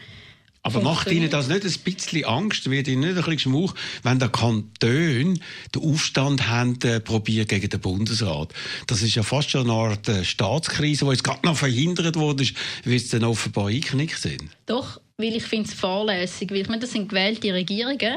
Aber 0.67 0.81
macht 0.81 1.11
Ihnen 1.11 1.29
das 1.29 1.49
nicht 1.49 1.63
ein 1.63 1.75
bisschen 1.85 2.25
Angst? 2.25 2.71
Wird 2.71 2.89
Ihnen 2.89 3.03
nicht 3.03 3.11
ein 3.11 3.17
bisschen 3.17 3.39
Schmuch, 3.39 3.75
wenn 4.03 4.19
der 4.19 4.31
Kanton 4.31 4.71
den 4.81 5.39
Aufstand 5.79 6.49
haben, 6.49 6.79
äh, 6.85 7.01
probiert 7.01 7.51
gegen 7.51 7.69
den 7.69 7.81
Bundesrat? 7.81 8.55
Das 8.87 9.03
ist 9.03 9.15
ja 9.15 9.23
fast 9.23 9.51
schon 9.51 9.69
eine 9.69 9.79
Art 9.79 10.09
äh, 10.09 10.25
Staatskrise, 10.25 11.05
die 11.05 11.11
jetzt 11.11 11.23
gerade 11.23 11.45
noch 11.45 11.59
verhindert 11.59 12.17
wurde, 12.17 12.47
weil 12.87 12.99
sie 12.99 13.11
dann 13.11 13.25
offenbar 13.25 13.67
eingeknickt 13.67 14.19
sind. 14.19 14.45
Doch, 14.65 15.01
weil 15.19 15.37
ich 15.37 15.45
finde 15.45 15.69
es 15.69 15.75
fahrlässig, 15.75 16.51
weil 16.51 16.63
ich 16.63 16.69
meine, 16.69 16.81
das 16.81 16.93
sind 16.93 17.11
gewählte 17.11 17.53
Regierungen, 17.53 18.17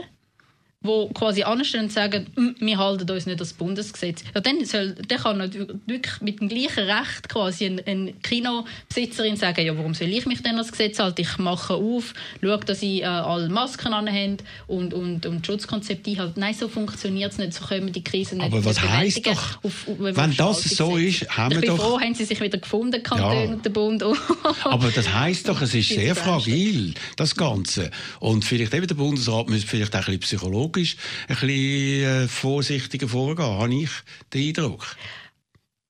die 0.87 1.13
quasi 1.13 1.43
anstehen 1.43 1.81
und 1.85 1.91
sagen, 1.91 2.27
«Mm, 2.35 2.49
wir 2.65 2.77
halten 2.77 3.09
uns 3.11 3.25
nicht 3.25 3.33
an 3.35 3.39
das 3.39 3.53
Bundesgesetz. 3.53 4.23
Ja, 4.33 4.41
dann, 4.41 4.63
soll, 4.65 4.95
dann 5.07 5.17
kann 5.19 5.37
nicht 5.37 5.57
wirklich 5.85 6.21
mit 6.21 6.39
dem 6.39 6.49
gleichen 6.49 6.85
Recht 6.89 7.29
quasi 7.29 7.65
eine, 7.67 7.85
eine 7.85 8.13
Kinobesitzerin 8.13 9.35
sagen, 9.35 9.65
ja, 9.65 9.77
warum 9.77 9.93
soll 9.93 10.07
ich 10.09 10.25
mich 10.25 10.41
denn 10.41 10.51
an 10.53 10.57
das 10.59 10.71
Gesetz 10.71 10.99
halten? 10.99 11.21
Ich 11.21 11.37
mache 11.37 11.73
auf, 11.75 12.13
schaue, 12.41 12.57
dass 12.59 12.81
ich 12.81 13.01
äh, 13.01 13.05
alle 13.05 13.49
Masken 13.49 13.93
anhabe 13.93 14.37
und, 14.67 14.93
und, 14.93 15.25
und 15.25 15.45
Schutzkonzepte 15.45 16.11
einhalte. 16.11 16.39
Nein, 16.39 16.53
so 16.53 16.67
funktioniert 16.67 17.31
es 17.31 17.37
nicht, 17.37 17.53
so 17.53 17.65
können 17.65 17.91
die 17.91 18.03
Krise 18.03 18.35
nicht 18.35 18.45
Aber 18.45 18.63
was 18.63 18.81
heisst 18.81 19.25
doch, 19.25 19.63
auf, 19.63 19.87
auf, 19.87 19.95
wenn 19.99 20.15
auf 20.17 20.35
das 20.35 20.61
so 20.63 20.97
ist, 20.97 21.27
haben 21.37 21.51
ich 21.51 21.57
wir 21.61 21.67
bin 21.67 21.77
doch- 21.77 21.83
froh, 21.85 21.99
haben 21.99 22.13
sie 22.15 22.25
sich 22.25 22.39
wieder 22.41 22.57
gefunden, 22.57 23.01
Kanton 23.03 23.31
Ja. 23.45 23.49
und 23.53 23.65
der 23.65 23.69
Bund. 23.71 24.03
Aber 24.63 24.89
das 24.91 25.13
heisst 25.13 25.47
doch, 25.49 25.61
es 25.61 25.73
ist 25.73 25.89
sehr 25.89 26.15
fragil, 26.15 26.93
das 27.15 27.35
Ganze. 27.35 27.91
Und 28.19 28.45
vielleicht 28.45 28.73
eben 28.73 28.87
der 28.87 28.95
Bundesrat 28.95 29.49
müsste 29.49 29.67
vielleicht 29.67 29.95
auch 29.95 30.07
ein 30.07 30.19
bisschen 30.19 30.39
psychologisch 30.77 30.97
ein 31.27 31.35
bisschen 31.35 32.23
äh, 32.23 32.27
vorsichtiger 32.27 33.07
vorgehen, 33.07 33.45
habe 33.45 33.73
ich 33.73 33.89
den 34.33 34.47
Eindruck. 34.47 34.95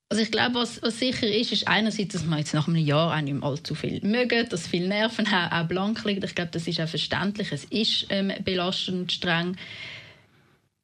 Also 0.10 0.24
ich 0.24 0.32
glaube, 0.32 0.56
was, 0.56 0.82
was 0.82 1.00
sicher 1.00 1.28
ist, 1.28 1.52
ist 1.52 1.68
einerseits, 1.68 2.14
dass 2.14 2.26
wir 2.26 2.38
jetzt 2.38 2.54
nach 2.54 2.68
einem 2.68 2.78
Jahr 2.78 3.14
auch 3.14 3.22
nicht 3.22 3.34
mehr 3.34 3.44
allzu 3.44 3.76
viel 3.76 4.00
mögen, 4.04 4.48
dass 4.48 4.68
viele 4.68 4.88
Nerven 4.88 5.30
haben, 5.30 5.52
auch 5.52 5.68
blank 5.68 6.04
liegen. 6.06 6.24
Ich 6.24 6.34
glaube, 6.34 6.52
das 6.52 6.66
ist 6.66 6.80
auch 6.80 6.88
verständlich. 6.88 7.52
Es 7.52 7.66
ist 7.66 8.06
ähm, 8.10 8.32
belastend 8.44 9.12
streng. 9.12 9.58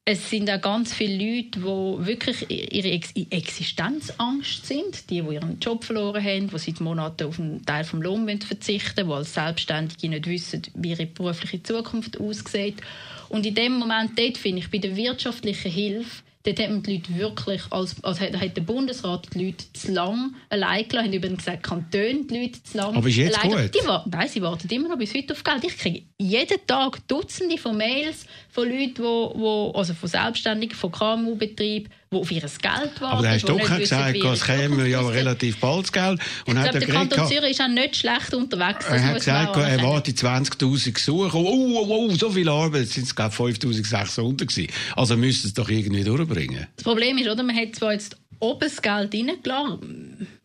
es 0.04 0.28
sind 0.28 0.50
auch 0.50 0.60
ganz 0.60 0.92
viele 0.92 1.14
Leute, 1.14 1.58
die 1.60 2.06
wirklich 2.06 2.50
ihre 2.50 2.90
Ex 2.90 3.12
Existenzangst 3.30 4.66
sind. 4.66 5.08
Die, 5.08 5.22
die 5.22 5.34
ihren 5.34 5.58
Job 5.58 5.84
verloren 5.84 6.22
haben, 6.22 6.50
die 6.50 6.58
seit 6.58 6.80
Monaten 6.82 7.26
auf 7.26 7.40
einen 7.40 7.64
Teil 7.64 7.84
des 7.84 7.92
Lohns 7.94 8.44
verzichten 8.44 9.06
wollen, 9.06 9.22
die 9.22 9.28
als 9.28 9.32
Selbstständige 9.32 10.10
nicht 10.10 10.26
wissen, 10.26 10.60
wie 10.74 10.90
ihre 10.90 11.06
berufliche 11.06 11.62
Zukunft 11.62 12.20
aussieht. 12.20 12.82
Und 13.34 13.44
in 13.44 13.54
dem 13.56 13.72
Moment, 13.72 14.16
dort 14.16 14.38
finde 14.38 14.60
ich, 14.60 14.70
bei 14.70 14.78
der 14.78 14.94
wirtschaftlichen 14.94 15.68
Hilfe, 15.68 16.22
dort 16.44 16.60
haben 16.60 16.84
die 16.84 16.94
Leute 16.94 17.16
wirklich, 17.16 17.62
als, 17.70 17.96
als 18.04 18.20
hat, 18.20 18.38
hat 18.40 18.56
der 18.56 18.62
Bundesrat 18.62 19.26
die 19.34 19.46
Leute 19.46 19.64
zu 19.72 19.90
lang 19.90 20.36
allein 20.50 20.86
gelassen, 20.86 21.08
haben 21.08 21.14
übrigens 21.14 21.38
gesagt, 21.38 21.64
Kantone 21.64 22.26
die 22.30 22.42
Leute 22.42 22.62
zu 22.62 22.78
lang 22.78 22.94
Aber 22.94 23.08
ist 23.08 23.16
jetzt 23.16 23.36
allein 23.42 23.64
gut? 23.64 23.74
Die, 23.74 24.10
nein, 24.16 24.28
sie 24.28 24.40
warten 24.40 24.68
immer 24.70 24.88
noch 24.88 24.98
bis 24.98 25.12
heute 25.16 25.32
auf 25.32 25.42
Geld. 25.42 25.64
Ich 25.64 25.76
kriege 25.76 26.02
jeden 26.16 26.64
Tag 26.64 27.08
Dutzende 27.08 27.58
von 27.58 27.76
Mails 27.76 28.24
von 28.50 28.68
Leuten, 28.68 29.02
wo, 29.02 29.32
wo, 29.34 29.72
also 29.76 29.94
von 29.94 30.08
Selbstständigen, 30.08 30.76
von 30.76 30.92
KMU-Betrieben, 30.92 31.90
die 32.14 32.20
auf 32.20 32.30
ihr 32.30 32.40
Geld 32.40 32.62
warten. 32.62 33.04
Aber 33.04 33.22
du 33.22 33.28
hast 33.28 33.42
die 33.42 33.46
doch 33.46 33.78
gesagt, 33.78 34.16
es 34.16 34.44
käme 34.44 34.88
ja 34.88 35.00
relativ 35.00 35.58
bald 35.58 35.84
das 35.84 35.92
Geld. 35.92 36.20
Und 36.46 36.56
Ich 36.56 36.62
glaube, 36.62 36.78
der 36.78 36.88
er 36.88 36.94
Kanton 36.94 37.28
Zürich 37.28 37.50
ist 37.50 37.60
auch 37.60 37.68
nicht 37.68 37.96
schlecht 37.96 38.34
unterwegs. 38.34 38.86
er 38.86 39.04
hat 39.04 39.14
gesagt, 39.16 39.56
er 39.56 39.64
anerkennen. 39.64 39.90
warte 39.90 40.10
20'000 40.12 40.92
Gesuche. 40.92 41.36
Oh, 41.36 41.78
oh, 41.80 41.86
oh, 41.88 42.10
so 42.14 42.30
viel 42.30 42.48
Arbeit, 42.48 42.82
jetzt 42.82 42.94
sind 42.94 43.04
es 43.04 43.14
glaube 43.14 43.34
5'600 43.34 44.46
gewesen. 44.46 44.72
Also 44.96 45.16
müsste 45.16 45.48
es 45.48 45.54
doch 45.54 45.68
irgendwie 45.68 46.04
durchbringen. 46.04 46.66
Das 46.76 46.84
Problem 46.84 47.18
ist, 47.18 47.28
oder, 47.28 47.42
man 47.42 47.56
hat 47.56 47.74
zwar 47.74 47.92
jetzt 47.92 48.16
oben 48.40 48.60
das 48.60 48.80
Geld 48.82 49.14
reingelassen, 49.14 50.03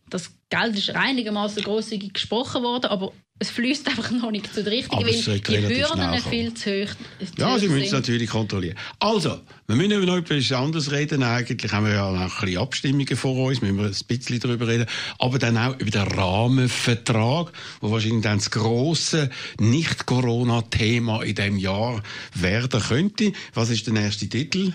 das 0.09 0.31
Geld 0.49 0.77
ist 0.77 0.89
einigermaßen 0.91 1.63
grosszügig 1.63 2.13
gesprochen 2.13 2.63
worden, 2.63 2.87
aber 2.87 3.11
es 3.41 3.49
fließt 3.51 3.87
einfach 3.87 4.11
noch 4.11 4.31
nicht 4.31 4.53
zu 4.53 4.63
der 4.63 4.73
richtigen, 4.73 5.05
weil 5.05 5.13
die 5.13 5.83
Hürden 5.83 6.19
viel 6.29 6.53
zu 6.53 6.71
hoch, 6.71 6.89
zu 7.25 7.41
Ja, 7.41 7.53
hoch 7.53 7.59
sie 7.59 7.69
müssen 7.69 7.83
es 7.83 7.89
sind. 7.91 7.99
natürlich 7.99 8.29
kontrollieren. 8.29 8.77
Also, 8.99 9.39
wir 9.67 9.75
müssen 9.77 9.91
über 9.93 10.05
noch 10.07 10.17
etwas 10.17 10.51
anderes 10.51 10.91
reden. 10.91 11.23
Eigentlich 11.23 11.71
haben 11.71 11.85
wir 11.85 11.93
ja 11.93 12.11
noch 12.11 12.19
ein 12.19 12.45
bisschen 12.45 12.61
Abstimmungen 12.61 13.15
vor 13.15 13.47
uns, 13.47 13.61
müssen 13.61 13.77
wir 13.77 13.85
ein 13.85 13.95
bisschen 14.07 14.39
darüber 14.41 14.67
reden. 14.67 14.87
Aber 15.19 15.39
dann 15.39 15.57
auch 15.57 15.79
über 15.79 15.89
den 15.89 16.01
Rahmenvertrag, 16.01 17.53
wo 17.79 17.91
wahrscheinlich 17.91 18.23
dann 18.23 18.39
das 18.39 18.51
grosse 18.51 19.29
Nicht-Corona-Thema 19.59 21.23
in 21.23 21.35
diesem 21.35 21.57
Jahr 21.57 22.03
werden 22.33 22.81
könnte. 22.81 23.31
Was 23.53 23.69
ist 23.69 23.87
der 23.87 23.93
nächste 23.93 24.27
Titel? 24.27 24.73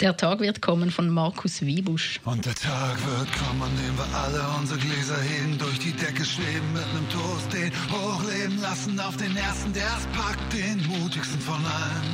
Der 0.00 0.14
Tag 0.14 0.40
wird 0.40 0.60
kommen 0.60 0.90
von 0.90 1.08
Markus 1.08 1.62
Wiebusch. 1.62 2.20
Und 2.26 2.44
der 2.44 2.54
Tag 2.54 2.98
wird 3.06 3.32
kommen, 3.32 3.62
an 3.62 3.72
dem 3.80 3.96
wir 3.96 4.18
alle 4.18 4.44
unsere 4.60 4.78
Gläser 4.78 5.16
heben, 5.22 5.56
durch 5.56 5.78
die 5.78 5.92
Decke 5.92 6.22
schweben, 6.22 6.70
mit 6.74 6.84
nem 6.92 7.08
Toast 7.08 7.50
den 7.50 7.72
hochleben 7.90 8.60
lassen 8.60 9.00
auf 9.00 9.16
den 9.16 9.34
ersten, 9.34 9.72
der 9.72 9.88
es 9.96 10.04
packt, 10.12 10.52
den 10.52 10.86
mutigsten 10.86 11.40
von 11.40 11.64
allen. 11.64 12.04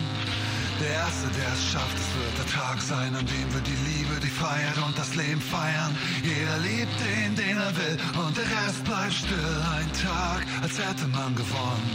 Der 0.78 0.90
Erste, 0.90 1.26
der 1.36 1.52
es 1.52 1.72
schafft, 1.72 1.98
es 1.98 2.10
wird 2.14 2.38
der 2.38 2.54
Tag 2.54 2.80
sein, 2.80 3.16
an 3.16 3.26
dem 3.26 3.48
wir 3.52 3.60
die 3.62 3.78
Liebe, 3.90 4.14
die 4.22 4.30
Freiheit 4.30 4.78
und 4.86 4.96
das 4.96 5.16
Leben 5.16 5.40
feiern. 5.40 5.96
Jeder 6.22 6.58
liebt 6.58 6.96
den, 7.02 7.34
den 7.34 7.56
er 7.56 7.74
will, 7.76 7.98
und 8.14 8.36
der 8.36 8.46
Rest 8.46 8.84
bleibt 8.84 9.12
still. 9.12 9.58
Ein 9.74 9.90
Tag, 9.92 10.46
als 10.62 10.78
hätte 10.78 11.08
man 11.08 11.34
gewonnen. 11.34 11.90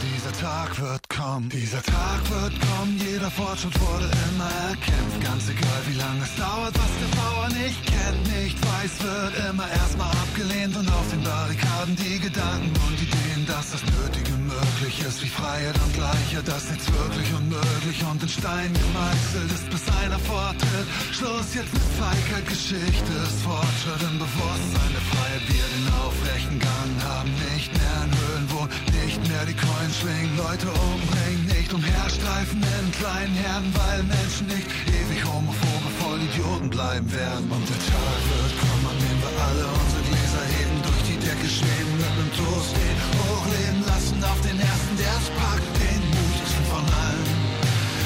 Dieser 0.00 0.32
Tag 0.32 0.80
wird 0.80 1.08
kommen, 1.08 1.48
dieser 1.50 1.82
Tag 1.82 2.20
wird 2.30 2.54
kommen, 2.60 2.96
jeder 2.98 3.30
Fortschritt 3.30 3.78
wurde 3.80 4.08
immer 4.32 4.50
erkämpft. 4.72 5.20
Ganz 5.20 5.44
egal 5.48 5.80
wie 5.88 5.98
lange 5.98 6.22
es 6.24 6.34
dauert, 6.36 6.72
was 6.72 6.92
der 7.00 7.12
Bauer 7.20 7.48
nicht 7.52 7.80
kennt, 7.84 8.22
nicht 8.40 8.56
weiß, 8.56 8.92
wird 9.04 9.50
immer 9.50 9.68
erstmal 9.68 10.08
abgelehnt 10.08 10.76
und 10.76 10.88
auf 10.88 11.08
den 11.10 11.22
Barrikaden 11.22 11.96
die 11.96 12.18
Gedanken 12.18 12.72
und 12.88 12.96
Ideen, 12.96 13.44
dass 13.46 13.72
das 13.72 13.82
Nötige 13.84 14.32
möglich 14.40 14.96
ist, 15.04 15.22
wie 15.22 15.28
Freiheit 15.28 15.76
und 15.84 15.92
Gleichheit, 15.92 16.48
dass 16.48 16.70
nichts 16.70 16.86
wirklich 16.88 17.28
unmöglich 17.36 17.98
und 18.10 18.22
in 18.22 18.28
Stein 18.28 18.72
gemeißelt 18.72 19.52
ist, 19.52 19.68
bis 19.68 19.84
einer 20.00 20.20
vortritt. 20.20 20.88
Schluss 21.12 21.52
jetzt 21.52 21.72
mit 21.72 21.88
Feigheit, 22.00 22.46
Geschichte 22.48 23.12
ist 23.20 23.38
Fortschritt 23.44 24.00
im 24.00 24.16
Bewusstsein 24.16 24.90
der 24.96 25.04
Freiheit, 25.12 25.44
wir 25.44 25.66
den 25.76 25.86
aufrechten 26.00 26.58
Gang 26.58 26.92
haben, 27.04 27.30
nicht 27.52 27.70
mehr 27.76 27.98
in 28.08 28.12
Höhlen 28.16 28.46
wohnen, 28.48 28.89
nicht 29.10 29.28
mehr 29.28 29.44
die 29.44 29.58
Coins 29.58 29.98
schwingen, 29.98 30.36
Leute 30.38 30.70
umbringen, 30.70 31.46
nicht 31.50 31.72
umherstreifen 31.74 32.62
in 32.62 32.86
kleinen 32.94 33.34
Herden, 33.34 33.74
weil 33.74 34.02
Menschen 34.06 34.46
nicht 34.46 34.70
ewig 34.86 35.20
homophobe 35.26 35.90
Vollidioten 35.98 36.70
bleiben 36.70 37.10
werden. 37.10 37.50
Und 37.50 37.66
der 37.66 37.82
Tag 37.90 38.20
wird 38.30 38.54
kommen, 38.62 38.86
an 38.86 38.98
dem 39.02 39.18
wir 39.18 39.34
alle 39.34 39.66
unsere 39.66 40.02
Gläser 40.06 40.44
heben, 40.54 40.78
durch 40.86 41.02
die 41.10 41.18
Decke 41.26 41.48
schweben, 41.50 41.94
mit 41.98 42.12
nem 42.22 42.30
Toast 42.38 42.70
den 42.70 42.98
hochleben 43.18 43.82
lassen 43.90 44.18
auf 44.22 44.40
den 44.46 44.58
ersten, 44.62 44.94
der 44.94 45.14
es 45.18 45.28
packt, 45.42 45.70
den 45.82 46.02
mutigsten 46.14 46.64
von 46.70 46.84
allen. 46.86 47.30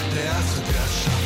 Der 0.09 0.25
Erste, 0.25 0.59
der 0.73 0.85
es 0.89 0.97
schafft, 1.05 1.24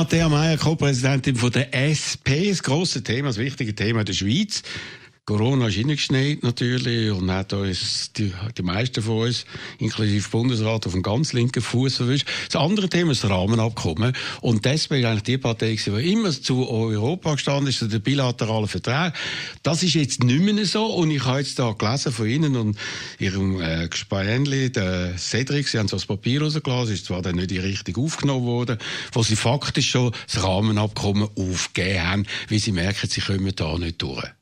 Matthäa 0.00 0.30
Meyer, 0.30 0.56
Co-Präsidentin 0.56 1.36
von 1.36 1.52
der 1.52 1.74
SP. 1.76 2.48
Das 2.48 2.62
grosse 2.62 3.02
Thema, 3.02 3.28
das 3.28 3.36
wichtige 3.36 3.74
Thema 3.74 4.02
der 4.02 4.14
Schweiz. 4.14 4.62
Corona 5.26 5.68
ist 5.68 5.74
hineingeschneit 5.74 6.42
natürlich 6.42 7.10
und 7.12 7.30
hat 7.30 7.52
uns 7.52 8.12
die, 8.14 8.32
die 8.56 8.62
meisten 8.62 9.02
von 9.02 9.28
uns, 9.28 9.44
inklusive 9.78 10.28
Bundesrat, 10.28 10.86
auf 10.86 10.94
einen 10.94 11.04
ganz 11.04 11.32
linken 11.32 11.62
Fuß 11.62 11.98
verwischt. 11.98 12.26
Das 12.50 12.60
andere 12.60 12.88
Thema 12.88 13.12
ist 13.12 13.22
das 13.22 13.30
Rahmenabkommen. 13.30 14.12
Und 14.40 14.64
die 14.64 14.70
ist 14.70 14.90
eigentlich 14.90 15.22
die 15.22 15.38
Partei, 15.38 15.76
die 15.76 16.12
immer 16.12 16.30
zu 16.30 16.68
Europa 16.68 17.34
gestanden 17.34 17.68
ist, 17.68 17.78
zu 17.78 17.86
den 17.86 18.00
bilateralen 18.00 18.66
Verträgen. 18.66 19.12
Das 19.62 19.82
ist 19.82 19.94
jetzt 19.94 20.24
nicht 20.24 20.42
mehr 20.42 20.66
so. 20.66 20.86
Und 20.86 21.10
ich 21.10 21.24
habe 21.24 21.38
jetzt 21.38 21.58
da 21.58 21.72
gelesen 21.72 22.12
von 22.12 22.26
Ihnen 22.26 22.56
und 22.56 22.78
Ihrem 23.18 23.60
äh, 23.60 23.88
Gespänli, 23.88 24.72
der 24.72 25.16
Cedric, 25.16 25.68
Sie 25.68 25.78
haben 25.78 25.88
so 25.88 25.96
das 25.96 26.06
Papier 26.06 26.42
rausgelassen, 26.42 26.94
ist 26.94 27.04
zwar 27.04 27.22
dann 27.22 27.36
nicht 27.36 27.52
in 27.52 27.60
Richtung 27.60 28.04
aufgenommen 28.04 28.46
worden, 28.46 28.78
wo 29.12 29.22
Sie 29.22 29.36
faktisch 29.36 29.90
schon 29.90 30.12
das 30.26 30.42
Rahmenabkommen 30.42 31.28
aufgegeben 31.36 32.02
haben, 32.02 32.26
weil 32.48 32.58
Sie 32.58 32.72
merken, 32.72 33.08
Sie 33.08 33.20
kommen 33.20 33.52
da 33.54 33.78
nicht 33.78 34.02
durch. 34.02 34.39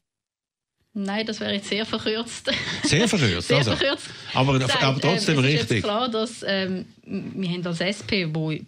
Nein, 0.99 1.25
das 1.25 1.39
wäre 1.39 1.55
jetzt 1.55 1.69
sehr 1.69 1.87
verkürzt. 1.87 2.51
Sehr 2.83 3.09
verkürzt, 3.09 3.49
Sehr 3.49 3.59
also. 3.59 3.77
verkürzt. 3.77 4.09
Aber, 4.35 4.59
gesagt. 4.59 4.83
aber 4.83 5.01
trotzdem 5.01 5.39
ähm, 5.39 5.45
es 5.45 5.51
Ist 5.51 5.61
richtig. 5.61 5.77
jetzt 5.77 5.85
klar, 5.85 6.09
dass 6.09 6.45
ähm, 6.45 6.87
wir 7.05 7.49
haben 7.51 7.65
als 7.67 7.81
SP, 7.81 8.27
wo 8.33 8.51
in 8.51 8.67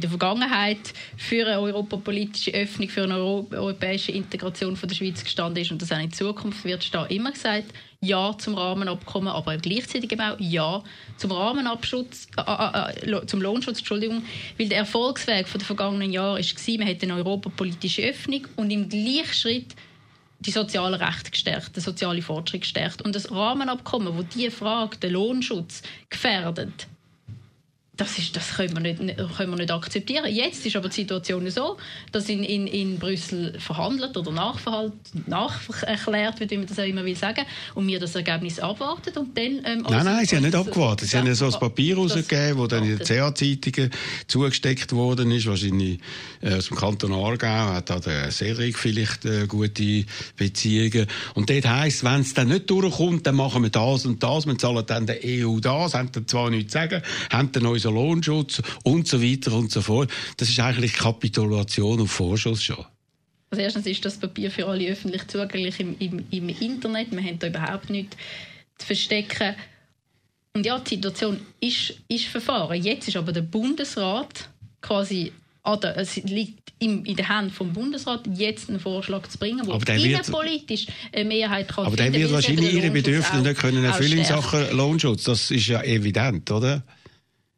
der 0.00 0.10
Vergangenheit 0.10 0.78
für 1.16 1.46
eine 1.46 1.60
europapolitische 1.60 2.52
Öffnung, 2.52 2.88
für 2.88 3.04
eine 3.04 3.16
euro 3.16 3.46
europäische 3.50 4.12
Integration 4.12 4.76
von 4.76 4.88
der 4.88 4.96
Schweiz 4.96 5.22
gestanden 5.22 5.62
ist 5.62 5.70
und 5.70 5.82
das 5.82 5.90
auch 5.92 6.00
in 6.00 6.12
Zukunft 6.12 6.64
wird 6.64 6.84
stehen, 6.84 7.06
immer 7.08 7.32
gesagt, 7.32 7.72
ja 8.00 8.36
zum 8.38 8.54
Rahmenabkommen, 8.54 9.28
aber 9.28 9.56
gleichzeitig 9.56 10.12
eben 10.12 10.20
auch 10.20 10.36
ja 10.38 10.82
zum 11.16 11.32
Rahmenabschutz, 11.32 12.28
äh, 12.36 12.42
äh, 12.42 13.10
äh, 13.10 13.26
zum 13.26 13.42
Lohnschutz, 13.42 13.78
Entschuldigung, 13.78 14.22
weil 14.58 14.68
der 14.68 14.78
Erfolgsweg 14.78 15.48
von 15.48 15.58
den 15.60 15.66
vergangenen 15.66 16.12
Jahren 16.12 16.42
war, 16.42 16.78
man 16.78 16.86
hätte 16.86 17.06
eine 17.06 17.16
europapolitische 17.16 18.02
Öffnung 18.02 18.46
und 18.56 18.70
im 18.70 18.88
Gleichschritt 18.88 19.74
die 20.40 20.50
sozialen 20.50 20.94
Rechte 20.94 21.30
gestärkt, 21.30 21.74
den 21.76 21.82
sozialen 21.82 22.22
Fortschritt 22.22 22.62
gestärkt. 22.62 23.02
Und 23.02 23.14
das 23.14 23.30
Rahmenabkommen, 23.30 24.16
wo 24.16 24.22
diese 24.22 24.50
Frage, 24.50 24.96
den 24.98 25.12
Lohnschutz, 25.12 25.82
gefährdet, 26.10 26.86
das, 27.98 28.16
ist, 28.16 28.34
das 28.36 28.54
können, 28.54 28.72
wir 28.74 28.80
nicht, 28.80 28.98
können 29.36 29.50
wir 29.50 29.56
nicht 29.56 29.70
akzeptieren. 29.70 30.32
Jetzt 30.32 30.64
ist 30.64 30.76
aber 30.76 30.88
die 30.88 30.94
Situation 30.94 31.50
so, 31.50 31.76
dass 32.12 32.28
in, 32.28 32.44
in, 32.44 32.66
in 32.66 32.98
Brüssel 32.98 33.58
verhandelt 33.58 34.16
oder 34.16 34.30
nachverhandelt, 34.30 34.94
nacherklärt 35.26 36.40
wird, 36.40 36.50
wie 36.52 36.58
man 36.58 36.66
das 36.66 36.78
auch 36.78 36.84
immer 36.84 37.04
will 37.04 37.16
sagen, 37.16 37.44
und 37.74 37.86
wir 37.88 37.98
das 37.98 38.14
Ergebnis 38.14 38.60
abwarten 38.60 39.18
und 39.18 39.36
dann... 39.36 39.60
Ähm, 39.64 39.84
Nein, 39.88 40.04
nein, 40.04 40.26
sie 40.26 40.36
haben 40.36 40.44
nicht 40.44 40.54
abgewartet. 40.54 41.08
Sie 41.08 41.16
haben 41.16 41.26
ja 41.26 41.34
so 41.34 41.46
ein 41.46 41.52
Papier 41.52 41.96
das- 41.96 42.16
rausgegeben, 42.16 42.58
das 42.58 42.68
dann 42.68 42.84
in 42.84 42.98
den. 42.98 43.06
CA-Zeitungen 43.06 43.90
zugesteckt 44.26 44.92
worden 44.92 45.30
ist. 45.32 45.46
Wahrscheinlich 45.46 45.98
äh, 46.40 46.54
aus 46.54 46.68
dem 46.68 46.76
Kanton 46.76 47.12
Aargau 47.12 47.74
hat 47.74 47.90
da 47.90 47.98
der 47.98 48.30
Cedric 48.30 48.78
vielleicht 48.78 49.24
äh, 49.24 49.46
gute 49.46 50.04
Beziehungen. 50.36 51.06
Und 51.34 51.50
dort 51.50 51.66
heisst, 51.66 52.04
wenn 52.04 52.20
es 52.20 52.34
dann 52.34 52.48
nicht 52.48 52.70
durchkommt, 52.70 53.26
dann 53.26 53.34
machen 53.34 53.62
wir 53.62 53.70
das 53.70 54.06
und 54.06 54.22
das. 54.22 54.46
Wir 54.46 54.56
zahlen 54.56 54.84
dann 54.86 55.06
der 55.06 55.18
EU 55.24 55.58
das, 55.58 55.94
haben 55.94 56.10
dann 56.12 56.28
zwar 56.28 56.50
nichts 56.50 56.72
zu 56.72 56.78
sagen, 56.78 57.02
haben 57.30 57.50
dann 57.52 57.66
unseren 57.88 57.94
Lohnschutz 57.94 58.62
und 58.84 59.06
so 59.06 59.22
weiter 59.22 59.52
und 59.52 59.70
so 59.70 59.80
fort. 59.80 60.10
Das 60.36 60.48
ist 60.48 60.60
eigentlich 60.60 60.94
Kapitulation 60.94 62.00
auf 62.00 62.10
Vorschuss 62.10 62.62
schon. 62.62 62.84
Also 63.50 63.62
erstens 63.62 63.86
ist 63.86 64.04
das 64.04 64.18
Papier 64.18 64.50
für 64.50 64.66
alle 64.66 64.88
öffentlich 64.88 65.26
zugänglich 65.26 65.80
im, 65.80 65.96
im, 65.98 66.24
im 66.30 66.48
Internet. 66.48 67.10
Wir 67.10 67.22
haben 67.22 67.38
da 67.38 67.46
überhaupt 67.46 67.90
nichts 67.90 68.16
zu 68.76 68.86
verstecken. 68.86 69.54
Und 70.54 70.66
ja, 70.66 70.78
die 70.78 70.96
Situation 70.96 71.40
ist, 71.60 71.94
ist 72.08 72.26
verfahren. 72.26 72.82
Jetzt 72.82 73.08
ist 73.08 73.16
aber 73.16 73.32
der 73.32 73.42
Bundesrat 73.42 74.48
quasi 74.80 75.32
an 75.62 75.80
der, 75.80 75.96
es 75.96 76.16
liegt 76.16 76.72
im, 76.78 77.04
in 77.04 77.16
der 77.16 77.28
Hand 77.28 77.52
vom 77.52 77.72
Bundesrat, 77.72 78.22
jetzt 78.34 78.68
einen 78.68 78.80
Vorschlag 78.80 79.26
zu 79.28 79.38
bringen, 79.38 79.66
wo 79.66 79.76
der 79.78 79.96
innenpolitisch 79.96 80.86
eine 81.12 81.24
Mehrheit 81.24 81.68
kann 81.68 81.86
Aber 81.86 81.96
der 81.96 82.12
wird 82.12 82.32
wahrscheinlich 82.32 82.72
ihre 82.72 82.90
Bedürfnisse 82.90 83.42
nicht 83.42 83.60
können 83.60 83.84
erfüllen 83.84 84.18
in. 84.18 84.24
Sachen 84.24 84.76
Lohnschutz. 84.76 85.24
Das 85.24 85.50
ist 85.50 85.66
ja 85.66 85.82
evident, 85.82 86.50
oder? 86.50 86.82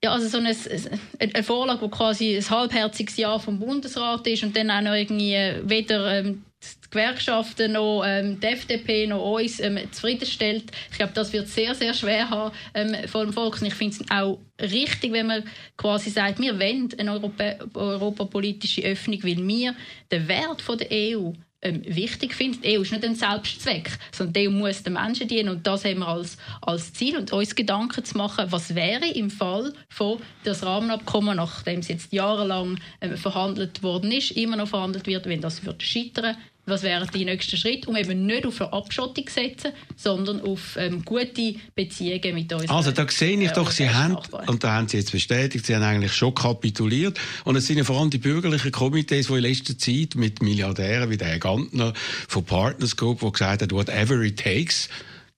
Ja, 0.03 0.13
also 0.13 0.29
so 0.29 0.39
ein, 0.39 0.47
ein- 0.47 1.35
eine 1.35 1.43
Vorlage, 1.45 1.83
wo 1.83 1.89
quasi 1.89 2.35
ein 2.37 2.51
halbherziges 2.51 3.19
Ja 3.19 3.39
vom 3.39 3.59
Bundesrat 3.59 4.27
ist 4.27 4.43
und 4.43 4.57
dann 4.57 4.71
auch 4.71 4.81
noch 4.81 4.95
irgendwie 4.95 5.35
äh, 5.35 5.61
weder 5.69 6.19
ähm, 6.21 6.43
die 6.63 6.91
Gewerkschaften 6.91 7.73
noch 7.73 8.03
ähm, 8.07 8.41
die 8.41 8.47
FDP 8.47 9.07
noch 9.07 9.23
uns 9.23 9.61
ähm, 9.61 9.79
zufriedenstellt. 9.93 10.71
Ich 10.91 10.97
glaube, 10.97 11.13
das 11.15 11.33
wird 11.35 11.49
sehr, 11.49 11.75
sehr 11.75 11.93
schwer 11.93 12.31
haben 12.31 12.55
ähm, 12.75 12.97
vor 13.09 13.25
dem 13.25 13.33
Volk. 13.35 13.61
Und 13.61 13.67
ich 13.67 13.75
finde 13.75 13.97
es 14.01 14.11
auch 14.11 14.39
richtig, 14.61 15.13
wenn 15.13 15.27
man 15.27 15.45
quasi 15.77 16.09
sagt, 16.09 16.39
wir 16.41 16.59
wollen 16.59 16.89
eine 16.99 17.13
Europä 17.13 17.59
europapolitische 17.75 18.83
Öffnung, 18.83 19.23
weil 19.23 19.47
wir 19.47 19.75
den 20.11 20.29
Wert 20.29 20.63
von 20.63 20.79
der 20.79 20.89
EU 20.93 21.33
ähm, 21.63 21.83
wichtig 21.85 22.35
finden. 22.35 22.63
Die 22.63 22.79
EU 22.79 22.83
ist 22.83 22.93
nicht 22.93 23.05
ein 23.05 23.15
Selbstzweck, 23.15 23.91
sondern 24.13 24.33
die 24.33 24.49
EU 24.49 24.51
muss 24.51 24.83
den 24.83 24.95
Menschen 24.95 25.29
dienen. 25.29 25.51
Und 25.51 25.67
das 25.67 25.85
haben 25.85 25.99
wir 25.99 26.09
als, 26.09 26.39
als 26.63 26.93
Ziel. 26.93 27.19
Und 27.19 27.33
uns 27.33 27.55
Gedanken 27.55 28.05
zu 28.05 28.17
machen, 28.17 28.47
was 28.51 28.75
wäre 28.75 29.07
im 29.07 29.31
Fall 29.31 29.73
von 29.89 30.19
das 30.45 30.65
Rahmenabkommen, 30.65 31.37
nachdem 31.37 31.81
es 31.81 31.89
jetzt 31.89 32.13
jahrelang 32.13 32.79
ähm, 33.01 33.17
verhandelt 33.17 33.83
worden 33.83 34.11
ist, 34.13 34.31
immer 34.33 34.57
noch 34.57 34.69
verhandelt 34.69 35.07
wird, 35.07 35.27
wenn 35.27 35.41
das 35.41 35.65
wird 35.65 35.83
scheitern 35.83 36.37
was 36.71 36.83
wären 36.83 37.09
die 37.12 37.25
nächsten 37.25 37.57
Schritte, 37.57 37.89
um 37.89 37.97
eben 37.97 38.27
nicht 38.27 38.47
auf 38.47 38.61
eine 38.61 38.73
Abschottung 38.73 39.27
zu 39.27 39.35
setzen, 39.35 39.73
sondern 39.97 40.41
auf 40.41 40.77
ähm, 40.77 41.05
gute 41.05 41.55
Beziehungen 41.75 42.35
mit 42.35 42.53
uns. 42.53 42.68
Also 42.68 42.93
da 42.93 43.07
sehe 43.09 43.41
ich 43.41 43.51
doch, 43.51 43.71
Sie 43.71 43.91
haben, 43.91 44.16
und 44.47 44.64
da 44.64 44.73
haben 44.73 44.89
Sie 44.89 44.97
jetzt 44.97 45.12
bestätigt, 45.12 45.66
Sie 45.66 45.75
haben 45.75 45.83
eigentlich 45.83 46.14
schon 46.14 46.35
kapituliert. 46.35 47.18
Und 47.45 47.57
es 47.57 47.66
sind 47.66 47.79
ja 47.79 47.85
vor 47.85 47.99
allem 48.01 48.11
die 48.11 48.18
bürgerlichen 48.18 48.73
Komitees, 48.73 49.27
die 49.27 49.35
in 49.35 49.41
letzter 49.41 49.77
Zeit 49.77 50.14
mit 50.14 50.43
Milliardären 50.43 51.11
wie 51.11 51.16
der 51.16 51.29
Herr 51.29 51.39
Gantner 51.39 51.93
von 52.29 52.45
Partners 52.45 52.97
Group, 52.97 53.21
der 53.21 53.31
gesagt 53.31 53.62
hat, 53.62 53.73
whatever 53.73 54.21
it 54.23 54.39
takes, 54.39 54.89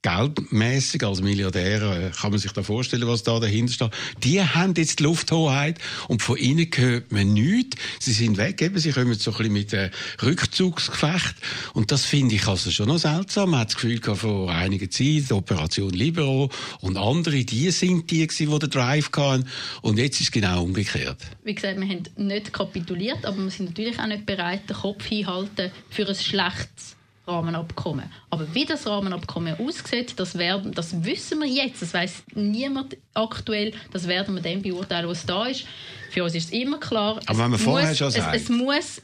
geldmäßig 0.03 1.05
als 1.05 1.23
Milliardär, 1.23 1.83
äh, 1.83 2.11
kann 2.11 2.31
man 2.31 2.41
sich 2.41 2.53
da 2.53 2.63
vorstellen, 2.63 3.07
was 3.07 3.23
da 3.23 3.39
dahinter 3.39 3.73
steht. 3.73 3.91
Die 4.23 4.43
haben 4.43 4.75
jetzt 4.77 4.99
die 4.99 5.05
Lufthoheit 5.05 5.79
und 6.09 6.23
von 6.23 6.37
ihnen 6.37 6.69
hört 6.75 7.13
man 7.13 7.33
nichts. 7.33 7.77
Sie 8.01 8.13
sind 8.13 8.37
weg, 8.37 8.61
eben, 8.61 8.79
sie 8.79 8.91
kommen 8.91 9.15
so 9.15 9.31
ein 9.31 9.37
bisschen 9.37 9.53
mit 9.53 9.73
äh, 9.73 9.91
Rückzugsgefecht 10.23 11.37
und 11.75 11.93
das 11.93 12.05
finde 12.05 12.35
ich 12.35 12.47
also 12.47 12.71
schon 12.71 12.89
noch 12.89 12.99
seltsam. 12.99 13.51
Man 13.51 13.61
hat 13.61 13.69
das 13.69 13.77
Gefühl 13.77 14.01
gehabt, 14.01 14.21
vor 14.21 14.51
einiger 14.51 14.91
Zeit, 14.91 15.31
Operation 15.31 15.91
Libero 15.91 16.51
und 16.81 16.97
andere, 16.97 17.45
die 17.45 17.71
sind 17.71 18.11
die 18.11 18.27
gewesen, 18.27 18.51
die 18.51 18.59
den 18.59 18.71
Drive 18.71 19.11
hatten 19.17 19.47
und 19.83 19.99
jetzt 19.99 20.21
ist 20.21 20.29
es 20.29 20.33
genau 20.33 20.65
umgekehrt. 20.65 21.19
Wie 21.45 21.55
gesagt, 21.55 21.79
wir 21.79 21.89
haben 21.89 22.03
nicht 22.17 22.53
kapituliert, 22.53 23.25
aber 23.25 23.39
wir 23.39 23.51
sind 23.51 23.67
natürlich 23.67 23.99
auch 23.99 24.07
nicht 24.07 24.27
bereit, 24.27 24.69
den 24.69 24.77
Kopf 24.77 25.07
hinhalten 25.07 25.71
für 25.91 26.09
ein 26.09 26.15
schlechtes 26.15 26.97
Rahmenabkommen. 27.27 28.11
Aber 28.31 28.53
wie 28.55 28.65
das 28.65 28.87
Rahmenabkommen 28.87 29.59
aussieht, 29.59 30.19
das, 30.19 30.37
werden, 30.37 30.73
das 30.73 31.05
wissen 31.05 31.41
wir 31.41 31.47
jetzt. 31.47 31.83
Das 31.83 31.95
weiß 31.95 32.25
niemand 32.35 32.97
aktuell. 33.15 33.73
Das 33.93 34.09
werden 34.09 34.35
wir 34.35 34.43
dann 34.43 34.63
beurteilen, 34.63 35.09
was 35.09 35.25
da 35.25 35.47
ist. 35.47 35.65
Für 36.11 36.25
uns 36.25 36.35
ist 36.35 36.47
es 36.47 36.53
immer 36.53 36.79
klar. 36.79 37.21
Aber 37.27 37.33
es 37.33 37.39
wenn 37.39 37.51
man 37.51 37.61
vorher 37.61 37.89
muss, 37.89 37.99
schon 37.99 38.09
es, 38.09 38.17
es 38.33 38.49
muss 38.49 39.03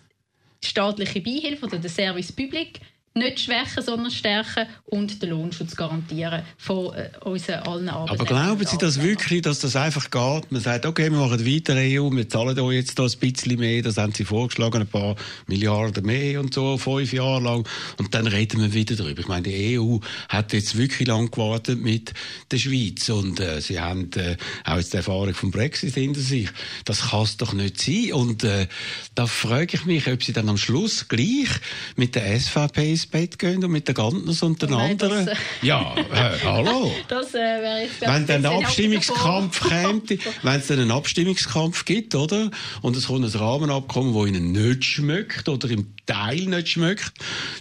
staatliche 0.63 1.21
Beihilfe 1.21 1.67
oder 1.67 1.79
der 1.79 1.91
Service 1.91 2.33
Public 2.33 2.81
nicht 3.19 3.41
schwächen, 3.41 3.83
sondern 3.83 4.11
stärken 4.11 4.67
und 4.87 5.23
den 5.23 5.31
Lohnschutz 5.31 5.77
garantieren 5.77 6.43
von 6.57 6.95
äh, 6.95 7.11
unseren 7.25 7.61
allen 7.61 7.89
Aber 7.89 8.13
Arbeitnehmern. 8.13 8.27
glauben 8.27 8.67
Sie 8.67 8.79
das 8.79 9.03
wirklich, 9.03 9.43
dass 9.43 9.61
das 9.61 9.77
einfach 9.77 10.11
geht? 10.11 10.51
Man 10.51 10.61
sagt, 10.61 10.87
okay, 10.87 11.11
wir 11.11 11.19
machen 11.19 11.45
weiter 11.45 11.75
EU, 11.77 12.11
wir 12.11 12.29
zahlen 12.29 12.59
euch 12.59 12.77
jetzt 12.77 12.99
da 12.99 13.05
ein 13.05 13.19
bisschen 13.19 13.59
mehr, 13.59 13.83
das 13.83 13.97
haben 13.97 14.13
Sie 14.13 14.25
vorgeschlagen, 14.25 14.83
ein 14.83 14.87
paar 14.87 15.17
Milliarden 15.47 16.05
mehr 16.05 16.41
und 16.41 16.55
so, 16.55 16.79
fünf 16.79 17.13
Jahre 17.13 17.43
lang. 17.43 17.69
Und 17.99 18.15
dann 18.15 18.27
reden 18.27 18.61
wir 18.61 18.73
wieder 18.73 18.97
darüber. 18.97 19.21
Ich 19.21 19.29
meine, 19.29 19.43
die 19.43 19.79
EU 19.79 19.99
hat 20.29 20.53
jetzt 20.53 20.77
wirklich 20.77 21.09
lang 21.09 21.31
gewartet 21.31 21.81
mit 21.81 22.13
der 22.51 22.59
Schweiz 22.59 23.09
und 23.09 23.41
äh, 23.41 23.61
Sie 23.61 23.81
haben 23.81 24.11
äh, 24.15 24.37
auch 24.65 24.77
jetzt 24.77 24.93
die 24.93 24.99
Erfahrung 24.99 25.35
vom 25.35 25.51
Brexit 25.51 25.95
hinter 25.95 26.21
sich. 26.21 26.49
Das 26.85 27.11
kann 27.11 27.23
es 27.23 27.37
doch 27.37 27.53
nicht 27.53 27.81
sein. 27.81 28.13
Und 28.13 28.45
äh, 28.45 28.67
da 29.15 29.27
frage 29.27 29.77
ich 29.77 29.85
mich, 29.85 30.07
ob 30.07 30.23
Sie 30.23 30.33
dann 30.33 30.49
am 30.49 30.57
Schluss 30.57 31.09
gleich 31.09 31.49
mit 31.97 32.15
der 32.15 32.39
SVP 32.39 32.91
ins 32.91 33.07
Bett 33.11 33.39
gehen 33.39 33.65
und 33.65 33.71
mit 33.71 33.89
den 33.89 33.95
Gantners 33.95 34.43
und 34.43 34.61
den 34.63 34.71
Nein, 34.71 34.99
das, 34.99 35.11
anderen. 35.11 35.29
äh, 35.29 35.67
ja, 35.67 35.95
äh, 35.97 36.39
hallo. 36.45 36.93
Das 37.09 37.35
äh, 37.35 37.89
Wenn 38.01 38.27
dann 38.27 38.45
ein 38.45 38.65
Abstimmungskampf 38.65 39.69
käme, 39.69 40.03
wenn 40.43 40.61
es 40.61 40.67
dann 40.67 40.81
einen 40.81 40.91
Abstimmungskampf 40.91 41.85
gibt, 41.85 42.15
oder? 42.15 42.51
Und 42.83 42.97
es 42.97 43.07
kommt 43.07 43.25
ein 43.25 43.41
Rahmenabkommen, 43.41 44.15
das 44.15 44.27
ihnen 44.27 44.53
nicht 44.53 44.85
schmeckt 44.85 45.49
oder 45.49 45.71
im 45.71 45.87
Teil 46.09 46.47
nicht 46.47 46.71
schmeckt, 46.71 47.13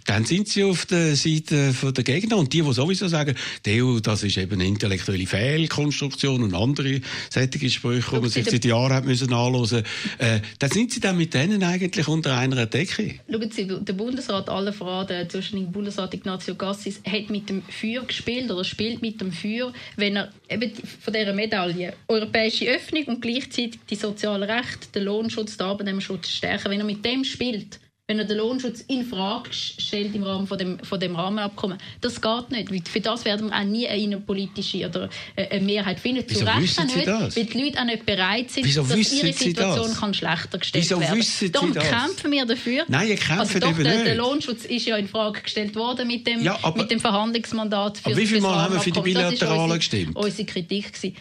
dann 0.06 0.24
sind 0.26 0.48
sie 0.48 0.64
auf 0.64 0.86
der 0.86 1.16
Seite 1.18 1.74
von 1.74 1.94
der 1.94 2.04
Gegner. 2.06 2.38
Und 2.38 2.54
die, 2.54 2.62
die 2.62 2.74
sowieso 2.74 3.08
sagen, 3.10 3.36
die 3.66 3.82
EU, 3.82 4.00
das 4.00 4.24
ist 4.24 4.38
eben 4.38 4.54
eine 4.54 4.66
intellektuelle 4.66 5.28
Fehlkonstruktion 5.28 6.42
und 6.44 6.54
andere 6.54 7.02
solche 7.30 7.70
Sprüche, 7.70 8.16
die 8.16 8.22
man 8.22 8.30
sich 8.30 8.50
seit 8.50 8.64
Jahren 8.64 8.94
hat 8.94 9.06
müssen 9.06 9.34
anhören, 9.34 9.84
äh, 10.18 10.40
dann 10.60 10.72
sind 10.72 10.92
sie 10.94 11.02
dann 11.02 11.18
mit 11.18 11.34
denen 11.34 11.62
eigentlich 11.62 12.08
unter 12.08 12.38
einer 12.38 12.66
Decke. 12.66 13.20
Schauen 13.30 13.52
Sie, 13.52 13.68
der 13.68 13.94
Bundesrat, 13.94 14.48
alle 14.50 14.72
voran, 14.72 15.08
der 15.08 15.28
zuständige 15.28 15.72
Bundesrat 15.72 16.14
Ignazio 16.14 16.56
Gassis, 16.56 17.02
hat 17.06 17.30
mit 17.30 17.50
dem 17.50 17.64
Feuer 17.64 18.06
gespielt 18.06 18.50
oder 18.50 18.64
spielt 18.64 19.02
mit 19.02 19.20
dem 19.20 19.34
Feuer, 19.34 19.74
wenn 19.98 20.16
er 20.16 20.32
eben 20.50 20.72
von 21.02 21.14
dieser 21.14 21.34
Medaille 21.34 21.94
europäische 22.08 22.66
Öffnung 22.66 23.04
und 23.06 23.22
gleichzeitig 23.22 23.80
die 23.90 23.96
sozialen 23.96 24.50
Rechte, 24.50 24.88
den 24.96 25.04
Lohnschutz, 25.04 25.58
den 25.58 25.68
Arbeitnehmerschutz 25.68 26.30
stärken, 26.30 26.72
wenn 26.72 26.80
er 26.80 26.86
mit 26.86 27.04
dem 27.04 27.26
spielt, 27.26 27.80
wenn 28.10 28.20
er 28.20 28.26
den 28.26 28.38
Lohnschutz 28.38 28.80
in 28.88 29.04
Frage 29.06 29.50
stellt 29.52 30.16
im 30.16 30.24
Rahmen 30.24 30.48
von 30.48 30.58
dem, 30.58 30.80
von 30.80 30.98
dem 30.98 31.14
Rahmenabkommen, 31.18 31.78
das 32.00 32.22
geht 32.22 32.52
nicht. 32.52 32.72
Weil 32.72 32.82
Für 32.90 33.02
das 33.02 33.26
werden 33.26 33.50
wir 33.50 33.56
auch 33.58 33.64
nie 33.66 33.86
eine 33.86 34.02
innenpolitische 34.02 34.88
oder 34.88 35.10
äh, 35.36 35.48
eine 35.50 35.66
Mehrheit 35.66 36.00
finden. 36.00 36.24
Wieso 36.26 36.40
Zu 36.40 36.46
Recht 36.46 36.80
auch 36.80 36.86
nicht, 36.86 37.06
das? 37.06 37.36
weil 37.36 37.46
die 37.46 37.62
Leute 37.62 37.80
auch 37.82 37.84
nicht 37.86 38.06
bereit 38.06 38.50
sind, 38.50 38.66
Wieso 38.66 38.84
dass 38.84 39.12
ihre 39.12 39.34
Situation 39.34 39.88
das? 39.90 40.00
kann 40.00 40.14
schlechter 40.14 40.58
gestellt 40.58 40.86
Wieso 40.86 41.02
werden. 41.02 41.22
Sie 41.22 41.52
Darum 41.52 41.74
das? 41.74 41.84
kämpfen 41.84 42.32
wir 42.32 42.46
dafür. 42.46 42.86
Nein, 42.88 43.10
ihr 43.10 43.16
kämpft 43.18 43.40
also 43.42 43.60
doch, 43.60 43.72
eben 43.72 43.84
der, 43.84 43.94
nicht. 43.96 44.06
der 44.08 44.16
Lohnschutz 44.16 44.64
ist 44.64 44.86
ja 44.86 44.96
in 44.96 45.10
Frage 45.10 45.42
gestellt 45.42 45.76
worden 45.76 46.08
mit 46.08 46.26
dem, 46.26 46.42
Ja, 46.42 46.58
aber- 46.62 46.84
mit 46.84 46.90
dem 46.92 47.02
Verhandlungsmandat. 47.02 47.98
Für, 47.98 48.06
Aber 48.06 48.16
wie 48.16 48.26
viel 48.26 48.40
fürs 48.40 48.44
Mal 48.44 48.56
haben 48.62 48.74
wir 48.76 48.80
für 48.80 48.92
die. 48.92 48.96
Das 48.96 49.04
Bilateralen 49.04 49.62
unsere- 49.64 49.78
gestimmt? 49.80 50.16
Unsere 50.16 50.46
Kritik 50.46 50.94
gewesen. 50.94 51.18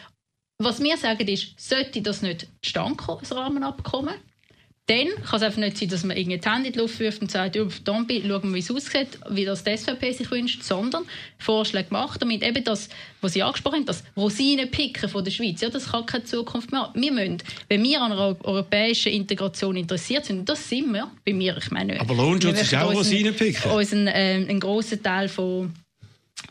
Was 0.62 0.80
wir 0.80 0.96
sagen 0.96 1.26
ist, 1.26 1.48
sollte 1.58 2.00
das 2.00 2.22
nicht 2.22 2.46
zustande 2.62 2.94
kommen, 2.96 3.18
das 3.20 3.32
Rahmenabkommen, 3.36 4.14
dann 4.88 5.08
kann 5.24 5.36
es 5.36 5.42
einfach 5.42 5.58
nicht 5.58 5.78
sein, 5.78 5.88
dass 5.88 6.04
man 6.04 6.16
irgendwie 6.16 6.38
die 6.38 6.48
Hände 6.48 6.68
in 6.68 6.72
die 6.72 6.78
Luft 6.78 7.00
wirft 7.00 7.20
und 7.20 7.30
sagt, 7.30 7.56
ja, 7.56 7.68
verdammt, 7.68 8.08
schauen 8.08 8.42
wir, 8.42 8.54
wie 8.54 8.58
es 8.58 8.70
aussieht, 8.70 9.18
wie 9.30 9.44
das 9.44 9.64
die 9.64 9.76
SVP 9.76 10.12
sich 10.12 10.30
wünscht, 10.30 10.62
sondern 10.62 11.04
Vorschläge 11.38 11.88
macht, 11.90 12.22
damit 12.22 12.44
eben 12.44 12.62
das, 12.62 12.88
was 13.20 13.32
Sie 13.32 13.42
angesprochen 13.42 13.78
haben, 13.78 13.86
das 13.86 14.04
Rosinenpicken 14.16 15.08
von 15.08 15.24
der 15.24 15.32
Schweiz, 15.32 15.60
ja, 15.60 15.70
das 15.70 15.90
kann 15.90 16.06
keine 16.06 16.22
Zukunft 16.22 16.70
mehr 16.70 16.82
haben. 16.82 17.02
Wir 17.02 17.10
müssen, 17.10 17.38
wenn 17.68 17.82
wir 17.82 18.00
an 18.00 18.12
einer 18.12 18.36
europäischen 18.44 19.12
Integration 19.12 19.76
interessiert 19.76 20.24
sind, 20.24 20.40
und 20.40 20.48
das 20.48 20.68
sind 20.68 20.92
wir, 20.92 21.10
bei 21.24 21.32
mir, 21.32 21.56
ich 21.56 21.70
meine... 21.72 21.98
Aber 22.00 22.14
Lohnschutz 22.14 22.62
ist 22.62 22.74
auch 22.76 22.94
Rosinenpicken. 22.94 23.72
Unseren, 23.72 24.08
ähm, 24.12 24.48
einen 24.48 24.60
grossen 24.60 25.02
Teil 25.02 25.28
von 25.28 25.72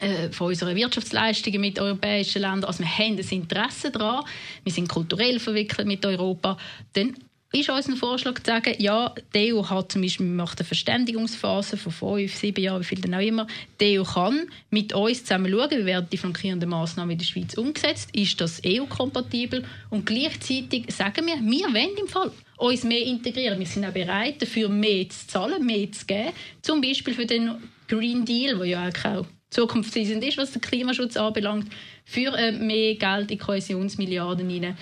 äh, 0.01 0.29
von 0.31 0.47
unseren 0.47 0.75
Wirtschaftsleistungen 0.75 1.61
mit 1.61 1.79
europäischen 1.79 2.41
Ländern. 2.41 2.65
Also 2.65 2.79
wir 2.79 2.97
haben 2.97 3.17
ein 3.17 3.29
Interesse 3.29 3.91
daran, 3.91 4.25
wir 4.63 4.73
sind 4.73 4.89
kulturell 4.89 5.39
verwickelt 5.39 5.87
mit 5.87 6.05
Europa. 6.05 6.57
Dann 6.93 7.15
ist 7.55 7.69
unser 7.69 7.95
Vorschlag 7.95 8.35
zu 8.39 8.45
sagen, 8.45 8.75
ja, 8.79 9.13
die 9.33 9.53
EU 9.53 9.63
hat 9.63 9.91
zum 9.91 10.01
Beispiel, 10.01 10.25
macht 10.25 10.59
eine 10.59 10.65
Verständigungsphase 10.65 11.77
von 11.77 11.91
fünf, 11.91 12.35
sieben 12.35 12.61
Jahren, 12.61 12.81
wie 12.81 12.85
viel 12.85 13.01
dann 13.01 13.15
auch 13.15 13.19
immer. 13.19 13.47
Die 13.79 13.99
EU 13.99 14.03
kann 14.03 14.47
mit 14.69 14.93
uns 14.93 15.23
zusammen 15.23 15.51
schauen, 15.51 15.71
wie 15.71 15.85
werden 15.85 16.07
die 16.11 16.17
flankierenden 16.17 16.69
Massnahmen 16.69 17.11
in 17.11 17.17
der 17.17 17.25
Schweiz 17.25 17.53
umgesetzt, 17.55 18.09
ist 18.13 18.39
das 18.41 18.61
EU-kompatibel 18.65 19.63
und 19.89 20.05
gleichzeitig 20.05 20.93
sagen 20.93 21.25
wir, 21.27 21.35
wir 21.35 21.73
wollen 21.73 21.97
im 21.97 22.07
Fall 22.07 22.31
uns 22.57 22.83
mehr 22.83 23.05
integrieren. 23.05 23.59
Wir 23.59 23.65
sind 23.65 23.85
auch 23.85 23.91
bereit, 23.91 24.41
dafür 24.41 24.69
mehr 24.69 25.09
zu 25.09 25.27
zahlen, 25.27 25.65
mehr 25.65 25.91
zu 25.91 26.05
geben. 26.05 26.31
Zum 26.61 26.81
Beispiel 26.81 27.13
für 27.13 27.25
den 27.25 27.55
Green 27.87 28.25
Deal, 28.25 28.57
der 28.57 28.65
ja 28.65 28.89
auch 28.89 29.25
zukunftsweisend 29.49 30.23
ist, 30.23 30.37
was 30.37 30.51
den 30.51 30.61
Klimaschutz 30.61 31.17
anbelangt, 31.17 31.71
für 32.03 32.35
äh, 32.37 32.51
mehr 32.51 32.95
Geld 32.95 33.31
in 33.31 33.39
Kohäsionsmilliarden 33.39 34.49
hinein, 34.49 34.77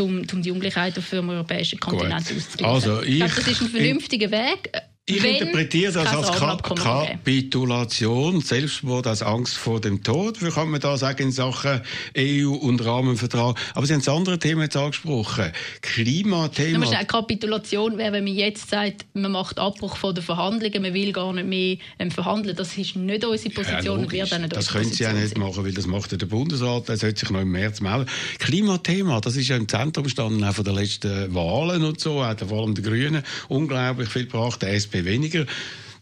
um, 0.00 0.22
um 0.32 0.42
die 0.42 0.50
Ungleichheit 0.50 0.98
auf 0.98 1.08
dem 1.10 1.28
europäischen 1.28 1.80
Kontinent 1.80 2.14
auszugleichen. 2.30 2.64
Also, 2.66 3.02
ich 3.02 3.16
glaube, 3.18 3.32
ich- 3.32 3.44
das 3.44 3.48
ist 3.48 3.60
ein 3.62 3.68
vernünftiger 3.68 4.30
Weg. 4.30 4.72
Ich 5.08 5.22
wenn 5.22 5.36
interpretiere 5.36 5.92
das 5.92 6.08
als 6.08 6.32
Ka. 6.36 6.56
Kapitulation, 6.56 8.40
Selbstmord 8.40 9.06
als 9.06 9.22
Angst 9.22 9.56
vor 9.56 9.80
dem 9.80 10.02
Tod. 10.02 10.44
Wie 10.44 10.50
kann 10.50 10.68
man 10.68 10.80
da 10.80 10.96
sagen 10.98 11.22
in 11.22 11.30
Sachen 11.30 11.80
EU 12.18 12.48
und 12.50 12.84
Rahmenvertrag? 12.84 13.56
Aber 13.76 13.86
Sie 13.86 13.92
haben 13.92 14.00
das 14.00 14.08
andere 14.08 14.40
Thema 14.40 14.62
jetzt 14.64 14.76
angesprochen. 14.76 15.52
Klimathema. 15.80 16.86
sagen, 16.86 17.06
Kapitulation 17.06 17.98
wäre, 17.98 18.14
wenn 18.14 18.24
man 18.24 18.34
jetzt 18.34 18.68
sagt, 18.68 19.06
man 19.14 19.30
macht 19.30 19.60
Abbruch 19.60 19.96
von 19.96 20.12
den 20.12 20.24
Verhandlungen, 20.24 20.82
man 20.82 20.92
will 20.92 21.12
gar 21.12 21.32
nicht 21.32 21.46
mehr 21.46 21.76
ähm, 22.00 22.10
verhandeln. 22.10 22.56
Das 22.56 22.76
ist 22.76 22.96
nicht 22.96 23.24
unsere 23.24 23.54
Ja, 23.54 23.62
Position 23.62 23.98
und 23.98 24.02
logisch. 24.12 24.18
wird 24.22 24.34
auch 24.34 24.38
nicht 24.40 24.56
das 24.56 24.72
können 24.72 24.90
Sie 24.92 25.04
ja 25.04 25.12
nicht 25.12 25.38
machen, 25.38 25.64
weil 25.64 25.72
das 25.72 25.86
macht 25.86 26.10
ja 26.10 26.18
der 26.18 26.26
Bundesrat. 26.26 26.88
Der 26.88 26.96
sollte 26.96 27.20
sich 27.20 27.30
noch 27.30 27.42
im 27.42 27.52
März 27.52 27.80
melden. 27.80 28.06
Klimathema, 28.40 29.20
das 29.20 29.36
ist 29.36 29.46
ja 29.46 29.56
im 29.56 29.68
Zentrum 29.68 30.02
gestanden, 30.02 30.42
auch 30.42 30.54
von 30.54 30.64
den 30.64 30.74
letzten 30.74 31.32
Wahlen 31.32 31.84
und 31.84 32.00
so. 32.00 32.24
Hat 32.24 32.40
vor 32.40 32.62
allem 32.62 32.74
die 32.74 32.82
Grünen 32.82 33.22
unglaublich 33.46 34.08
viel 34.08 34.24
gebracht, 34.24 34.62
der 34.62 34.74
SP 34.74 34.95
weniger. 35.04 35.46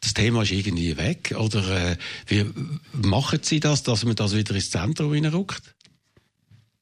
Das 0.01 0.13
Thema 0.15 0.43
ist 0.43 0.53
irgendwie 0.53 0.97
weg. 0.97 1.35
Oder 1.39 1.93
äh, 1.93 1.97
wie 2.27 2.45
machen 2.93 3.39
Sie 3.43 3.61
das, 3.61 3.83
dass 3.83 4.05
man 4.05 4.15
das 4.17 4.37
wieder 4.37 4.55
ins 4.55 4.71
Zentrum 4.71 5.13
reinrückt? 5.13 5.75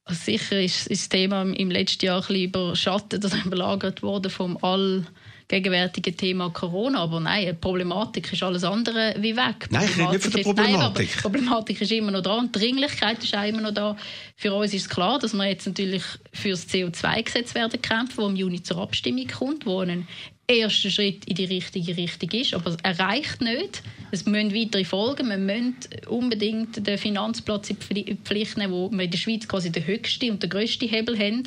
Also 0.05 0.21
sicher 0.25 0.61
ist, 0.61 0.89
ist 0.89 1.03
das 1.03 1.09
Thema 1.09 1.43
im 1.43 1.71
letzten 1.71 2.05
Jahr 2.07 2.21
ein 2.21 2.27
bisschen 2.27 2.45
überschattet 2.45 3.25
oder 3.25 3.37
überlagert 3.47 4.03
worden 4.03 4.31
vom 4.33 4.59
allgegenwärtigen 4.61 6.17
Thema 6.17 6.51
Corona. 6.51 6.99
Aber 7.03 7.21
nein, 7.21 7.47
die 7.47 7.53
Problematik 7.53 8.33
ist 8.33 8.43
alles 8.43 8.65
andere 8.65 9.15
wie 9.21 9.37
weg. 9.37 9.69
Nein, 9.71 9.89
ich 9.89 9.99
rede 9.99 10.11
nicht 10.11 10.23
von 10.25 10.33
der 10.33 10.41
ist- 10.41 10.47
Nein, 10.47 10.55
Problematik. 10.57 11.13
die 11.13 11.21
Problematik 11.21 11.81
ist 11.81 11.93
immer 11.93 12.11
noch 12.11 12.23
da 12.23 12.39
und 12.39 12.55
die 12.55 12.59
Dringlichkeit 12.59 13.23
ist 13.23 13.37
auch 13.37 13.47
immer 13.47 13.61
noch 13.61 13.73
da. 13.73 13.97
Für 14.35 14.53
uns 14.55 14.75
ist 14.75 14.91
klar, 14.91 15.21
dass 15.21 15.33
wir 15.35 15.47
jetzt 15.47 15.67
natürlich 15.69 16.03
für 16.33 16.51
das 16.51 16.69
CO2-Gesetz 16.69 17.55
werden 17.55 17.81
kämpfen, 17.81 18.17
das 18.17 18.29
im 18.31 18.35
Juni 18.37 18.61
zur 18.65 18.79
Abstimmung 18.79 19.29
kommt, 19.29 19.65
wo 19.67 19.79
ein 19.81 20.09
erster 20.47 20.91
Schritt 20.91 21.25
in 21.25 21.35
die 21.35 21.45
richtige 21.45 21.97
Richtung 21.97 22.31
ist, 22.31 22.55
aber 22.55 22.77
er 22.83 22.99
reicht 22.99 23.41
nicht. 23.41 23.83
Es 24.11 24.27
müssen 24.27 24.55
weitere 24.55 24.85
Folgen. 24.85 25.29
Wir 25.29 25.39
müssen 25.39 25.77
unbedingt 26.09 26.87
den 26.87 26.99
Finanzplatz 26.99 27.71
in 27.71 27.77
die 27.91 28.17
Pflicht 28.23 28.59
nehmen, 28.59 28.73
wo 28.73 28.91
wir 28.91 29.05
in 29.05 29.11
der 29.11 29.19
Schweiz 29.19 29.49
quasi 29.49 29.71
den 29.71 29.87
höchsten 29.87 30.31
und 30.31 30.43
den 30.43 30.51
grössten 30.51 30.89
Hebel 30.89 31.19
haben. 31.19 31.45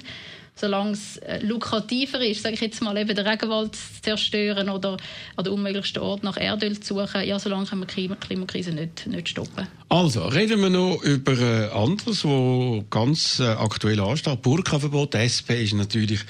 Solange 0.58 0.92
es 0.92 1.18
äh, 1.18 1.40
lukrativer 1.46 2.22
ist, 2.22 2.44
sage 2.44 2.56
ich 2.56 2.62
jetzt 2.62 2.82
mal, 2.82 2.98
eben 2.98 3.14
den 3.14 3.28
Regenwald 3.28 3.76
zu 3.76 4.02
zerstören 4.02 4.70
oder 4.70 4.96
an 5.36 5.44
den 5.44 5.54
unmöglichsten 5.54 6.02
Ort 6.02 6.24
nach 6.24 6.38
Erdöl 6.38 6.80
zu 6.80 6.94
suchen, 6.94 7.28
ja, 7.28 7.38
solange 7.38 7.66
können 7.66 7.82
wir 7.82 7.88
die 7.88 7.94
Klima 7.94 8.16
Klimakrise 8.16 8.72
nicht, 8.72 9.06
nicht 9.06 9.28
stoppen. 9.28 9.68
Also, 9.88 10.26
reden 10.28 10.62
wir 10.62 10.72
noch 10.72 11.02
über 11.04 11.38
äh, 11.40 11.70
anderes, 11.70 12.24
wo 12.26 12.84
ganz 12.90 13.40
äh, 13.40 13.44
aktuell 13.44 14.00
ansteht. 14.00 14.42
Burka-Verbot. 14.42 15.14
Die 15.14 15.18
SP 15.30 15.62
ist 15.62 15.74
natürlich 15.74 16.22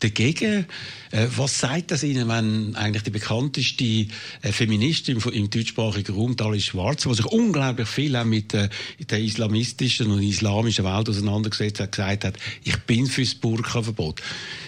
dagegen. 0.00 0.66
Äh, 1.12 1.28
was 1.36 1.60
sagt 1.60 1.92
das 1.92 2.02
Ihnen, 2.02 2.28
wenn 2.28 2.74
eigentlich 2.74 3.04
die 3.04 3.10
bekannteste 3.10 3.84
äh, 3.84 4.06
Feministin 4.50 5.18
im, 5.18 5.32
im 5.32 5.50
deutschsprachigen 5.50 6.16
Raum, 6.16 6.34
Alice 6.40 6.64
Schwarz, 6.64 7.04
die 7.04 7.14
sich 7.14 7.26
unglaublich 7.26 7.88
viel 7.88 8.16
auch 8.16 8.24
mit 8.24 8.54
äh, 8.54 8.68
der 9.08 9.20
islamistischen 9.20 10.10
und 10.10 10.22
islamischen 10.22 10.84
Welt 10.84 11.08
auseinandergesetzt 11.08 11.78
hat, 11.78 11.92
gesagt 11.92 12.24
hat, 12.24 12.34
ich 12.64 12.76
bin 12.80 13.06
fürs 13.06 13.36
Burka-Verbot. 13.36 14.20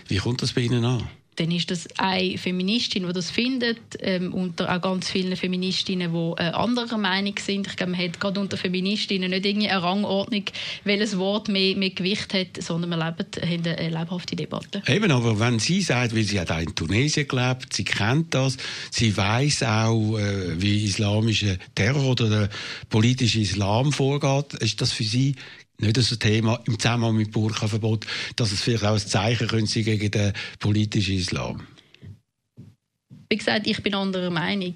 Wie 0.07 0.19
kommt 0.19 0.43
das 0.43 0.53
bei 0.53 0.61
Ihnen 0.61 0.85
an? 0.85 1.09
Dann 1.39 1.53
ist 1.53 1.71
das 1.71 1.87
eine 1.99 2.37
Feministin, 2.37 3.07
die 3.07 3.13
das 3.13 3.31
findet, 3.31 3.79
ähm, 4.01 4.35
unter 4.35 4.75
auch 4.75 4.81
ganz 4.81 5.09
vielen 5.09 5.37
Feministinnen, 5.37 6.13
die 6.13 6.43
äh, 6.43 6.49
anderer 6.49 6.99
Meinung 6.99 7.35
sind. 7.39 7.69
Ich 7.69 7.77
glaube, 7.77 7.93
man 7.93 8.01
hat 8.01 8.19
gerade 8.19 8.41
unter 8.41 8.57
Feministinnen 8.57 9.31
nicht 9.31 9.47
eine 9.47 9.83
Rangordnung, 9.83 10.45
welches 10.83 11.17
Wort 11.17 11.49
mehr, 11.49 11.77
mehr 11.77 11.91
Gewicht 11.91 12.35
hat, 12.35 12.61
sondern 12.61 12.91
wir 12.91 12.97
leben, 12.97 13.27
haben 13.41 13.79
eine 13.79 13.89
lebhafte 13.89 14.35
Debatte. 14.35 14.83
Eben, 14.89 15.13
aber 15.13 15.39
wenn 15.39 15.61
sie 15.61 15.81
sagt, 15.81 16.15
weil 16.15 16.25
sie 16.25 16.41
hat 16.41 16.51
auch 16.51 16.59
in 16.59 16.75
Tunesien 16.75 17.29
gelebt, 17.29 17.73
sie 17.73 17.85
kennt 17.85 18.35
das, 18.35 18.57
sie 18.91 19.17
weiß 19.17 19.63
auch, 19.63 20.19
äh, 20.19 20.61
wie 20.61 20.85
islamischer 20.85 21.57
Terror 21.75 22.05
oder 22.05 22.29
der 22.29 22.49
politische 22.89 23.41
Islam 23.41 23.93
vorgeht, 23.93 24.55
ist 24.55 24.81
das 24.81 24.93
für 24.93 25.05
sie 25.05 25.37
nicht 25.79 25.97
so 25.97 26.15
ein 26.15 26.19
Thema 26.19 26.61
im 26.67 26.79
Zusammenhang 26.79 27.17
mit 27.17 27.31
Burka-Verbot, 27.33 28.07
dass 28.37 28.53
es 28.53 28.63
vielleicht 28.63 28.85
auch 28.85 28.95
ein 28.95 28.99
Zeichen 28.99 29.49
könnte 29.49 29.71
sein 29.71 29.85
gegen 29.85 30.11
den 30.11 30.33
politischen 30.59 31.17
Islam. 31.17 31.67
Wie 33.29 33.37
gesagt, 33.37 33.67
ich 33.67 33.83
bin 33.83 33.95
anderer 33.95 34.31
Meinung. 34.31 34.75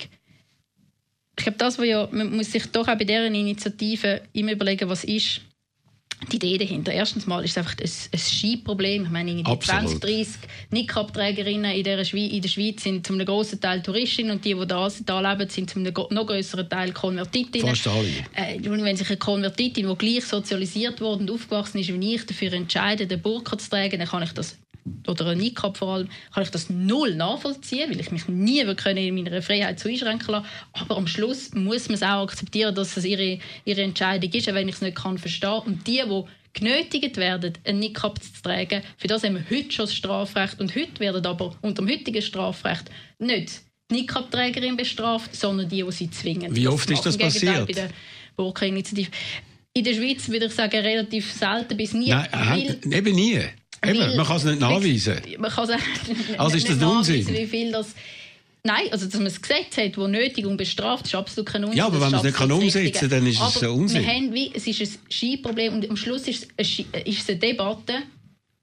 Ich 1.36 1.44
glaube, 1.44 1.59
das, 1.59 1.78
was 1.78 1.86
ja, 1.86 2.09
man 2.12 2.36
muss 2.36 2.53
sich 2.53 2.66
doch 2.66 2.86
auch 2.86 2.98
bei 2.98 3.05
dieser 3.05 3.26
Initiative 3.26 4.22
immer 4.32 4.53
überlegen, 4.53 4.88
was 4.88 5.05
ist 5.05 5.40
die 6.31 6.37
Idee 6.37 6.59
dahinter. 6.59 6.93
Erstens 6.93 7.27
mal 7.27 7.45
ist 7.45 7.53
es 7.53 7.59
einfach 7.59 7.77
ein, 7.79 7.91
ein 8.12 8.18
Skiproblem. 8.18 9.05
Ich 9.05 9.11
meine, 9.11 9.45
Absolut. 9.45 10.01
20, 10.01 10.01
30 10.01 10.35
Niqab-Trägerinnen 10.70 11.73
in, 11.73 11.85
der 11.85 12.05
Schweiz, 12.05 12.33
in 12.33 12.43
der 12.43 12.49
Schweiz 12.49 12.83
sind 12.83 13.07
zum 13.07 13.18
grossen 13.18 13.61
Teil 13.61 13.83
Touristinnen 13.83 14.33
und 14.33 14.45
die, 14.45 14.55
die 14.55 14.66
da, 14.66 14.89
da 15.07 15.33
leben, 15.33 15.49
sind 15.51 15.70
zum 15.70 15.83
noch 15.83 16.27
größeren 16.27 16.68
Teil 16.68 16.93
Konvertitinnen. 16.93 17.68
Fast 17.68 17.89
alle. 17.89 18.09
Äh, 18.35 18.59
wenn 18.62 18.97
sich 18.97 19.09
eine 19.09 19.16
Konvertitin, 19.16 19.89
die 19.89 19.95
gleich 19.97 20.25
sozialisiert 20.25 21.01
wurde 21.01 21.23
und 21.23 21.31
aufgewachsen 21.31 21.79
ist 21.79 21.93
wie 21.93 22.14
ich, 22.14 22.27
dafür 22.27 22.53
entscheidet, 22.53 23.11
den 23.11 23.20
Burka 23.20 23.59
zu 23.59 23.70
tragen, 23.70 23.99
dann 23.99 24.09
kann 24.09 24.23
ich 24.23 24.33
das 24.33 24.57
oder 25.07 25.26
ein 25.28 25.39
Niqab 25.39 25.76
vor 25.76 25.95
allem, 25.95 26.09
kann 26.33 26.43
ich 26.43 26.51
das 26.51 26.70
null 26.70 27.14
nachvollziehen, 27.14 27.91
weil 27.91 28.01
ich 28.01 28.11
mich 28.11 28.28
nie 28.28 28.64
können 28.74 28.99
in 28.99 29.14
meiner 29.14 29.43
Freiheit 29.43 29.78
zu 29.78 29.89
einschränken 29.89 30.33
lassen. 30.33 30.47
Aber 30.72 30.97
am 30.97 31.07
Schluss 31.07 31.53
muss 31.55 31.89
man 31.89 31.95
es 31.95 32.03
auch 32.03 32.22
akzeptieren, 32.22 32.74
dass 32.74 32.97
es 32.97 33.05
ihre, 33.05 33.39
ihre 33.64 33.83
Entscheidung 33.83 34.30
ist, 34.33 34.49
auch 34.49 34.55
wenn 34.55 34.68
ich 34.68 34.76
es 34.76 34.80
nicht 34.80 34.97
kann 34.97 35.18
verstehen. 35.18 35.62
Und 35.66 35.87
die, 35.87 36.03
die 36.05 36.22
genötigt 36.53 37.16
werden, 37.16 37.55
einen 37.64 37.78
Niqab 37.78 38.22
zu 38.22 38.43
tragen, 38.43 38.83
für 38.99 39.09
das 39.09 39.22
haben 39.22 39.35
wir 39.35 39.45
heute 39.57 39.72
schon 39.72 39.87
das 39.87 39.95
Strafrecht. 39.95 40.61
Und 40.61 40.74
heute 40.74 41.01
werden 41.01 41.24
aber 41.24 41.57
unter 41.62 41.83
dem 41.83 41.91
heutigen 41.91 42.22
Strafrecht 42.22 42.91
nicht 43.18 43.62
die 43.91 43.95
Niqab-Trägerin 43.95 44.76
bestraft, 44.76 45.35
sondern 45.35 45.68
die, 45.68 45.83
die 45.83 45.93
sie 45.93 46.11
zwingen. 46.11 46.55
Wie 46.55 46.68
oft 46.68 46.91
ist 46.91 47.05
das 47.05 47.16
im 47.16 47.20
Gegenteil 47.20 47.64
passiert? 47.64 47.66
Bei 47.66 47.72
der 47.72 47.91
Burka-Initiative. 48.37 49.11
In 49.74 49.85
der 49.85 49.95
Schweiz 49.95 50.28
würde 50.28 50.47
ich 50.47 50.53
sagen, 50.53 50.80
relativ 50.80 51.33
selten 51.33 51.76
bis 51.76 51.95
nie. 51.95 52.11
Nein, 52.11 52.78
eben 52.91 53.14
nie. 53.14 53.41
Eben, 53.85 53.99
weil- 53.99 54.16
man 54.16 54.26
kann 54.26 54.37
es 54.37 54.45
nicht 54.45 54.61
nachweisen. 54.61 55.20
Man 55.39 55.51
kann 55.51 55.64
es 55.64 55.70
auch 56.37 56.39
Also 56.45 56.57
ist 56.57 56.68
das 56.68 56.76
nicht 56.76 56.87
Unsinn? 56.87 57.28
Wie 57.28 57.47
viel 57.47 57.72
das 57.72 57.95
Nein, 58.64 58.85
also 58.93 59.07
dass 59.07 59.14
man 59.14 59.26
ein 59.26 59.35
Gesetz 59.43 59.76
hat, 59.76 59.97
das 59.97 60.09
Nötigung 60.09 60.57
bestraft, 60.57 61.07
ist 61.07 61.16
absolut 61.16 61.51
kein 61.51 61.64
Unsinn. 61.64 61.78
Ja, 61.78 61.87
aber 61.87 62.01
wenn 62.01 62.12
man 62.12 62.20
es 62.20 62.22
nicht 62.22 62.37
kann 62.37 62.53
umsetzen 62.53 62.78
Richtige. 62.78 63.09
dann 63.09 63.26
ist 63.26 63.41
es 63.41 63.57
aber 63.57 63.66
ein 63.66 63.80
Unsinn. 63.80 64.03
Wir 64.03 64.09
haben 64.09 64.33
wie, 64.35 64.53
es 64.55 64.66
ist 64.68 64.80
ein 64.83 64.99
Skiproblem 65.11 65.74
und 65.74 65.91
am 65.91 65.97
Schluss 65.97 66.28
ist 66.28 66.47
es 66.57 66.70
eine, 66.93 67.03
ist 67.03 67.22
es 67.22 67.28
eine 67.28 67.39
Debatte, 67.41 67.95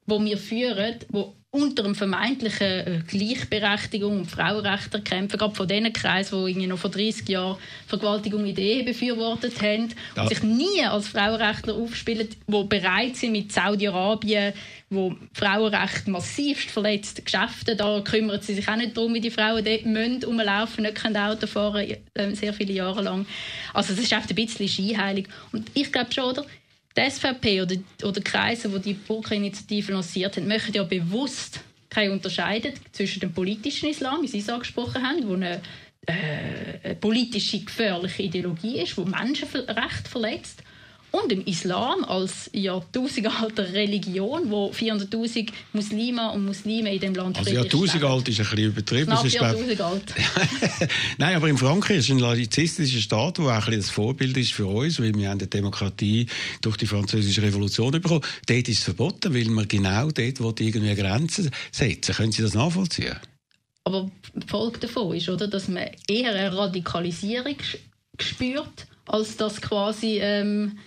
die 0.10 0.26
wir 0.26 0.38
führen, 0.38 0.96
wo 1.10 1.36
unter 1.52 1.82
dem 1.82 1.96
vermeintlichen 1.96 2.68
äh, 2.68 3.02
Gleichberechtigung 3.08 4.20
und 4.20 4.26
Frauenrechte 4.30 5.02
kämpfen, 5.02 5.40
gerade 5.40 5.56
von 5.56 5.68
den 5.68 5.92
Kreisen, 5.92 6.38
die 6.46 6.52
irgendwie 6.52 6.68
noch 6.68 6.78
vor 6.78 6.92
30 6.92 7.28
Jahren 7.28 7.58
Vergewaltigung 7.88 8.46
in 8.46 8.54
der 8.54 8.64
Ehe 8.64 8.84
befürwortet 8.84 9.60
haben 9.60 9.92
Da- 10.14 10.22
und 10.22 10.30
sich 10.30 10.44
nie 10.44 10.84
als 10.88 11.08
Frauenrechtler 11.08 11.74
aufspielen, 11.74 12.30
die 12.48 12.64
bereit 12.66 13.16
sind 13.16 13.32
mit 13.32 13.52
Saudi-Arabien, 13.52 14.54
wo 14.92 15.16
Frauenrechte 15.34 16.12
massivst 16.12 16.70
verletzt, 16.70 17.26
Geschäfte, 17.26 17.76
da 17.76 18.00
kümmern 18.02 18.42
sie 18.42 18.54
sich 18.54 18.68
auch 18.68 18.76
nicht 18.76 18.96
darum, 18.96 19.16
wie 19.16 19.22
die 19.22 19.32
Frauen 19.32 19.66
dort 19.66 19.86
müssen 19.86 20.24
rumlaufen, 20.24 20.84
nicht 20.84 21.02
können 21.02 21.18
Auto 21.18 21.48
fahren, 21.48 21.96
äh, 22.14 22.36
sehr 22.36 22.54
viele 22.54 22.74
Jahre 22.74 23.02
lang. 23.02 23.26
Also 23.74 23.94
das 23.94 24.04
ist 24.04 24.14
einfach 24.14 24.30
ein 24.30 24.36
bisschen 24.36 24.68
Skiheilig. 24.68 25.28
Und 25.52 25.72
ich 25.74 25.92
glaube 25.92 26.14
schon, 26.14 26.26
oder? 26.26 26.46
Die 27.00 27.10
SVP 27.10 27.62
oder, 27.62 27.76
oder 28.04 28.22
Kreise, 28.22 28.68
die 28.68 28.80
die 28.80 28.94
Burka-Initiative 28.94 29.94
lanciert 29.94 30.36
haben, 30.36 30.48
möchten 30.48 30.74
ja 30.74 30.84
bewusst 30.84 31.62
keine 31.90 32.12
Unterscheidung 32.12 32.74
zwischen 32.92 33.22
dem 33.22 33.34
politischen 33.34 33.90
Islam, 33.90 34.22
wie 34.22 34.28
Sie 34.28 34.40
es 34.40 34.50
angesprochen 34.50 35.02
haben, 35.02 35.28
wo 35.28 35.34
eine, 35.34 35.62
äh, 36.06 36.14
eine 36.84 36.96
politische 36.96 37.60
gefährliche 37.60 38.24
Ideologie 38.24 38.82
ist, 38.82 38.98
wo 38.98 39.06
Menschenrechte 39.06 40.10
verletzt, 40.10 40.62
und 41.12 41.32
dem 41.32 41.44
Islam 41.46 42.04
als 42.06 42.50
jahrtausendalte 42.54 43.74
Religion, 43.74 44.50
wo 44.50 44.72
400'000 44.72 45.50
Muslime 45.74 46.32
und 46.32 46.46
Muslime 46.46 46.94
in 46.94 47.00
dem 47.00 47.16
Land 47.16 47.38
Also 47.38 47.52
Jahrtausend 47.52 47.96
leben. 47.96 48.06
alt 48.06 48.28
ist 48.30 48.40
ein 48.40 48.46
bisschen 48.46 48.66
übertrieben. 48.66 49.06
Knapp 49.06 49.26
ist, 49.26 49.34
Jahrtausend 49.34 49.82
alt. 49.82 50.14
Nein, 51.18 51.36
aber 51.36 51.50
in 51.50 51.58
Frankreich 51.58 51.98
ist 51.98 52.10
ein 52.12 52.20
laizistischer 52.20 53.00
Staat, 53.00 53.38
der 53.38 53.46
auch 53.46 53.50
ein 53.50 53.60
bisschen 53.60 53.80
das 53.82 53.90
Vorbild 53.90 54.38
ist 54.38 54.54
für 54.54 54.68
uns, 54.68 55.00
weil 55.00 55.14
wir 55.16 55.30
haben 55.30 55.40
die 55.40 55.50
Demokratie 55.50 56.28
durch 56.62 56.78
die 56.78 56.86
französische 56.86 57.42
Revolution 57.42 57.92
bekommen. 57.92 58.22
Dort 58.48 58.68
ist 58.68 58.80
es 58.80 58.84
verboten, 58.84 59.34
weil 59.34 59.46
man 59.46 59.68
genau 59.68 60.12
dort 60.12 60.40
will 60.40 60.54
irgendwie 60.60 60.96
Grenzen 60.96 61.50
setzen. 61.72 62.16
Können 62.16 62.32
Sie 62.32 62.42
das 62.42 62.54
nachvollziehen? 62.54 63.16
Aber 63.84 64.12
die 64.36 64.48
Folge 64.48 64.80
davon 64.80 65.16
ist, 65.16 65.30
oder, 65.30 65.48
dass 65.48 65.68
man 65.68 65.88
eher 66.08 66.36
eine 66.36 66.56
Radikalisierung 66.56 67.56
spürt, 68.20 68.88
als 69.08 69.38
dass 69.38 69.62
quasi 69.62 70.20
ähm, 70.22 70.78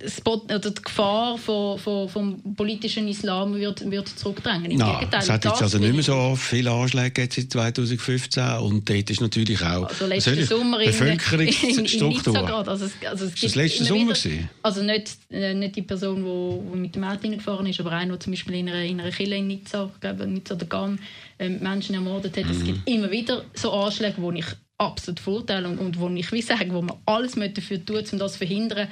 das 0.00 0.20
Pot- 0.20 0.44
oder 0.52 0.58
die 0.70 0.82
Gefahr 0.82 1.38
von, 1.38 1.78
von, 1.78 2.08
vom 2.10 2.54
politischen 2.54 3.08
Islam 3.08 3.54
wird, 3.54 3.90
wird 3.90 4.06
zurückdrängen. 4.08 4.70
Im 4.70 4.76
Na, 4.78 4.98
Gegenteil. 4.98 5.20
es 5.22 5.30
hat 5.30 5.44
jetzt 5.46 5.54
das 5.54 5.62
also 5.62 5.78
nicht 5.78 5.94
mehr 5.94 6.02
so 6.02 6.36
viele 6.36 6.70
Anschläge 6.70 7.26
seit 7.32 7.50
2015 7.50 8.44
und 8.58 8.86
dort 8.88 9.08
ist 9.08 9.20
natürlich 9.22 9.62
auch 9.62 9.88
Also 9.88 10.06
letzten 10.06 10.38
ich- 10.38 10.46
Sommer 10.46 10.78
in, 10.80 10.90
in, 10.90 10.94
in 10.94 11.16
Bevölkerungsstruktur. 11.16 12.34
gerade. 12.34 12.70
Also 12.70 12.84
es, 12.84 12.92
also 13.08 13.24
es 13.24 13.30
das 13.32 13.40
gibt 13.40 13.54
letzte 13.54 13.84
Sommer 13.84 14.14
wieder-? 14.14 14.48
Also 14.62 14.82
nicht, 14.82 15.10
äh, 15.30 15.54
nicht 15.54 15.76
die 15.76 15.82
Person, 15.82 16.16
die 16.16 16.24
wo, 16.24 16.62
wo 16.68 16.76
mit 16.76 16.94
dem 16.94 17.04
Auto 17.04 17.20
reingefahren 17.26 17.66
ist, 17.66 17.80
aber 17.80 17.92
einer, 17.92 18.12
der 18.12 18.20
zum 18.20 18.32
Beispiel 18.34 18.56
in 18.56 18.68
einer, 18.68 18.82
in 18.82 19.00
einer 19.00 19.10
Kille 19.10 19.36
in 19.36 19.46
Nizza, 19.46 19.90
glaube 20.00 20.26
Nizza 20.26 20.54
oder 20.54 20.66
Gam, 20.66 20.98
ähm, 21.38 21.60
Menschen 21.62 21.94
ermordet 21.94 22.36
hat. 22.36 22.44
Es 22.50 22.58
Mhm. 22.58 22.64
gibt 22.64 22.88
immer 22.90 23.10
wieder 23.10 23.42
so 23.54 23.72
Anschläge, 23.72 24.16
wo 24.18 24.30
ich 24.32 24.44
absolut 24.76 25.18
verurteile 25.20 25.66
und, 25.68 25.78
und 25.78 25.98
wo 25.98 26.10
ich 26.10 26.30
wie 26.30 26.42
sage, 26.42 26.72
wo 26.74 26.82
man 26.82 26.96
alles 27.06 27.36
dafür 27.54 27.82
tun, 27.82 28.02
um 28.12 28.18
das 28.18 28.32
zu 28.32 28.38
verhindern. 28.38 28.88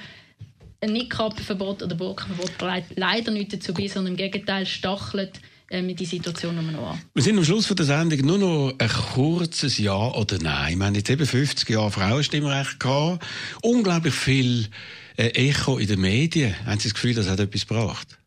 Ein 0.83 0.95
Niqab-Verbot 0.95 1.85
oder 1.85 1.95
Burka-Verbot 1.95 2.59
trägt 2.59 2.99
leider 2.99 3.31
nicht 3.31 3.53
dazu 3.53 3.73
bei, 3.73 3.87
sondern 3.87 4.15
im 4.15 4.17
Gegenteil 4.17 4.67
stachelt 4.67 5.41
ähm, 5.71 5.95
die 5.95 6.05
Situation 6.05 6.57
noch 6.73 6.91
an. 6.91 7.01
Wir 7.15 7.23
sind 7.23 7.39
am 7.39 7.45
Schluss 7.45 7.67
von 7.67 7.77
der 7.77 7.87
Sendung 7.87 8.19
nur 8.27 8.39
noch 8.39 8.75
ein 8.79 8.89
kurzes 8.89 9.79
Ja 9.79 9.95
oder 9.95 10.39
Nein. 10.39 10.79
Wir 10.79 10.87
haben 10.87 10.95
jetzt 10.97 11.09
eben 11.09 11.25
50 11.25 11.69
Jahre 11.69 11.93
Frauenstimmrecht 11.93 12.81
gehabt. 12.81 13.25
Unglaublich 13.63 14.13
viel 14.13 14.67
äh, 15.17 15.29
Echo 15.29 15.79
in 15.79 15.87
den 15.87 16.01
Medien. 16.01 16.57
Haben 16.67 16.81
Sie 16.81 16.89
das 16.89 16.95
Gefühl, 16.95 17.15
das 17.15 17.29
hat 17.29 17.39
etwas 17.39 17.65
gebracht? 17.65 18.19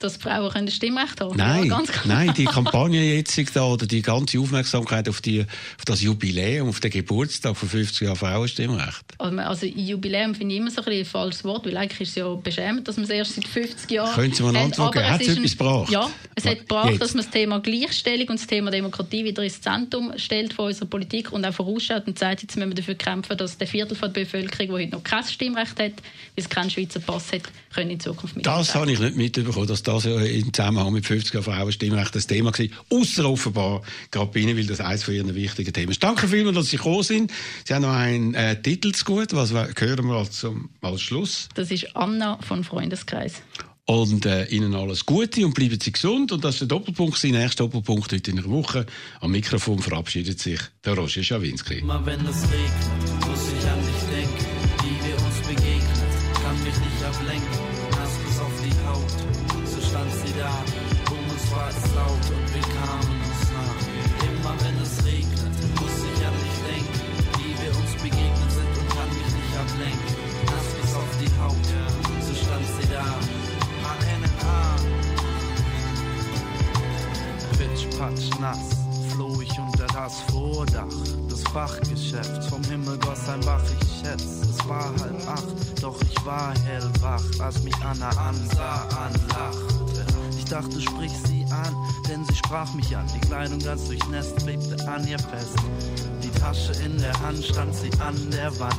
Dass 0.00 0.16
Frauen 0.16 0.52
können 0.52 0.70
Stimmrecht 0.70 1.20
haben 1.20 1.36
Nein, 1.36 1.66
Ja, 1.66 1.82
nein, 2.04 2.32
die 2.36 2.44
Kampagne 2.58 3.16
jetzt 3.16 3.36
da, 3.56 3.64
oder 3.64 3.84
die 3.84 4.00
ganze 4.00 4.38
Aufmerksamkeit 4.38 5.08
auf, 5.08 5.20
die, 5.20 5.40
auf 5.40 5.84
das 5.84 6.02
Jubiläum, 6.02 6.68
auf 6.68 6.78
den 6.78 6.92
Geburtstag 6.92 7.56
von 7.56 7.68
50 7.68 8.02
Jahren 8.02 8.14
Frauenstimmrecht. 8.14 9.02
Also, 9.18 9.38
also 9.38 9.66
Jubiläum 9.66 10.36
finde 10.36 10.54
ich 10.54 10.60
immer 10.60 10.70
so 10.70 10.82
ein, 10.82 10.92
ein 10.92 11.04
falsches 11.04 11.42
Wort, 11.42 11.66
weil 11.66 11.76
eigentlich 11.76 12.00
ist 12.02 12.10
es 12.10 12.14
ja 12.14 12.32
beschämend, 12.32 12.86
dass 12.86 12.94
man 12.94 13.06
es 13.06 13.10
erst 13.10 13.34
seit 13.34 13.48
50 13.48 13.90
Jahren 13.90 14.14
Können 14.14 14.32
Sie 14.32 14.42
mir 14.44 14.50
eine. 14.50 14.60
Antwort 14.60 14.92
geben? 14.92 15.10
Hat 15.10 15.20
es 15.20 15.28
etwas 15.36 15.50
gebracht? 15.50 15.90
Ja, 15.90 16.08
es 16.36 16.44
hat 16.44 16.58
gebracht, 16.60 16.90
jetzt? 16.90 17.00
dass 17.02 17.14
man 17.14 17.24
das 17.24 17.32
Thema 17.32 17.58
Gleichstellung 17.58 18.28
und 18.28 18.38
das 18.38 18.46
Thema 18.46 18.70
Demokratie 18.70 19.24
wieder 19.24 19.42
ins 19.42 19.60
Zentrum 19.60 20.12
stellt 20.16 20.52
von 20.52 20.66
unserer 20.66 20.86
Politik 20.86 21.32
und 21.32 21.44
auch 21.44 21.52
vorausschaut 21.52 22.06
und 22.06 22.16
sagt, 22.16 22.42
jetzt 22.42 22.54
müssen 22.54 22.70
wir 22.70 22.76
dafür 22.76 22.94
kämpfen, 22.94 23.36
dass 23.36 23.58
der 23.58 23.66
Viertel 23.66 23.96
von 23.96 24.12
der 24.12 24.20
Bevölkerung, 24.20 24.76
die 24.76 24.84
heute 24.84 24.92
noch 24.92 25.02
kein 25.02 25.24
Stimmrecht 25.24 25.72
hat, 25.72 25.78
weil 25.78 25.92
es 26.36 26.48
keinen 26.48 26.70
Schweizer 26.70 27.00
Pass 27.00 27.32
hat, 27.32 27.42
können 27.74 27.90
in 27.90 27.98
Zukunft 27.98 28.36
mit 28.36 28.46
Das 28.46 28.76
habe 28.76 28.92
ich 28.92 29.00
nicht 29.00 29.16
mitbekommen, 29.16 29.66
dass 29.66 29.82
das 29.88 30.04
ja 30.04 30.20
im 30.20 30.52
Zusammenhang 30.52 30.92
mit 30.92 31.06
50 31.06 31.34
Jahren 31.34 31.44
Frauenstimmrecht 31.44 32.14
ein 32.14 32.22
Thema 32.22 32.52
war. 32.52 32.98
Ausser 32.98 33.28
offenbar 33.28 33.82
gerade 34.10 34.30
bei 34.32 34.40
Ihnen, 34.40 34.56
weil 34.56 34.66
das 34.66 34.80
eines 34.80 35.02
von 35.02 35.14
Ihren 35.14 35.34
wichtigen 35.34 35.72
Themen 35.72 35.90
ist. 35.90 36.02
Danke 36.02 36.28
vielmals, 36.28 36.56
dass 36.56 36.70
Sie 36.70 36.76
gekommen 36.76 37.02
sind. 37.02 37.32
Sie 37.64 37.74
haben 37.74 37.82
noch 37.82 37.92
einen 37.92 38.34
äh, 38.34 38.60
Titel 38.60 38.92
zu 38.92 39.04
gut. 39.04 39.32
Was 39.32 39.52
hören 39.52 40.06
wir 40.06 40.16
als, 40.16 40.32
zum, 40.32 40.70
als 40.82 41.00
Schluss? 41.00 41.48
Das 41.54 41.70
ist 41.70 41.96
Anna 41.96 42.38
von 42.42 42.64
Freundeskreis. 42.64 43.42
Und 43.86 44.26
äh, 44.26 44.44
Ihnen 44.46 44.74
alles 44.74 45.06
Gute 45.06 45.46
und 45.46 45.54
bleiben 45.54 45.78
Sie 45.80 45.92
gesund. 45.92 46.30
Und 46.32 46.44
das 46.44 46.56
ist 46.56 46.60
der 46.60 46.68
Doppelpunkt, 46.68 47.16
sein 47.16 47.30
nächster 47.30 47.64
Doppelpunkt 47.64 48.12
heute 48.12 48.30
in 48.30 48.36
der 48.36 48.50
Woche. 48.50 48.84
Am 49.20 49.30
Mikrofon 49.30 49.78
verabschiedet 49.78 50.38
sich 50.38 50.60
der 50.84 50.94
Roger 50.94 51.22
Schawinski. 51.22 51.78
Immer 51.78 52.04
wenn 52.04 52.20
es 52.26 52.42
regnet, 52.42 53.26
muss 53.26 53.46
ich 53.58 53.68
an 53.68 53.78
dich 53.80 54.07
Pitsch, 78.08 78.30
patsch, 78.30 78.40
nass, 78.40 78.58
floh 79.10 79.40
ich 79.40 79.58
unter 79.58 79.86
das 79.86 80.20
Vordach 80.30 80.86
des 81.30 81.42
Fachgeschäfts. 81.52 82.46
Vom 82.46 82.62
Himmel 82.64 82.98
goss 82.98 83.28
ein 83.28 83.40
Bach, 83.40 83.62
ich 83.80 83.88
schätz, 84.00 84.22
es 84.42 84.68
war 84.68 84.90
halb 85.00 85.28
acht, 85.28 85.82
doch 85.82 86.00
ich 86.00 86.26
war 86.26 86.54
hellwach, 86.64 87.22
als 87.40 87.62
mich 87.62 87.76
Anna 87.76 88.08
ansah, 88.10 88.88
anlachte. 88.88 90.06
Ich 90.38 90.44
dachte, 90.44 90.80
sprich 90.80 91.12
sie 91.26 91.44
an, 91.50 91.74
denn 92.08 92.24
sie 92.24 92.34
sprach 92.34 92.72
mich 92.74 92.96
an. 92.96 93.06
Die 93.14 93.26
Kleidung 93.26 93.58
ganz 93.58 93.86
durchnässt, 93.86 94.36
klebte 94.38 94.88
an 94.88 95.06
ihr 95.06 95.18
fest. 95.18 95.56
Die 96.22 96.30
Tasche 96.40 96.72
in 96.84 96.98
der 96.98 97.18
Hand 97.20 97.44
stand 97.44 97.74
sie 97.74 97.90
an 98.00 98.16
der 98.30 98.58
Wand. 98.58 98.76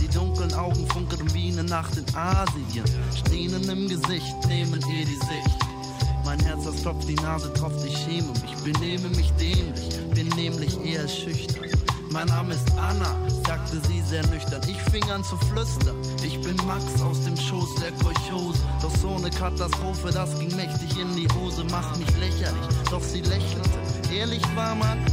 Die 0.00 0.08
dunklen 0.08 0.52
Augen 0.54 0.86
funkelten 0.88 1.32
wie 1.34 1.52
eine 1.52 1.64
Nacht 1.64 1.96
in 1.96 2.04
Asien. 2.14 2.84
Strähnen 3.16 3.68
im 3.68 3.88
Gesicht 3.88 4.46
nehmen 4.46 4.80
ihr 4.88 5.06
die 5.06 5.14
Sicht. 5.14 5.69
Mein 6.30 6.38
Herz, 6.46 6.62
das 6.62 6.82
klopft, 6.82 7.08
die 7.08 7.16
Nase 7.16 7.52
tropft, 7.54 7.84
ich 7.84 7.98
schäme 7.98 8.28
mich, 8.28 8.54
benehme 8.62 9.08
mich 9.16 9.32
dämlich, 9.32 9.88
bin 10.14 10.28
nämlich 10.36 10.78
eher 10.84 11.08
schüchtern. 11.08 11.66
Mein 12.12 12.28
Name 12.28 12.54
ist 12.54 12.70
Anna, 12.78 13.16
sagte 13.44 13.80
sie 13.88 14.00
sehr 14.02 14.24
nüchtern. 14.28 14.62
Ich 14.68 14.80
fing 14.92 15.02
an 15.10 15.24
zu 15.24 15.36
flüstern. 15.36 15.96
Ich 16.22 16.40
bin 16.40 16.54
Max 16.68 17.02
aus 17.02 17.24
dem 17.24 17.36
Schoß 17.36 17.74
der 17.82 17.90
Kolchose. 18.04 18.60
Doch 18.80 18.94
so 18.98 19.16
eine 19.16 19.28
Katastrophe, 19.30 20.12
das 20.12 20.38
ging 20.38 20.54
mächtig 20.54 21.00
in 21.00 21.16
die 21.16 21.26
Hose, 21.34 21.64
macht 21.64 21.98
mich 21.98 22.16
lächerlich. 22.18 22.78
Doch 22.88 23.02
sie 23.02 23.22
lächelte. 23.22 23.68
Ehrlich 24.14 24.42
war 24.54 24.76
man, 24.76 25.04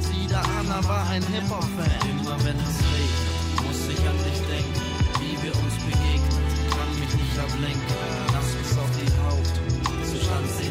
sie 0.00 0.26
da 0.26 0.42
Anna 0.58 0.82
war 0.88 1.08
ein 1.08 1.22
Hip-Hop-Fan. 1.22 2.10
Immer 2.10 2.36
wenn 2.42 2.56
es 2.58 2.78
regnet, 2.90 3.62
muss 3.62 3.80
ich 3.94 4.08
an 4.08 4.18
dich 4.26 4.40
denken. 4.50 4.82
Wie 5.20 5.40
wir 5.40 5.54
uns 5.54 5.74
begegnen, 5.86 6.44
kann 6.68 6.98
mich 6.98 7.14
nicht 7.14 7.38
ablenken. 7.38 8.13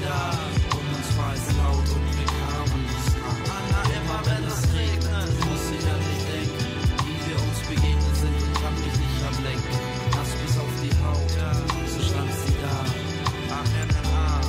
Da. 0.04 0.22
Um 0.78 0.86
uns 0.96 1.10
war 1.18 1.34
es 1.34 1.46
laut 1.58 1.88
und 1.96 2.08
wir 2.18 2.28
kamen 2.28 2.82
uns 2.84 3.06
nah. 3.22 3.38
Anna, 3.56 3.82
immer 3.98 4.20
wenn 4.28 4.44
es 4.48 4.62
regnet, 4.74 5.32
muss 5.48 5.66
ich 5.72 5.86
an 5.88 6.02
dich 6.08 6.24
denken. 6.32 6.68
Wie 7.06 7.20
wir 7.28 7.38
uns 7.40 7.60
begegnet 7.68 8.16
sind 8.22 8.38
und 8.44 8.54
kann 8.62 8.76
mich 8.84 8.96
nicht 9.00 9.20
ablenken. 9.24 9.76
Nass 10.16 10.32
bis 10.42 10.56
auf 10.58 10.74
die 10.84 10.94
Haut, 11.04 11.34
so 11.88 12.00
stand 12.04 12.32
sie 12.46 12.58
da. 12.62 12.78
A-N-N-A. 13.54 14.42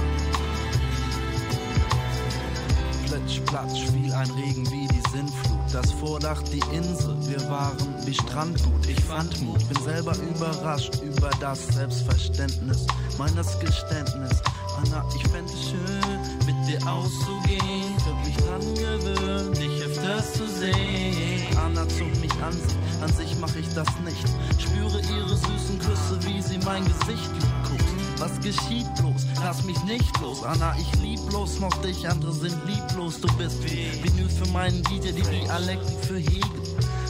Plitsch, 3.07 3.41
platsch, 3.47 3.81
fiel 3.93 4.13
ein 4.13 4.31
Regen 4.31 4.67
wie 4.71 4.87
die 4.89 5.03
Sintflut. 5.13 5.61
Das 5.73 5.91
Vordach, 5.93 6.43
die 6.45 6.63
Insel, 6.75 7.17
wir 7.29 7.49
waren 7.49 7.95
wie 8.05 8.15
Strandgut. 8.15 8.87
Ich 8.87 9.01
fand 9.01 9.43
Mut, 9.43 9.69
bin 9.69 9.83
selber 9.83 10.15
überrascht 10.17 11.01
über 11.03 11.31
das 11.41 11.67
Selbstverständnis 11.69 12.87
meines 13.19 13.59
Geständnis. 13.59 14.43
Anna, 14.85 15.05
ich 15.15 15.23
fände 15.29 15.53
es 15.53 15.71
schön, 15.71 16.21
mit 16.47 16.69
dir 16.69 16.87
auszugehen. 16.87 17.95
Hab 18.05 18.25
mich 18.25 18.37
dran 18.37 18.75
gewöhnt, 18.75 19.57
dich 19.57 19.83
öfters 19.83 20.33
zu 20.35 20.47
sehen. 20.47 21.57
Anna 21.57 21.89
zog 21.89 22.15
mich 22.21 22.33
an 22.43 22.53
sich, 22.53 22.77
an 23.01 23.13
sich 23.13 23.39
mach 23.41 23.55
ich 23.57 23.69
das 23.75 23.89
nicht. 24.05 24.29
Spüre 24.59 25.01
ihre 25.01 25.37
süßen 25.37 25.79
Küsse, 25.79 26.19
wie 26.23 26.43
sie 26.43 26.59
mein 26.59 26.85
Gesicht 26.85 27.31
liebkost. 27.33 27.95
Was 28.19 28.41
geschieht 28.41 28.95
bloß? 28.97 29.27
Lass 29.43 29.65
mich 29.65 29.83
nicht 29.85 30.21
los, 30.21 30.43
Anna, 30.45 30.75
ich 30.79 31.01
lieb 31.01 31.21
bloß 31.29 31.61
noch 31.61 31.75
dich, 31.83 32.09
andere 32.09 32.33
sind 32.33 32.57
lieblos. 32.67 33.21
Du 33.21 33.29
bist 33.37 33.63
wie 33.65 33.89
Vinyl 34.03 34.29
für 34.29 34.49
meinen 34.53 34.83
DJ, 34.85 35.13
die 35.13 35.23
Dialektik 35.23 36.05
für 36.05 36.19
Hegel. 36.19 36.63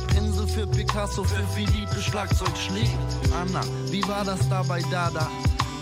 Pinsel 0.09 0.47
für 0.47 0.67
Picasso, 0.67 1.25
für 1.25 1.43
Philippe, 1.55 2.01
Schlagzeugschläge. 2.01 2.89
Anna, 3.41 3.63
wie 3.91 4.07
war 4.07 4.25
das 4.25 4.49
dabei 4.49 4.81
Dada? 4.91 5.29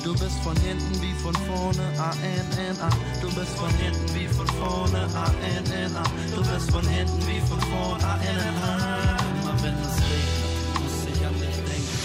Du 0.03 0.13
bist 0.15 0.39
von 0.43 0.57
hinten 0.57 1.01
wie 1.01 1.15
von 1.23 1.33
vorne, 1.47 1.83
A-N-N-A. 1.97 2.91
Du 3.21 3.29
bist 3.29 3.57
von 3.57 3.71
hinten 3.77 4.15
wie 4.15 4.27
von 4.27 4.47
vorne, 4.49 5.07
A-N-N-A. 5.15 6.03
Du 6.35 6.43
bist 6.43 6.71
von 6.73 6.87
hinten 6.89 7.27
wie 7.29 7.41
von 7.49 7.61
vorne, 7.61 8.05
A-N-N-A. 8.05 9.17
Immer 9.43 9.63
wenn 9.63 9.75
es 9.75 9.97
regnet, 10.03 10.83
muss 10.83 11.07
ich 11.07 11.25
an 11.25 11.35
dich 11.35 11.55
denken. 11.55 11.99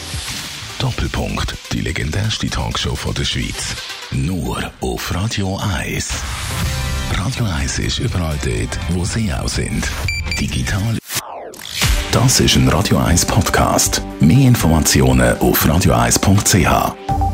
Doppelpunkt. 0.77 1.55
Die 1.73 1.81
legendärste 1.81 2.47
Talkshow 2.49 2.95
von 2.95 3.15
der 3.15 3.25
Schweiz. 3.25 3.75
Nur 4.11 4.71
auf 4.81 5.13
Radio 5.15 5.57
1. 5.57 6.09
Radio 7.17 7.45
1 7.45 7.79
ist 7.79 7.97
überall 7.97 8.37
dort, 8.43 8.79
wo 8.89 9.05
Sie 9.05 9.33
auch 9.33 9.49
sind. 9.49 9.89
Digital. 10.39 10.99
Das 12.11 12.39
ist 12.39 12.55
ein 12.55 12.69
Radio 12.69 12.99
1 12.99 13.25
Podcast. 13.25 14.03
Mehr 14.19 14.47
Informationen 14.47 15.35
auf 15.39 15.65
radio1.ch. 15.65 17.26